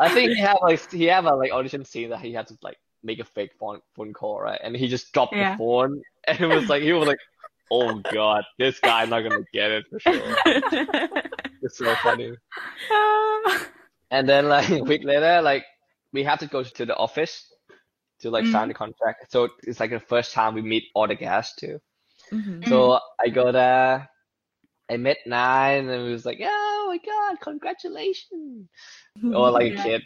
I 0.00 0.08
think 0.08 0.32
he 0.32 0.40
have 0.40 0.58
like 0.62 0.90
he 0.90 1.04
have 1.04 1.24
a 1.26 1.34
like 1.34 1.52
audition 1.52 1.84
scene 1.84 2.10
that 2.10 2.20
he 2.20 2.32
had 2.32 2.46
to 2.48 2.58
like 2.62 2.78
make 3.02 3.18
a 3.18 3.24
fake 3.24 3.52
phone 3.58 3.80
phone 3.94 4.12
call, 4.12 4.40
right? 4.40 4.60
And 4.62 4.76
he 4.76 4.88
just 4.88 5.12
dropped 5.12 5.34
Yeah. 5.34 5.52
the 5.52 5.58
phone 5.58 6.02
and 6.26 6.40
it 6.40 6.46
was 6.46 6.68
like 6.68 6.82
he 6.82 6.92
was 6.92 7.06
like, 7.08 7.18
Oh 7.76 7.98
god, 8.12 8.44
this 8.56 8.78
guy 8.78 9.04
not 9.04 9.22
gonna 9.22 9.44
get 9.52 9.70
it 9.72 9.84
for 9.90 9.98
sure. 9.98 10.34
It's 11.62 11.78
so 11.78 11.94
funny. 12.02 12.30
And 14.10 14.28
then 14.28 14.48
like 14.48 14.70
a 14.70 14.84
week 14.84 15.02
later, 15.02 15.40
like 15.42 15.64
we 16.12 16.22
have 16.22 16.38
to 16.40 16.46
go 16.46 16.62
to 16.62 16.86
the 16.86 16.94
office 16.94 17.50
to 18.20 18.30
like 18.30 18.46
sign 18.46 18.66
Mhm. 18.66 18.68
the 18.68 18.74
contract. 18.74 19.32
So 19.32 19.48
it's 19.64 19.80
like 19.80 19.90
the 19.90 19.98
first 19.98 20.32
time 20.32 20.54
we 20.54 20.62
meet 20.62 20.84
all 20.94 21.08
the 21.08 21.16
guests 21.16 21.56
too. 21.56 21.80
Mhm. 22.30 22.68
So 22.68 23.00
I 23.18 23.28
go 23.30 23.50
there, 23.50 24.08
I 24.88 24.96
met 24.98 25.18
Nine, 25.26 25.88
and 25.88 26.06
it 26.06 26.10
was 26.12 26.24
like, 26.26 26.38
oh 26.44 26.84
my 26.86 26.98
god, 26.98 27.40
congratulations, 27.40 28.68
or 29.34 29.50
like 29.50 29.72
a 29.72 29.82
kid. 29.82 30.02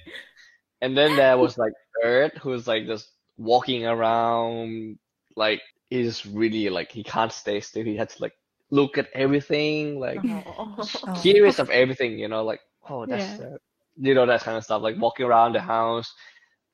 And 0.80 0.96
then 0.96 1.16
there 1.16 1.36
was 1.36 1.58
like 1.58 1.74
Earth, 2.02 2.38
who 2.40 2.50
was 2.50 2.66
like 2.68 2.86
just 2.86 3.10
walking 3.36 3.84
around, 3.84 4.98
like 5.36 5.60
he's 5.90 6.26
really 6.26 6.68
like 6.70 6.90
he 6.92 7.02
can't 7.04 7.32
stay 7.32 7.60
still. 7.60 7.84
He 7.84 7.96
had 7.96 8.10
to 8.10 8.22
like 8.22 8.34
look 8.70 8.98
at 8.98 9.08
everything, 9.14 10.00
like 10.00 10.24
Oh. 10.28 10.88
curious 11.14 11.58
of 11.58 11.70
everything, 11.70 12.18
you 12.18 12.28
know, 12.28 12.44
like 12.44 12.60
oh 12.88 13.06
that's 13.06 13.38
Yeah. 13.38 13.40
uh, 13.40 13.56
you 13.96 14.14
know 14.14 14.26
that 14.26 14.42
kind 14.42 14.56
of 14.56 14.64
stuff, 14.64 14.82
like 14.82 14.98
walking 15.00 15.26
around 15.26 15.54
the 15.54 15.60
house, 15.60 16.12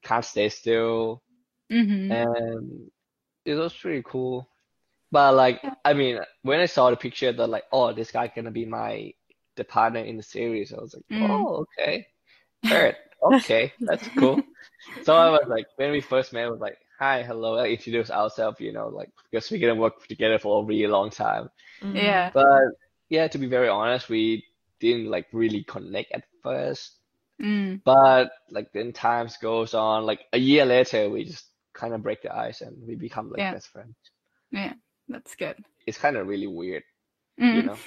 can't 0.04 0.24
stay 0.24 0.48
still, 0.48 1.22
hmm 1.70 2.10
and 2.10 2.90
it 3.44 3.54
was 3.54 3.74
pretty 3.74 4.02
cool. 4.06 4.48
But 5.12 5.34
like, 5.34 5.62
I 5.84 5.94
mean, 5.94 6.18
when 6.42 6.60
I 6.60 6.66
saw 6.66 6.90
the 6.90 6.96
picture 6.96 7.32
that 7.32 7.46
like, 7.48 7.64
oh, 7.72 7.92
this 7.92 8.10
guy 8.12 8.32
gonna 8.34 8.50
be 8.50 8.66
my 8.66 9.12
the 9.56 9.64
partner 9.64 10.00
in 10.00 10.16
the 10.16 10.22
series, 10.22 10.72
I 10.72 10.80
was 10.80 10.94
like, 10.94 11.04
Mm. 11.10 11.46
oh, 11.46 11.66
okay, 11.78 12.06
Alright, 12.72 12.96
okay, 13.22 13.72
that's 13.86 14.08
cool. 14.16 14.44
So 15.02 15.14
I 15.16 15.30
was 15.30 15.46
like, 15.48 15.66
when 15.76 15.92
we 15.92 16.00
first 16.00 16.32
met, 16.32 16.44
I 16.46 16.50
was 16.50 16.60
like, 16.60 16.78
hi, 17.04 17.22
hello, 17.22 17.52
like, 17.56 17.70
introduce 17.70 18.10
ourselves, 18.10 18.58
you 18.60 18.72
know, 18.72 18.88
like 18.88 19.10
because 19.30 19.50
we're 19.50 19.60
gonna 19.60 19.80
work 19.80 20.06
together 20.08 20.38
for 20.38 20.62
a 20.62 20.66
really 20.66 20.86
long 20.86 21.10
time. 21.10 21.50
Yeah. 21.82 22.30
But 22.32 22.64
yeah, 23.10 23.28
to 23.28 23.38
be 23.38 23.46
very 23.46 23.68
honest, 23.68 24.08
we 24.08 24.44
didn't 24.80 25.10
like 25.10 25.26
really 25.32 25.64
connect 25.64 26.12
at 26.12 26.24
first. 26.42 26.96
Mm. 27.42 27.82
But 27.84 28.32
like 28.50 28.72
then 28.72 28.92
times 28.92 29.36
goes 29.36 29.74
on, 29.74 30.06
like 30.06 30.20
a 30.32 30.38
year 30.38 30.64
later, 30.64 31.10
we 31.10 31.24
just 31.24 31.44
kind 31.74 31.92
of 31.92 32.02
break 32.02 32.22
the 32.22 32.34
ice 32.34 32.62
and 32.62 32.74
we 32.88 32.94
become 32.94 33.28
like 33.28 33.40
Yeah. 33.40 33.52
best 33.52 33.68
friends. 33.68 33.96
Yeah. 34.50 34.72
That's 35.08 35.34
good. 35.36 35.56
It's 35.86 35.98
kind 35.98 36.16
of 36.16 36.26
really 36.26 36.46
weird, 36.46 36.84
Mm. 37.38 37.54
you 37.56 37.62
know. 37.64 37.78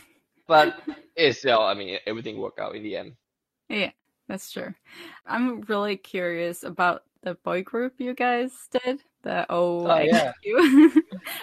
But 0.47 0.77
it's 1.15 1.39
still, 1.39 1.61
I 1.61 1.73
mean, 1.73 1.97
everything 2.05 2.37
worked 2.37 2.59
out 2.59 2.75
in 2.75 2.83
the 2.83 2.95
end. 2.97 3.13
Yeah, 3.69 3.91
that's 4.29 4.51
true. 4.51 4.73
I'm 5.25 5.61
really 5.61 5.97
curious 5.97 6.63
about 6.63 7.03
the 7.23 7.35
boy 7.35 7.63
group 7.63 7.93
you 7.99 8.13
guys 8.13 8.51
did, 8.71 8.99
the 9.23 9.45
Oh, 9.49 9.85
yeah. 9.99 10.33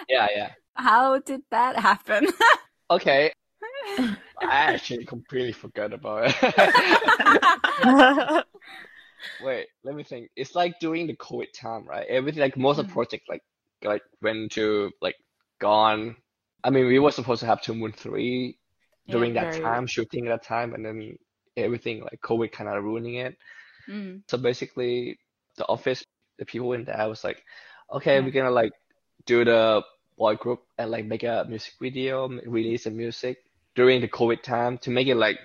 Yeah, 0.09 0.27
yeah. 0.35 0.51
How 0.75 1.19
did 1.19 1.41
that 1.51 1.77
happen? 1.77 2.27
Okay. 2.91 3.31
I 3.97 4.15
actually 4.73 5.05
completely 5.05 5.53
forgot 5.53 5.91
about 5.91 6.31
it. 6.39 8.45
Wait, 9.43 9.67
let 9.83 9.95
me 9.95 10.03
think. 10.03 10.29
It's 10.35 10.53
like 10.53 10.79
during 10.79 11.07
the 11.07 11.15
COVID 11.15 11.51
time, 11.53 11.85
right? 11.85 12.05
Everything 12.07 12.41
like 12.41 12.57
most 12.57 12.77
of 12.77 12.85
the 12.85 12.91
Mm. 12.91 12.93
project 12.93 13.23
like 13.27 13.41
like 13.83 14.03
went 14.21 14.51
to 14.53 14.91
like 15.01 15.15
gone. 15.59 16.15
I 16.63 16.69
mean, 16.69 16.85
we 16.85 16.99
were 16.99 17.11
supposed 17.11 17.39
to 17.39 17.47
have 17.47 17.61
Two 17.61 17.73
Moon 17.73 17.91
Three 17.91 18.59
during 19.09 19.33
that 19.33 19.53
very- 19.53 19.63
time, 19.63 19.87
shooting 19.87 20.27
at 20.27 20.29
that 20.29 20.43
time, 20.43 20.75
and 20.75 20.85
then 20.85 21.17
everything 21.57 22.01
like 22.01 22.19
COVID 22.21 22.51
kind 22.51 22.69
of 22.69 22.83
ruining 22.83 23.15
it. 23.15 23.35
Mm. 23.89 24.21
So 24.29 24.37
basically, 24.37 25.17
the 25.57 25.65
office, 25.67 26.03
the 26.37 26.45
people 26.45 26.73
in 26.73 26.85
there 26.85 27.07
was 27.09 27.23
like, 27.23 27.43
okay, 27.93 28.19
Yeah. 28.19 28.21
we're 28.21 28.31
gonna 28.31 28.51
like 28.51 28.71
do 29.25 29.43
the 29.45 29.83
boy 30.17 30.35
group 30.35 30.61
and 30.77 30.91
like 30.91 31.05
make 31.05 31.23
a 31.23 31.45
music 31.47 31.73
video, 31.81 32.27
release 32.45 32.83
the 32.85 32.91
music 32.91 33.37
during 33.75 34.01
the 34.01 34.07
COVID 34.07 34.41
time 34.43 34.77
to 34.79 34.91
make 34.91 35.07
it 35.07 35.15
like, 35.15 35.39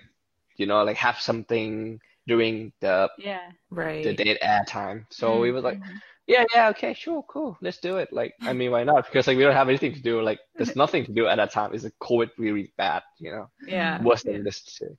you 0.57 0.67
know, 0.67 0.83
like 0.85 0.97
have 0.97 1.21
something 1.21 2.01
during 2.27 2.73
the 2.81 3.09
Yeah. 3.17 3.53
Right. 3.71 4.03
the 4.03 4.15
dead 4.15 4.39
air 4.43 4.63
time. 4.67 5.07
So 5.11 5.41
we 5.41 5.51
Mm, 5.51 5.53
was 5.53 5.65
like, 5.65 5.79
yeah, 6.27 6.45
yeah, 6.55 6.69
okay, 6.71 6.95
sure, 6.95 7.23
cool, 7.29 7.59
let's 7.61 7.79
do 7.79 7.97
it. 7.99 8.13
Like, 8.13 8.35
I 8.47 8.53
mean, 8.53 8.71
why 8.71 8.85
not? 8.85 9.07
Because 9.07 9.27
like 9.27 9.37
we 9.37 9.43
don't 9.43 9.55
have 9.55 9.69
anything 9.69 9.95
to 9.95 10.03
do. 10.03 10.23
Like, 10.23 10.41
there's 10.57 10.77
nothing 10.77 11.05
to 11.07 11.13
do 11.13 11.27
at 11.27 11.37
that 11.37 11.53
time. 11.53 11.75
It's 11.75 11.85
like 11.85 11.95
COVID 12.03 12.31
really 12.39 12.73
bad, 12.77 13.03
you 13.19 13.33
know, 13.33 13.51
Yeah. 13.67 13.99
worse 13.99 14.23
than 14.25 14.45
this 14.45 14.63
too. 14.63 14.97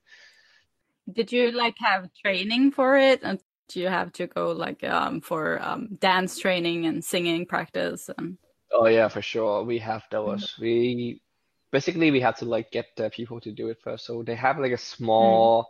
Did 1.12 1.32
you 1.32 1.52
like 1.52 1.78
have 1.80 2.14
training 2.14 2.72
for 2.72 2.98
it? 2.98 3.24
And 3.24 3.42
do 3.68 3.80
you 3.80 3.88
have 3.88 4.12
to 4.14 4.28
go 4.28 4.52
like 4.52 4.84
um 4.84 5.22
for 5.22 5.62
um 5.62 5.98
dance 6.00 6.38
training 6.40 6.86
and 6.86 7.04
singing 7.04 7.46
practice 7.46 8.10
and 8.18 8.38
Oh 8.74 8.88
yeah, 8.88 9.08
for 9.08 9.22
sure. 9.22 9.64
We 9.64 9.80
have 9.80 10.04
those. 10.12 10.56
We 10.60 11.22
basically 11.72 12.12
we 12.12 12.22
have 12.22 12.38
to 12.38 12.46
like 12.46 12.72
get 12.72 12.88
the 12.98 13.10
people 13.10 13.40
to 13.42 13.52
do 13.52 13.70
it 13.70 13.78
first. 13.84 14.06
So 14.06 14.24
they 14.24 14.36
have 14.36 14.60
like 14.60 14.72
a 14.72 14.78
small 14.78 15.70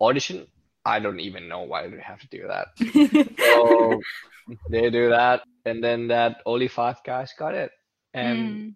audition. 0.00 0.46
I 0.84 1.00
don't 1.00 1.20
even 1.20 1.48
know 1.48 1.62
why 1.62 1.88
they 1.88 2.00
have 2.00 2.20
to 2.20 2.28
do 2.28 2.46
that. 2.48 2.68
So 3.38 4.06
they 4.70 4.90
do 4.90 5.10
that, 5.10 5.42
and 5.64 5.82
then 5.84 6.08
that 6.08 6.42
only 6.46 6.68
five 6.68 6.98
guys 7.04 7.32
got 7.38 7.54
it. 7.54 7.70
And 8.14 8.62
Mm. 8.62 8.74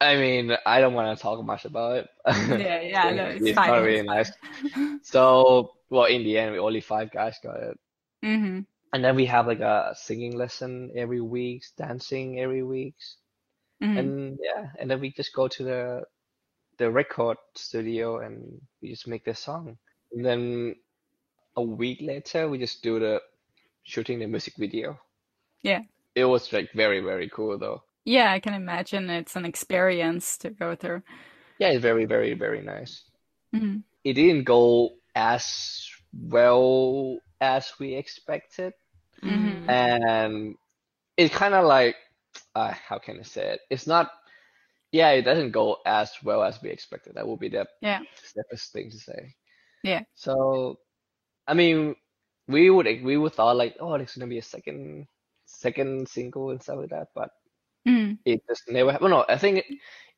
I 0.00 0.16
mean, 0.16 0.52
I 0.66 0.80
don't 0.80 0.94
want 0.94 1.16
to 1.16 1.22
talk 1.22 1.44
much 1.44 1.64
about 1.66 1.98
it. 1.98 2.08
Yeah, 2.48 2.80
yeah, 2.80 3.10
no, 3.12 3.24
it's 3.26 3.50
It's 3.50 3.50
fine, 3.50 3.74
not 3.74 3.78
really 3.80 4.02
nice. 4.02 4.30
So, 5.02 5.72
well, 5.90 6.04
in 6.04 6.24
the 6.24 6.38
end, 6.38 6.52
we 6.52 6.58
only 6.58 6.80
five 6.80 7.10
guys 7.10 7.38
got 7.42 7.62
it. 7.62 7.78
hmm 8.22 8.60
And 8.92 9.04
then 9.04 9.16
we 9.16 9.26
have 9.26 9.46
like 9.46 9.60
a 9.60 9.94
singing 9.96 10.36
lesson 10.36 10.92
every 10.96 11.20
week, 11.20 11.64
dancing 11.76 12.38
every 12.40 12.62
week. 12.62 12.94
hmm 13.80 13.96
And 13.98 14.38
yeah, 14.42 14.70
and 14.78 14.90
then 14.90 15.00
we 15.00 15.12
just 15.12 15.34
go 15.34 15.48
to 15.48 15.64
the 15.64 16.04
the 16.78 16.90
record 16.90 17.38
studio 17.56 18.20
and 18.20 18.60
we 18.82 18.90
just 18.90 19.08
make 19.08 19.24
the 19.24 19.34
song. 19.34 19.78
And 20.12 20.24
then 20.24 20.76
a 21.56 21.62
week 21.62 22.00
later, 22.02 22.48
we 22.48 22.58
just 22.58 22.82
do 22.82 22.98
the 23.00 23.22
shooting 23.84 24.20
the 24.20 24.26
music 24.26 24.54
video. 24.58 24.98
Yeah. 25.62 25.82
It 26.14 26.24
was 26.24 26.52
like 26.52 26.70
very, 26.72 27.00
very 27.00 27.28
cool 27.28 27.58
though. 27.58 27.82
Yeah, 28.04 28.32
I 28.32 28.40
can 28.40 28.54
imagine 28.54 29.10
it's 29.10 29.36
an 29.36 29.44
experience 29.44 30.38
to 30.38 30.50
go 30.50 30.74
through. 30.74 31.02
Yeah, 31.58 31.68
it's 31.68 31.82
very, 31.82 32.06
very, 32.06 32.34
very 32.34 32.62
nice. 32.62 33.02
Mhm. 33.52 33.82
It 34.04 34.14
didn't 34.14 34.44
go 34.44 34.99
as 35.14 35.88
well 36.12 37.18
as 37.40 37.72
we 37.78 37.94
expected. 37.94 38.74
Mhm. 39.22 39.64
And 39.68 40.56
it 41.16 41.32
kind 41.32 41.54
of 41.54 41.64
like, 41.66 41.96
uh, 42.54 42.72
how 42.72 42.98
can 42.98 43.18
I 43.20 43.22
say 43.22 43.52
it? 43.54 43.60
It's 43.70 43.86
not, 43.86 44.10
yeah, 44.92 45.10
it 45.10 45.22
doesn't 45.22 45.52
go 45.52 45.78
as 45.86 46.12
well 46.22 46.42
as 46.42 46.60
we 46.62 46.70
expected. 46.70 47.14
That 47.14 47.26
would 47.26 47.40
be 47.40 47.48
the 47.48 47.66
Yeah. 47.80 48.02
safest 48.14 48.72
thing 48.72 48.90
to 48.90 48.98
say. 48.98 49.34
Yeah. 49.82 50.02
So, 50.14 50.78
I 51.46 51.54
mean, 51.54 51.96
we 52.48 52.70
would 52.70 52.86
we 53.02 53.16
would 53.16 53.34
thought 53.34 53.56
like, 53.56 53.76
oh, 53.80 53.96
there's 53.96 54.14
gonna 54.14 54.28
be 54.28 54.38
a 54.38 54.42
second 54.42 55.06
second 55.46 56.08
single 56.08 56.50
and 56.50 56.62
stuff 56.62 56.78
like 56.78 56.90
that, 56.90 57.08
but 57.14 57.30
Mhm. 57.86 58.18
it 58.24 58.40
just 58.48 58.62
never 58.68 58.92
happened. 58.92 59.10
No, 59.10 59.24
I 59.28 59.38
think 59.38 59.58
it, 59.58 59.66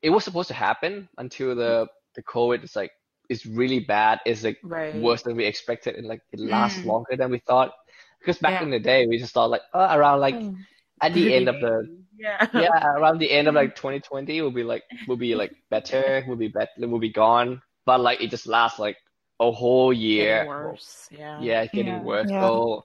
it 0.01 0.09
was 0.09 0.23
supposed 0.23 0.49
to 0.49 0.53
happen 0.53 1.09
until 1.17 1.55
the 1.55 1.87
the 2.15 2.23
COVID 2.23 2.63
is 2.63 2.75
like 2.75 2.91
it's 3.33 3.45
really 3.45 3.79
bad. 3.81 4.19
It's 4.25 4.43
like 4.43 4.59
Right. 4.63 4.93
worse 4.93 5.23
than 5.23 5.35
we 5.37 5.45
expected, 5.45 5.95
and 5.95 6.07
like 6.07 6.21
it 6.31 6.39
lasts 6.39 6.83
Mm. 6.83 6.85
longer 6.85 7.15
than 7.17 7.31
we 7.31 7.39
thought. 7.39 7.73
Because 8.19 8.39
back 8.39 8.61
Yeah. 8.61 8.61
in 8.61 8.69
the 8.71 8.79
day, 8.79 9.07
we 9.07 9.17
just 9.19 9.33
thought 9.33 9.49
like, 9.51 9.61
oh, 9.73 9.95
around 9.97 10.21
like 10.21 10.39
Mm. 10.39 10.65
at 11.01 11.13
the 11.13 11.31
end 11.33 11.49
of 11.49 11.59
the 11.59 11.87
Yeah. 12.17 12.47
yeah, 12.53 12.69
around 12.97 13.19
the 13.19 13.31
end 13.31 13.47
of 13.47 13.55
like 13.55 13.75
2020 13.75 14.41
will 14.41 14.51
be 14.51 14.63
like 14.63 14.83
will 15.07 15.17
be 15.17 15.35
like 15.35 15.53
better, 15.69 16.23
will 16.27 16.37
be 16.37 16.47
better, 16.49 16.69
will 16.87 16.99
be 16.99 17.11
gone. 17.11 17.61
But 17.85 18.01
like 18.01 18.21
it 18.21 18.29
just 18.29 18.47
lasts 18.47 18.79
like 18.79 18.97
a 19.39 19.51
whole 19.51 19.93
year. 19.93 20.45
Getting 20.45 20.47
worse. 20.47 21.07
Yeah. 21.11 21.39
Yeah, 21.39 21.65
getting 21.67 22.01
Yeah. 22.01 22.03
worse. 22.03 22.29
Yeah. 22.29 22.39
So 22.39 22.83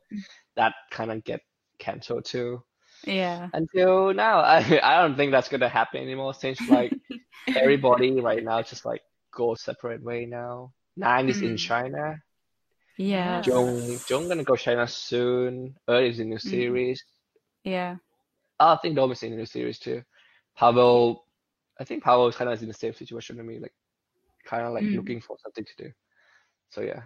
that 0.57 0.75
kind 0.91 1.11
of 1.13 1.25
get 1.25 1.41
canceled 1.79 2.25
too. 2.25 2.63
Yeah. 3.05 3.49
Until 3.53 4.13
now, 4.15 4.41
I 4.41 4.59
I 4.83 5.03
don't 5.03 5.17
think 5.17 5.33
that's 5.33 5.49
gonna 5.49 5.69
happen 5.69 6.01
anymore 6.03 6.35
since 6.35 6.69
like 6.69 6.95
everybody 7.57 8.21
right 8.21 8.43
now 8.43 8.63
just 8.63 8.85
like 8.85 9.03
go 9.33 9.55
separate 9.55 10.03
way 10.03 10.27
now. 10.27 10.73
Nine 10.97 11.29
is 11.29 11.43
in 11.43 11.55
Mm. 11.55 11.59
China. 11.59 12.17
Yeah. 12.97 13.43
Jung 13.45 14.01
Jung 14.09 14.29
gonna 14.29 14.45
go 14.45 14.57
China 14.57 14.87
soon. 14.87 15.77
Earth 15.89 16.13
is 16.15 16.21
in 16.21 16.29
new 16.31 16.37
Mm. 16.37 16.41
series. 16.41 17.03
Yeah. 17.65 17.97
Oh, 18.61 18.73
I 18.75 18.77
think 18.79 18.97
Dome 18.97 19.13
is 19.13 19.23
in 19.23 19.33
a 19.33 19.37
new 19.37 19.47
series 19.47 19.79
too. 19.79 20.03
Pavel, 20.57 21.25
I 21.79 21.85
think 21.85 22.03
Pavel 22.03 22.27
is 22.29 22.37
kind 22.37 22.51
of 22.51 22.61
in 22.61 22.69
the 22.69 22.75
same 22.75 22.93
situation 22.95 23.37
to 23.37 23.43
me, 23.45 23.59
like 23.61 23.73
kind 24.45 24.67
of 24.67 24.73
like 24.73 24.85
Mm. 24.85 24.97
looking 24.97 25.21
for 25.21 25.37
something 25.39 25.65
to 25.65 25.85
do. 25.85 25.93
So 26.71 26.81
yeah, 26.83 27.03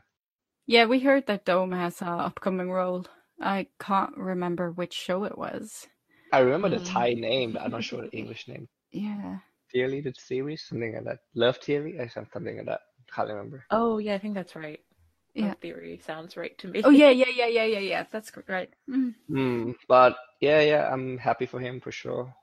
Yeah, 0.67 0.87
we 0.87 1.01
heard 1.01 1.27
that 1.27 1.45
Dome 1.45 1.73
has 1.73 2.01
an 2.03 2.09
upcoming 2.09 2.71
role. 2.71 3.07
I 3.41 3.67
can't 3.79 4.17
remember 4.17 4.71
which 4.71 4.95
show 4.95 5.25
it 5.25 5.37
was. 5.37 5.89
I 6.33 6.39
remember 6.41 6.69
the 6.69 6.77
Mm. 6.77 6.85
Thai 6.87 7.15
name, 7.15 7.53
but 7.53 7.63
I'm 7.63 7.71
not 7.73 7.85
sure 7.85 8.01
the 8.03 8.11
English 8.17 8.49
name. 8.49 8.69
Yeah. 8.93 9.39
Theory, 9.73 10.01
the 10.01 10.13
series, 10.19 10.63
something 10.63 10.95
like 10.95 11.05
that. 11.05 11.19
Love 11.35 11.57
Theory, 11.59 11.99
or 11.99 12.09
something 12.09 12.57
like 12.57 12.67
that. 12.67 12.81
Can't 13.15 13.29
remember. 13.29 13.65
Oh 13.71 13.99
yeah, 13.99 14.15
I 14.15 14.19
think 14.19 14.35
that's 14.35 14.55
right. 14.57 14.81
Yeah. 15.35 15.47
Love 15.49 15.57
theory 15.61 15.99
sounds 16.05 16.37
right 16.37 16.57
to 16.59 16.69
me. 16.69 16.83
Oh 16.85 16.91
yeah, 16.91 17.11
yeah, 17.11 17.29
yeah, 17.35 17.47
yeah, 17.47 17.65
yeah, 17.65 17.79
yeah. 17.79 18.05
That's 18.11 18.33
right. 18.49 18.71
Mm. 18.89 19.15
Mm, 19.31 19.75
but 19.89 20.17
yeah, 20.41 20.61
yeah, 20.61 20.89
I'm 20.93 21.19
happy 21.19 21.47
for 21.47 21.61
him 21.61 21.81
for 21.81 21.93
sure. 21.93 22.35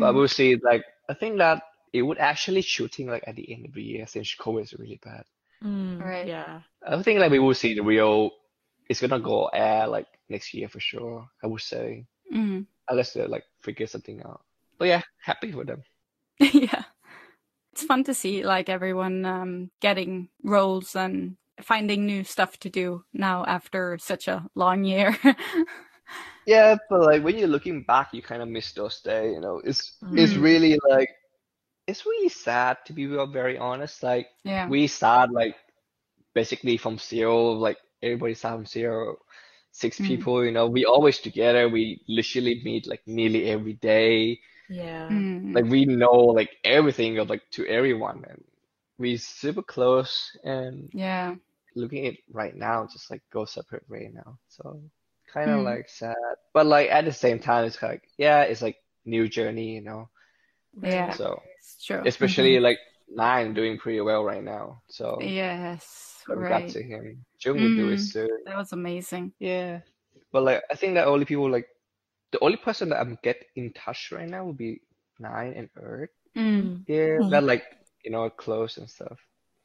But 0.00 0.12
Mhm. 0.12 0.14
we'll 0.14 0.28
see. 0.28 0.56
Like, 0.56 0.84
I 1.08 1.14
think 1.14 1.38
that 1.38 1.62
it 1.92 2.02
would 2.02 2.18
actually 2.18 2.62
shooting 2.62 3.08
like 3.08 3.24
at 3.26 3.36
the 3.36 3.52
end 3.52 3.66
of 3.66 3.74
the 3.74 3.82
year 3.82 4.06
since 4.06 4.34
COVID 4.36 4.62
is 4.62 4.74
really 4.74 5.00
bad. 5.02 5.24
Mm, 5.64 6.00
Right. 6.00 6.26
Yeah. 6.26 6.60
I 6.86 7.02
think 7.02 7.20
like 7.20 7.30
we 7.30 7.38
will 7.38 7.54
see 7.54 7.74
the 7.74 7.82
real. 7.82 8.30
It's 8.88 9.00
gonna 9.00 9.20
go 9.20 9.46
air 9.48 9.86
like 9.86 10.06
next 10.28 10.54
year 10.54 10.68
for 10.68 10.80
sure. 10.80 11.28
I 11.42 11.46
would 11.46 11.60
say 11.60 12.06
Mhm. 12.32 12.66
unless 12.88 13.12
they 13.12 13.26
like 13.26 13.44
figure 13.62 13.86
something 13.86 14.22
out. 14.22 14.42
But 14.78 14.88
yeah, 14.88 15.02
happy 15.22 15.52
for 15.52 15.64
them. 15.64 15.82
yeah. 16.52 16.84
It's 17.72 17.84
fun 17.84 18.04
to 18.04 18.14
see 18.14 18.44
like 18.44 18.68
everyone 18.68 19.24
um, 19.24 19.70
getting 19.80 20.28
roles 20.42 20.96
and 20.96 21.36
finding 21.62 22.06
new 22.06 22.24
stuff 22.24 22.58
to 22.60 22.70
do 22.70 23.04
now 23.12 23.44
after 23.46 23.98
such 23.98 24.28
a 24.28 24.46
long 24.54 24.84
year. 24.84 25.16
Yeah, 26.46 26.76
but 26.88 27.00
like 27.02 27.22
when 27.22 27.36
you're 27.38 27.48
looking 27.48 27.82
back, 27.84 28.08
you 28.12 28.22
kind 28.22 28.42
of 28.42 28.48
miss 28.48 28.72
those 28.72 29.00
days. 29.00 29.34
You 29.34 29.40
know, 29.40 29.60
it's 29.64 29.92
it's 30.14 30.34
Mm. 30.34 30.42
really 30.42 30.78
like 30.88 31.10
it's 31.86 32.06
really 32.06 32.28
sad 32.28 32.78
to 32.86 32.92
be 32.92 33.06
real, 33.06 33.26
very 33.26 33.58
honest. 33.58 34.02
Like 34.02 34.28
yeah. 34.44 34.68
we 34.68 34.86
start 34.86 35.30
like 35.32 35.56
basically 36.34 36.76
from 36.78 36.98
zero, 36.98 37.52
like 37.52 37.78
everybody 38.02 38.34
start 38.34 38.56
from 38.56 38.66
zero, 38.66 39.18
six 39.72 40.00
Mm. 40.00 40.06
people. 40.06 40.44
You 40.44 40.52
know, 40.52 40.68
we 40.68 40.84
always 40.86 41.18
together. 41.18 41.68
We 41.68 42.02
literally 42.08 42.62
meet 42.64 42.86
like 42.88 43.02
nearly 43.06 43.50
every 43.50 43.74
day. 43.74 44.40
Yeah. 44.68 45.08
Mm. 45.10 45.54
Like 45.54 45.64
we 45.64 45.84
know 45.86 46.12
like 46.12 46.50
everything 46.64 47.18
of 47.18 47.30
like 47.30 47.42
to 47.52 47.66
everyone, 47.66 48.24
and 48.28 48.44
we 48.98 49.16
super 49.16 49.62
close. 49.62 50.30
And 50.44 50.90
Yeah. 50.92 51.36
looking 51.74 52.06
at 52.06 52.14
right 52.32 52.54
now, 52.54 52.86
just 52.86 53.10
like 53.10 53.22
go 53.32 53.44
separate 53.44 53.88
way 53.88 54.10
now. 54.12 54.38
So 54.48 54.80
kind 55.32 55.50
of 55.50 55.60
Mm. 55.60 55.64
like 55.64 55.88
sad, 55.88 56.16
but 56.52 56.66
like 56.66 56.90
at 56.90 57.04
the 57.04 57.12
same 57.12 57.38
time, 57.38 57.64
it's 57.64 57.82
like 57.82 58.02
yeah, 58.18 58.42
it's 58.42 58.62
like 58.62 58.76
new 59.04 59.28
journey, 59.28 59.74
you 59.74 59.80
know. 59.80 60.08
Yeah. 60.82 61.12
So 61.12 61.40
It's 61.58 61.84
true. 61.84 62.02
especially 62.06 62.60
like 62.60 62.78
Nine 63.10 63.54
doing 63.54 63.78
pretty 63.78 64.02
well 64.02 64.22
right 64.22 64.44
now. 64.44 64.82
So. 64.88 65.18
Yes. 65.22 66.22
congrats 66.26 66.74
Right. 66.74 66.82
to 66.82 66.82
him. 66.82 67.24
Jung 67.40 67.60
will 67.60 67.74
do 67.74 67.88
it 67.88 67.96
Mm. 67.96 68.12
soon. 68.12 68.28
That 68.44 68.56
was 68.58 68.72
amazing. 68.72 69.32
Yeah, 69.38 69.80
but 70.30 70.42
like 70.42 70.62
I 70.70 70.74
think 70.74 70.94
that 70.94 71.06
only 71.06 71.24
people 71.24 71.50
like 71.50 71.66
the 72.32 72.38
only 72.40 72.56
person 72.56 72.88
that 72.90 73.00
I'm 73.00 73.18
get 73.22 73.44
in 73.56 73.72
touch 73.72 74.12
right 74.12 74.28
now 74.28 74.44
would 74.46 74.56
be 74.58 74.80
Nine 75.18 75.54
and 75.54 75.68
Earth. 75.76 76.10
Mm. 76.36 76.84
Yeah, 76.86 77.18
Mhm. 77.20 77.30
that 77.30 77.44
like 77.44 77.64
you 78.04 78.10
know 78.10 78.28
close 78.30 78.76
and 78.78 78.88
stuff. 78.88 79.18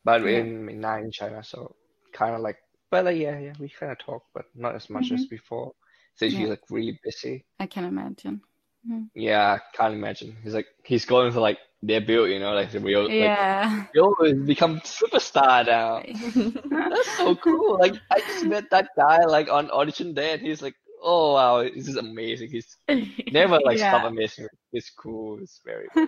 But 0.03 0.21
Yeah. 0.23 0.39
in, 0.39 0.69
in 0.69 0.79
Nine 0.81 1.05
in 1.05 1.11
China, 1.11 1.43
so 1.43 1.75
kind 2.13 2.35
of 2.35 2.41
like, 2.41 2.57
but 2.91 3.05
like 3.05 3.17
yeah, 3.17 3.39
yeah, 3.39 3.53
we 3.59 3.69
kind 3.69 3.91
of 3.91 3.99
talk, 3.99 4.23
but 4.33 4.45
not 4.55 4.75
as 4.75 4.89
much 4.89 5.11
as 5.11 5.25
before. 5.25 5.73
Since 6.15 6.33
Yeah. 6.33 6.39
he's 6.39 6.49
like 6.49 6.61
really 6.69 6.99
busy. 7.03 7.45
I 7.59 7.67
can 7.67 7.85
imagine. 7.85 8.41
Mm. 8.89 9.09
Yeah, 9.15 9.57
I 9.57 9.77
can't 9.77 9.93
imagine. 9.93 10.35
He's 10.43 10.53
like 10.53 10.67
he's 10.83 11.05
going 11.05 11.31
to 11.33 11.39
like 11.39 11.59
debut, 11.85 12.25
you 12.25 12.39
know, 12.39 12.53
like 12.53 12.71
the 12.71 12.79
real 12.79 13.03
like 13.03 13.11
Yeah. 13.11 13.85
Yo 13.93 14.13
has 14.23 14.33
become 14.45 14.79
superstar 14.81 15.65
now. 15.65 16.01
That's 16.89 17.17
so 17.17 17.35
cool. 17.35 17.77
Like 17.79 17.95
I 18.11 18.19
just 18.19 18.45
met 18.45 18.69
that 18.71 18.89
guy 18.97 19.19
like 19.25 19.49
on 19.49 19.69
audition 19.71 20.13
day, 20.13 20.33
and 20.33 20.41
he's 20.41 20.61
like, 20.61 20.75
"Oh 21.03 21.33
wow, 21.33 21.63
this 21.63 21.87
is 21.87 21.97
amazing." 21.97 22.49
He's 22.49 22.77
never 23.31 23.59
like 23.59 23.77
stop 23.77 24.05
amazing. 24.05 24.47
It's 24.71 24.89
cool. 24.89 25.39
It's 25.41 25.61
very. 25.65 25.87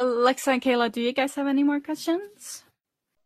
Alexa 0.00 0.50
and 0.50 0.62
Kayla, 0.62 0.92
do 0.92 1.00
you 1.00 1.12
guys 1.12 1.34
have 1.34 1.46
any 1.46 1.62
more 1.62 1.80
questions? 1.80 2.64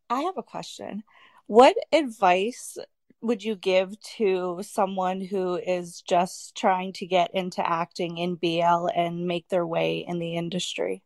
I 0.09 0.21
have 0.23 0.39
a 0.39 0.43
question. 0.43 1.03
What 1.47 1.77
advice 1.93 2.79
would 3.21 3.43
you 3.43 3.57
give 3.57 4.01
to 4.19 4.61
someone 4.63 5.21
who 5.21 5.57
is 5.57 6.03
just 6.03 6.57
trying 6.57 6.93
to 6.95 7.07
get 7.07 7.31
into 7.35 7.67
acting 7.67 8.19
in 8.19 8.37
BL 8.37 8.89
and 8.95 9.27
make 9.27 9.49
their 9.49 9.67
way 9.67 10.05
in 10.07 10.19
the 10.19 10.37
industry? 10.37 11.03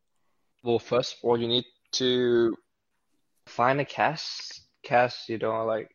Well, 0.62 0.78
first 0.78 1.14
of 1.14 1.24
all, 1.24 1.40
you 1.40 1.48
need 1.48 1.64
to 1.92 2.56
find 3.46 3.80
a 3.80 3.84
cast. 3.84 4.66
Cast, 4.82 5.28
you 5.28 5.38
know, 5.38 5.64
like 5.64 5.90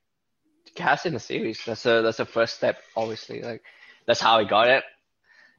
cast 0.75 1.05
in 1.05 1.13
the 1.13 1.19
series. 1.19 1.59
That's 1.65 1.85
a 1.85 2.01
that's 2.01 2.19
a 2.19 2.25
first 2.25 2.55
step. 2.55 2.77
Obviously, 2.95 3.41
like 3.41 3.61
that's 4.07 4.21
how 4.21 4.37
I 4.39 4.43
got 4.45 4.67
it. 4.69 4.83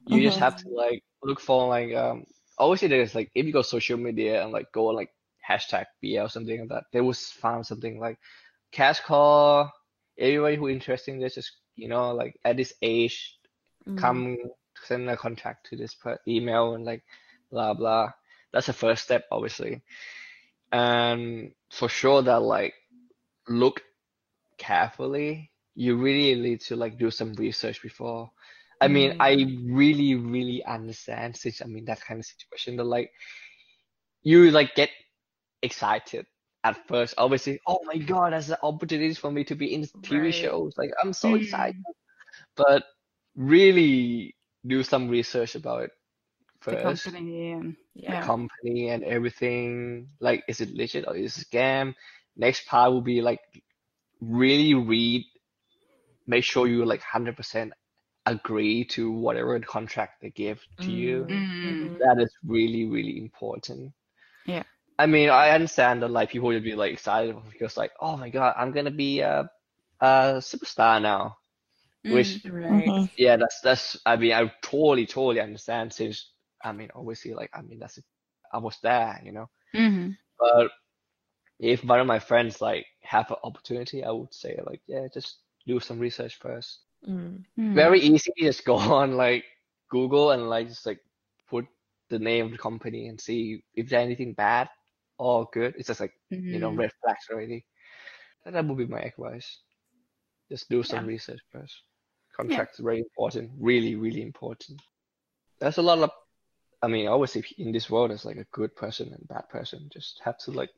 You 0.05 0.21
just 0.21 0.37
Mhm. 0.37 0.39
have 0.39 0.55
to 0.57 0.69
like 0.69 1.03
look 1.23 1.39
for 1.39 1.67
like 1.67 1.93
um. 1.95 2.25
Obviously, 2.59 2.87
there's 2.89 3.15
like 3.15 3.31
if 3.35 3.45
you 3.45 3.53
go 3.53 3.61
social 3.61 3.97
media 3.97 4.43
and 4.43 4.51
like 4.51 4.71
go 4.71 4.89
on 4.89 4.95
like 4.95 5.11
hashtag 5.47 5.85
BL 6.01 6.25
or 6.25 6.29
something 6.29 6.59
like 6.59 6.69
that, 6.69 6.83
they 6.93 7.01
will 7.01 7.13
find 7.13 7.65
something 7.65 7.99
like 7.99 8.17
cast 8.71 9.03
call. 9.03 9.71
Everybody 10.17 10.55
who 10.57 10.69
interested 10.69 11.13
in 11.13 11.19
this, 11.19 11.35
just 11.35 11.51
you 11.75 11.87
know, 11.87 12.13
like 12.13 12.39
at 12.45 12.57
this 12.57 12.73
age, 12.81 13.37
Mm. 13.87 13.95
come 13.95 14.37
send 14.83 15.09
a 15.09 15.17
contact 15.17 15.67
to 15.69 15.77
this 15.77 15.93
per 15.95 16.17
email 16.27 16.73
and 16.75 16.85
like 16.85 17.03
blah 17.51 17.73
blah. 17.73 18.11
That's 18.53 18.67
the 18.67 18.73
first 18.73 19.03
step, 19.03 19.25
obviously. 19.31 19.81
And 20.71 21.51
for 21.71 21.89
sure 21.89 22.21
that 22.23 22.41
like 22.41 22.73
look 23.47 23.81
carefully. 24.57 25.51
You 25.75 25.97
really 25.97 26.39
need 26.39 26.61
to 26.61 26.75
like 26.75 26.97
do 26.97 27.11
some 27.11 27.33
research 27.33 27.81
before. 27.81 28.31
I 28.81 28.87
mean, 28.87 29.13
I 29.19 29.33
really, 29.65 30.15
really 30.15 30.63
understand 30.65 31.35
since 31.37 31.61
I 31.61 31.65
mean, 31.65 31.85
that 31.85 32.01
kind 32.01 32.19
of 32.19 32.25
situation 32.25 32.77
that 32.77 32.83
like 32.85 33.11
you 34.23 34.51
like 34.51 34.75
get 34.75 34.89
excited 35.61 36.25
at 36.63 36.77
first. 36.87 37.15
Obviously, 37.17 37.59
oh 37.67 37.79
my 37.85 37.97
God, 37.97 38.33
that's 38.33 38.49
an 38.49 38.57
opportunity 38.63 39.13
for 39.13 39.31
me 39.31 39.43
to 39.45 39.55
be 39.55 39.73
in 39.73 39.85
TV 40.03 40.31
Right. 40.31 40.33
shows. 40.33 40.73
Like 40.77 40.91
I'm 41.01 41.13
so 41.13 41.35
Mm. 41.35 41.35
excited. 41.35 41.75
But 42.55 42.83
really 43.35 44.35
do 44.65 44.83
some 44.83 45.09
research 45.09 45.55
about 45.55 45.83
it 45.83 45.91
The 46.67 46.77
first 46.77 47.11
company 47.11 47.51
and 47.51 47.75
Yeah. 48.07 48.15
yeah. 48.15 48.21
company 48.21 48.89
and 48.89 49.03
everything. 49.03 50.09
Like, 50.19 50.43
is 50.47 50.61
it 50.61 50.69
legit 50.71 51.07
or 51.07 51.15
is 51.15 51.37
it 51.37 51.43
a 51.43 51.45
scam? 51.57 51.93
Next 52.35 52.65
part 52.67 52.91
will 52.91 53.01
be 53.01 53.21
like 53.21 53.39
really 54.21 54.73
read, 54.73 55.25
make 56.27 56.43
sure 56.43 56.67
you 56.67 56.85
like 56.85 56.99
100% 57.01 57.73
agree 58.25 58.85
to 58.85 59.11
whatever 59.11 59.59
contract 59.59 60.21
they 60.21 60.29
give 60.29 60.61
to 60.81 60.91
you. 60.91 61.29
Mm. 61.29 61.97
That 61.99 62.19
is 62.21 62.33
really, 62.45 62.85
really 62.85 63.17
important. 63.17 63.93
Yeah. 64.45 64.63
I 64.99 65.05
mean, 65.05 65.29
I 65.29 65.51
understand 65.51 66.01
that 66.01 66.09
like 66.11 66.29
people 66.31 66.49
would 66.49 66.63
be 66.63 66.75
like 66.75 66.93
excited 66.93 67.35
because 67.51 67.77
like, 67.77 67.91
oh 68.01 68.17
my 68.17 68.29
God, 68.29 68.53
I'm 68.57 68.71
gonna 68.71 68.91
be 68.91 69.19
a, 69.21 69.49
a 70.01 70.07
superstar 70.39 71.01
now. 71.01 71.37
Which 72.07 72.39
Right. 72.45 72.93
Mhm. 72.95 73.09
yeah, 73.17 73.37
that's 73.37 73.59
that's. 73.61 73.97
I 74.05 74.15
mean, 74.17 74.33
I 74.33 74.51
totally, 74.61 75.05
totally 75.07 75.41
understand. 75.41 75.93
Since 75.93 76.31
I 76.63 76.71
mean, 76.73 76.89
obviously, 76.95 77.33
like 77.33 77.51
I 77.53 77.61
mean, 77.61 77.79
that's 77.79 77.99
I 78.53 78.57
was 78.59 78.77
there, 78.81 79.21
you 79.23 79.31
know. 79.33 79.49
hmm 79.73 80.17
But 80.39 80.71
if 81.59 81.83
one 81.83 81.99
of 81.99 82.07
my 82.07 82.19
friends 82.19 82.61
like 82.61 82.85
have 83.07 83.31
an 83.31 83.37
opportunity, 83.43 84.03
I 84.03 84.11
would 84.11 84.33
say 84.33 84.59
like, 84.65 84.81
yeah, 84.87 85.07
just 85.13 85.37
do 85.65 85.79
some 85.79 85.99
research 85.99 86.35
first. 86.39 86.79
Mm. 87.07 87.43
Very 87.57 87.99
easy. 88.01 88.31
Just 88.37 88.65
go 88.65 88.75
on 89.01 89.17
like 89.17 89.45
Google 89.89 90.31
and 90.31 90.49
like 90.49 90.67
just 90.67 90.85
like 90.85 90.99
put 91.49 91.65
the 92.09 92.19
name 92.19 92.45
of 92.45 92.51
the 92.51 92.57
company 92.57 93.07
and 93.07 93.19
see 93.19 93.63
if 93.75 93.89
there's 93.89 94.03
anything 94.03 94.33
bad 94.33 94.69
or 95.17 95.47
good. 95.53 95.75
It's 95.77 95.87
just 95.87 95.99
like 95.99 96.13
you 96.31 96.59
know 96.59 96.71
Mhm. 96.71 96.77
red 96.79 96.91
flags 97.01 97.25
already. 97.31 97.65
And 98.45 98.55
that 98.55 98.65
would 98.65 98.77
be 98.77 98.85
my 98.87 99.01
advice. 99.01 99.59
Just 100.49 100.69
do 100.69 100.83
some 100.83 101.01
Yeah. 101.01 101.07
research 101.13 101.41
first. 101.51 101.75
Contracts 102.35 102.79
very 102.79 102.99
important, 102.99 103.51
really, 103.59 103.95
really 103.95 104.21
important. 104.21 104.81
There's 105.59 105.77
a 105.77 105.81
lot 105.81 105.99
of, 105.99 106.11
I 106.81 106.87
mean, 106.87 107.07
obviously 107.07 107.43
in 107.57 107.71
this 107.71 107.89
world, 107.89 108.11
there's 108.11 108.25
like 108.25 108.37
a 108.37 108.45
good 108.51 108.75
person 108.75 109.11
and 109.13 109.27
bad 109.27 109.49
person. 109.49 109.89
Just 109.91 110.21
have 110.23 110.37
to 110.39 110.51
like 110.51 110.69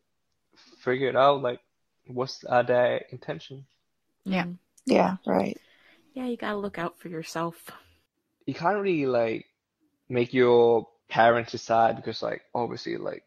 figure 0.83 1.09
it 1.09 1.15
out. 1.15 1.41
Like, 1.43 1.59
what's 2.09 2.43
are 2.45 2.63
their 2.63 2.97
intention? 3.11 3.65
Yeah. 4.25 4.45
Mm. 4.45 4.57
Yeah, 4.85 5.17
right. 5.25 5.59
Yeah, 6.13 6.25
you 6.27 6.37
gotta 6.37 6.57
look 6.57 6.77
out 6.79 6.99
for 6.99 7.09
yourself. 7.09 7.71
You 8.45 8.53
can't 8.53 8.81
really 8.81 9.05
like 9.05 9.45
make 10.09 10.33
your 10.33 10.87
parents 11.09 11.51
decide 11.51 11.95
because 11.97 12.21
like 12.23 12.43
obviously 12.55 12.97
like, 12.97 13.23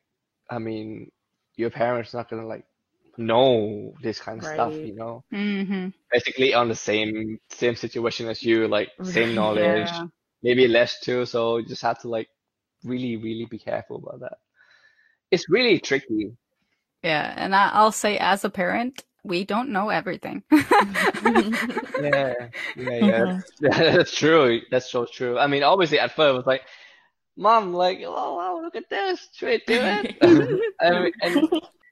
I 0.50 0.58
mean, 0.58 1.12
your 1.56 1.70
parents 1.70 2.14
not 2.14 2.30
gonna 2.30 2.46
like 2.46 2.64
know 3.18 3.94
this 4.02 4.20
kind 4.20 4.38
of 4.38 4.46
stuff, 4.46 4.78
you 4.82 4.94
know. 4.94 5.24
hmm 5.30 5.92
basically 6.12 6.54
on 6.54 6.68
the 6.68 6.76
same 6.76 7.38
same 7.50 7.76
situation 7.76 8.28
as 8.28 8.44
you, 8.44 8.68
like 8.68 8.90
same 9.02 9.34
knowledge, 9.34 9.92
Yeah. 9.92 10.08
maybe 10.42 10.68
less 10.68 11.00
too. 11.00 11.26
So 11.26 11.58
you 11.58 11.66
just 11.66 11.82
have 11.82 12.00
to 12.02 12.08
like 12.08 12.28
really, 12.84 13.16
really 13.16 13.46
be 13.46 13.58
careful 13.58 13.96
about 13.98 14.20
that. 14.22 14.38
It's 15.32 15.48
really 15.50 15.80
tricky. 15.80 16.36
Yeah, 17.02 17.34
and 17.36 17.54
I, 17.54 17.70
I'll 17.72 17.92
say 17.92 18.18
as 18.18 18.44
a 18.44 18.50
parent, 18.50 19.04
we 19.24 19.44
don't 19.44 19.70
know 19.70 19.88
everything. 19.88 20.42
yeah, 21.96 22.32
yeah, 22.74 22.98
yeah. 22.98 23.26
That's 23.60 24.14
true. 24.16 24.60
That's 24.70 24.90
so 24.90 25.06
true. 25.06 25.38
I 25.38 25.46
mean, 25.46 25.62
obviously, 25.62 25.98
at 25.98 26.12
first, 26.12 26.34
it 26.34 26.36
was 26.38 26.46
like, 26.46 26.62
Mom, 27.36 27.74
like, 27.74 28.00
oh, 28.04 28.36
wow, 28.36 28.60
look 28.62 28.76
at 28.76 28.90
this. 28.90 29.28
Should 29.34 29.50
I 29.50 29.60
do 29.66 29.82
it? 29.84 30.06
and, 30.80 31.12
and, 31.22 31.44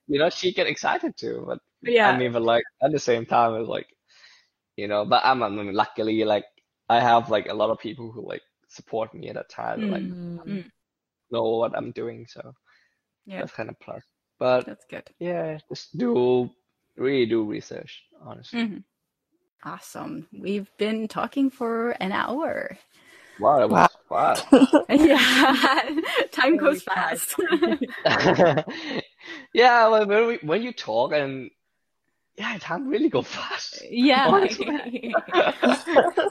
you 0.08 0.18
know, 0.18 0.30
she 0.30 0.52
get 0.52 0.66
excited 0.66 1.16
too. 1.16 1.44
But 1.46 1.60
Yeah. 1.82 2.08
I 2.10 2.18
mean, 2.18 2.32
but 2.32 2.42
like 2.42 2.64
at 2.82 2.92
the 2.92 2.98
same 2.98 3.26
time, 3.26 3.54
it's 3.54 3.68
like, 3.68 3.88
you 4.76 4.88
know, 4.88 5.04
but 5.06 5.22
I'm, 5.24 5.42
I 5.42 5.48
mean, 5.50 5.74
luckily, 5.74 6.24
like, 6.24 6.44
I 6.88 7.00
have 7.00 7.30
like 7.30 7.48
a 7.48 7.54
lot 7.54 7.70
of 7.70 7.78
people 7.80 8.12
who 8.12 8.26
like 8.26 8.42
support 8.68 9.14
me 9.14 9.28
at 9.30 9.36
that 9.36 9.50
time, 9.50 9.88
like 9.88 10.04
Mm. 10.46 10.70
know 11.30 11.56
what 11.58 11.76
I'm 11.76 11.92
doing. 11.92 12.26
So 12.28 12.52
Yeah. 13.26 13.40
that's 13.40 13.52
kind 13.52 13.70
of 13.70 13.76
plus. 13.80 14.02
But 14.40 14.64
That's 14.64 14.86
good. 14.86 15.04
yeah, 15.18 15.58
just 15.68 15.96
do 15.98 16.50
really 16.96 17.26
do 17.26 17.44
research, 17.44 18.02
honestly. 18.24 18.60
Mhm. 18.60 18.84
Awesome. 19.62 20.26
We've 20.32 20.72
been 20.78 21.08
talking 21.08 21.50
for 21.50 21.90
an 22.00 22.12
hour. 22.12 22.78
Wow, 23.38 23.58
that 23.58 23.68
was 23.68 23.90
wow. 24.08 24.34
yeah, 24.88 25.84
time 26.32 26.56
goes 26.56 26.82
fast. 26.82 27.34
yeah, 29.52 29.88
well, 29.88 30.06
when 30.06 30.26
we, 30.26 30.38
when 30.42 30.62
you 30.62 30.72
talk 30.72 31.12
and 31.12 31.50
yeah, 32.38 32.56
time 32.58 32.88
really 32.88 33.10
go 33.10 33.20
fast. 33.20 33.82
yeah, 33.90 34.46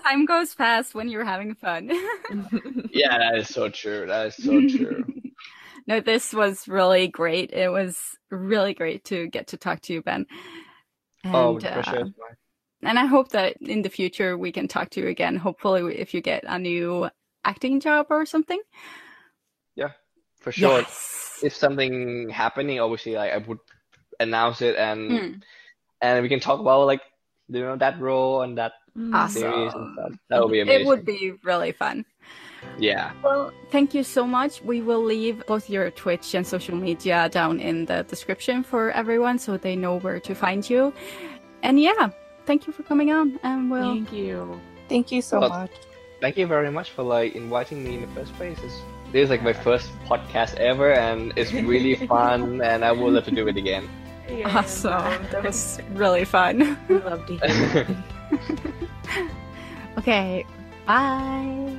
time 0.03 0.25
goes 0.25 0.55
fast 0.55 0.95
when 0.95 1.09
you're 1.09 1.25
having 1.25 1.53
fun. 1.53 1.91
yeah, 2.91 3.19
that 3.19 3.35
is 3.37 3.49
so 3.49 3.69
true. 3.69 4.07
That 4.07 4.27
is 4.27 4.35
so 4.35 4.61
true. 4.67 5.05
No, 5.89 5.99
this 5.99 6.33
was 6.35 6.67
really 6.67 7.07
great. 7.07 7.51
It 7.51 7.71
was 7.71 7.97
really 8.29 8.75
great 8.75 9.03
to 9.05 9.27
get 9.27 9.47
to 9.47 9.57
talk 9.57 9.81
to 9.81 9.93
you, 9.93 10.03
Ben. 10.03 10.27
And, 11.23 11.35
oh, 11.35 11.59
for 11.59 11.67
uh, 11.67 11.81
sure. 11.81 12.09
and 12.83 12.99
I 12.99 13.07
hope 13.07 13.29
that 13.29 13.57
in 13.59 13.81
the 13.81 13.89
future 13.89 14.37
we 14.37 14.51
can 14.51 14.67
talk 14.67 14.91
to 14.91 15.01
you 15.01 15.07
again. 15.07 15.35
Hopefully, 15.35 15.97
if 15.97 16.13
you 16.13 16.21
get 16.21 16.43
a 16.47 16.59
new 16.59 17.09
acting 17.43 17.79
job 17.79 18.05
or 18.11 18.27
something. 18.27 18.61
Yeah, 19.75 19.91
for 20.39 20.51
sure. 20.51 20.77
Yes. 20.77 21.39
If 21.41 21.55
something 21.55 22.29
happening, 22.29 22.79
obviously, 22.79 23.15
like 23.15 23.33
I 23.33 23.37
would 23.39 23.59
announce 24.19 24.61
it 24.61 24.75
and 24.75 25.11
Mm. 25.11 25.41
and 26.01 26.21
we 26.21 26.29
can 26.29 26.39
talk 26.39 26.59
about 26.59 26.85
like 26.85 27.01
you 27.47 27.61
know 27.61 27.77
that 27.77 27.99
role 27.99 28.43
and 28.43 28.59
that 28.59 28.73
series 29.29 29.73
and 29.73 29.93
stuff. 29.93 30.11
That 30.29 30.43
would 30.43 30.51
be 30.51 30.59
amazing. 30.59 30.81
It 30.81 30.87
would 30.87 31.05
be 31.05 31.33
really 31.43 31.71
fun. 31.71 32.05
Yeah. 32.77 33.11
Well, 33.23 33.51
thank 33.71 33.93
you 33.93 34.03
so 34.03 34.25
much. 34.25 34.61
We 34.63 34.81
will 34.81 35.03
leave 35.03 35.45
both 35.47 35.69
your 35.69 35.91
Twitch 35.91 36.33
and 36.33 36.45
social 36.45 36.75
media 36.75 37.29
down 37.29 37.59
in 37.59 37.85
the 37.85 38.03
description 38.03 38.63
for 38.63 38.91
everyone 38.91 39.37
so 39.39 39.57
they 39.57 39.75
know 39.75 39.99
where 39.99 40.19
to 40.19 40.33
find 40.33 40.67
you. 40.69 40.93
And 41.63 41.79
yeah, 41.79 42.09
thank 42.45 42.67
you 42.67 42.73
for 42.73 42.83
coming 42.83 43.11
on. 43.11 43.39
And 43.43 43.69
we'll 43.69 43.93
Thank 43.93 44.13
you. 44.13 44.59
Thank 44.87 45.11
you 45.11 45.21
so 45.21 45.39
Well, 45.41 45.49
much. 45.49 45.71
Thank 46.21 46.37
you 46.37 46.47
very 46.47 46.71
much 46.71 46.91
for 46.91 47.03
like 47.03 47.35
inviting 47.35 47.83
me 47.83 47.95
in 47.95 48.01
the 48.01 48.07
first 48.07 48.33
place. 48.35 48.57
It's, 48.63 48.81
this 49.11 49.25
is 49.25 49.29
like 49.29 49.41
my 49.43 49.53
first 49.53 49.89
podcast 50.05 50.55
ever, 50.55 50.93
and 50.93 51.33
it's 51.35 51.51
really 51.53 51.95
fun, 52.07 52.61
and 52.61 52.83
I 52.85 52.91
would 52.91 53.13
love 53.13 53.25
to 53.25 53.31
do 53.31 53.47
it 53.47 53.57
again. 53.57 53.89
Awesome. 54.45 55.25
That 55.31 55.43
was 55.43 55.79
really 55.93 56.23
fun. 56.23 56.77
We 56.87 56.99
love 56.99 57.25
to 57.25 57.33
hear. 57.47 57.87
okay, 59.97 60.45
bye. 60.85 61.78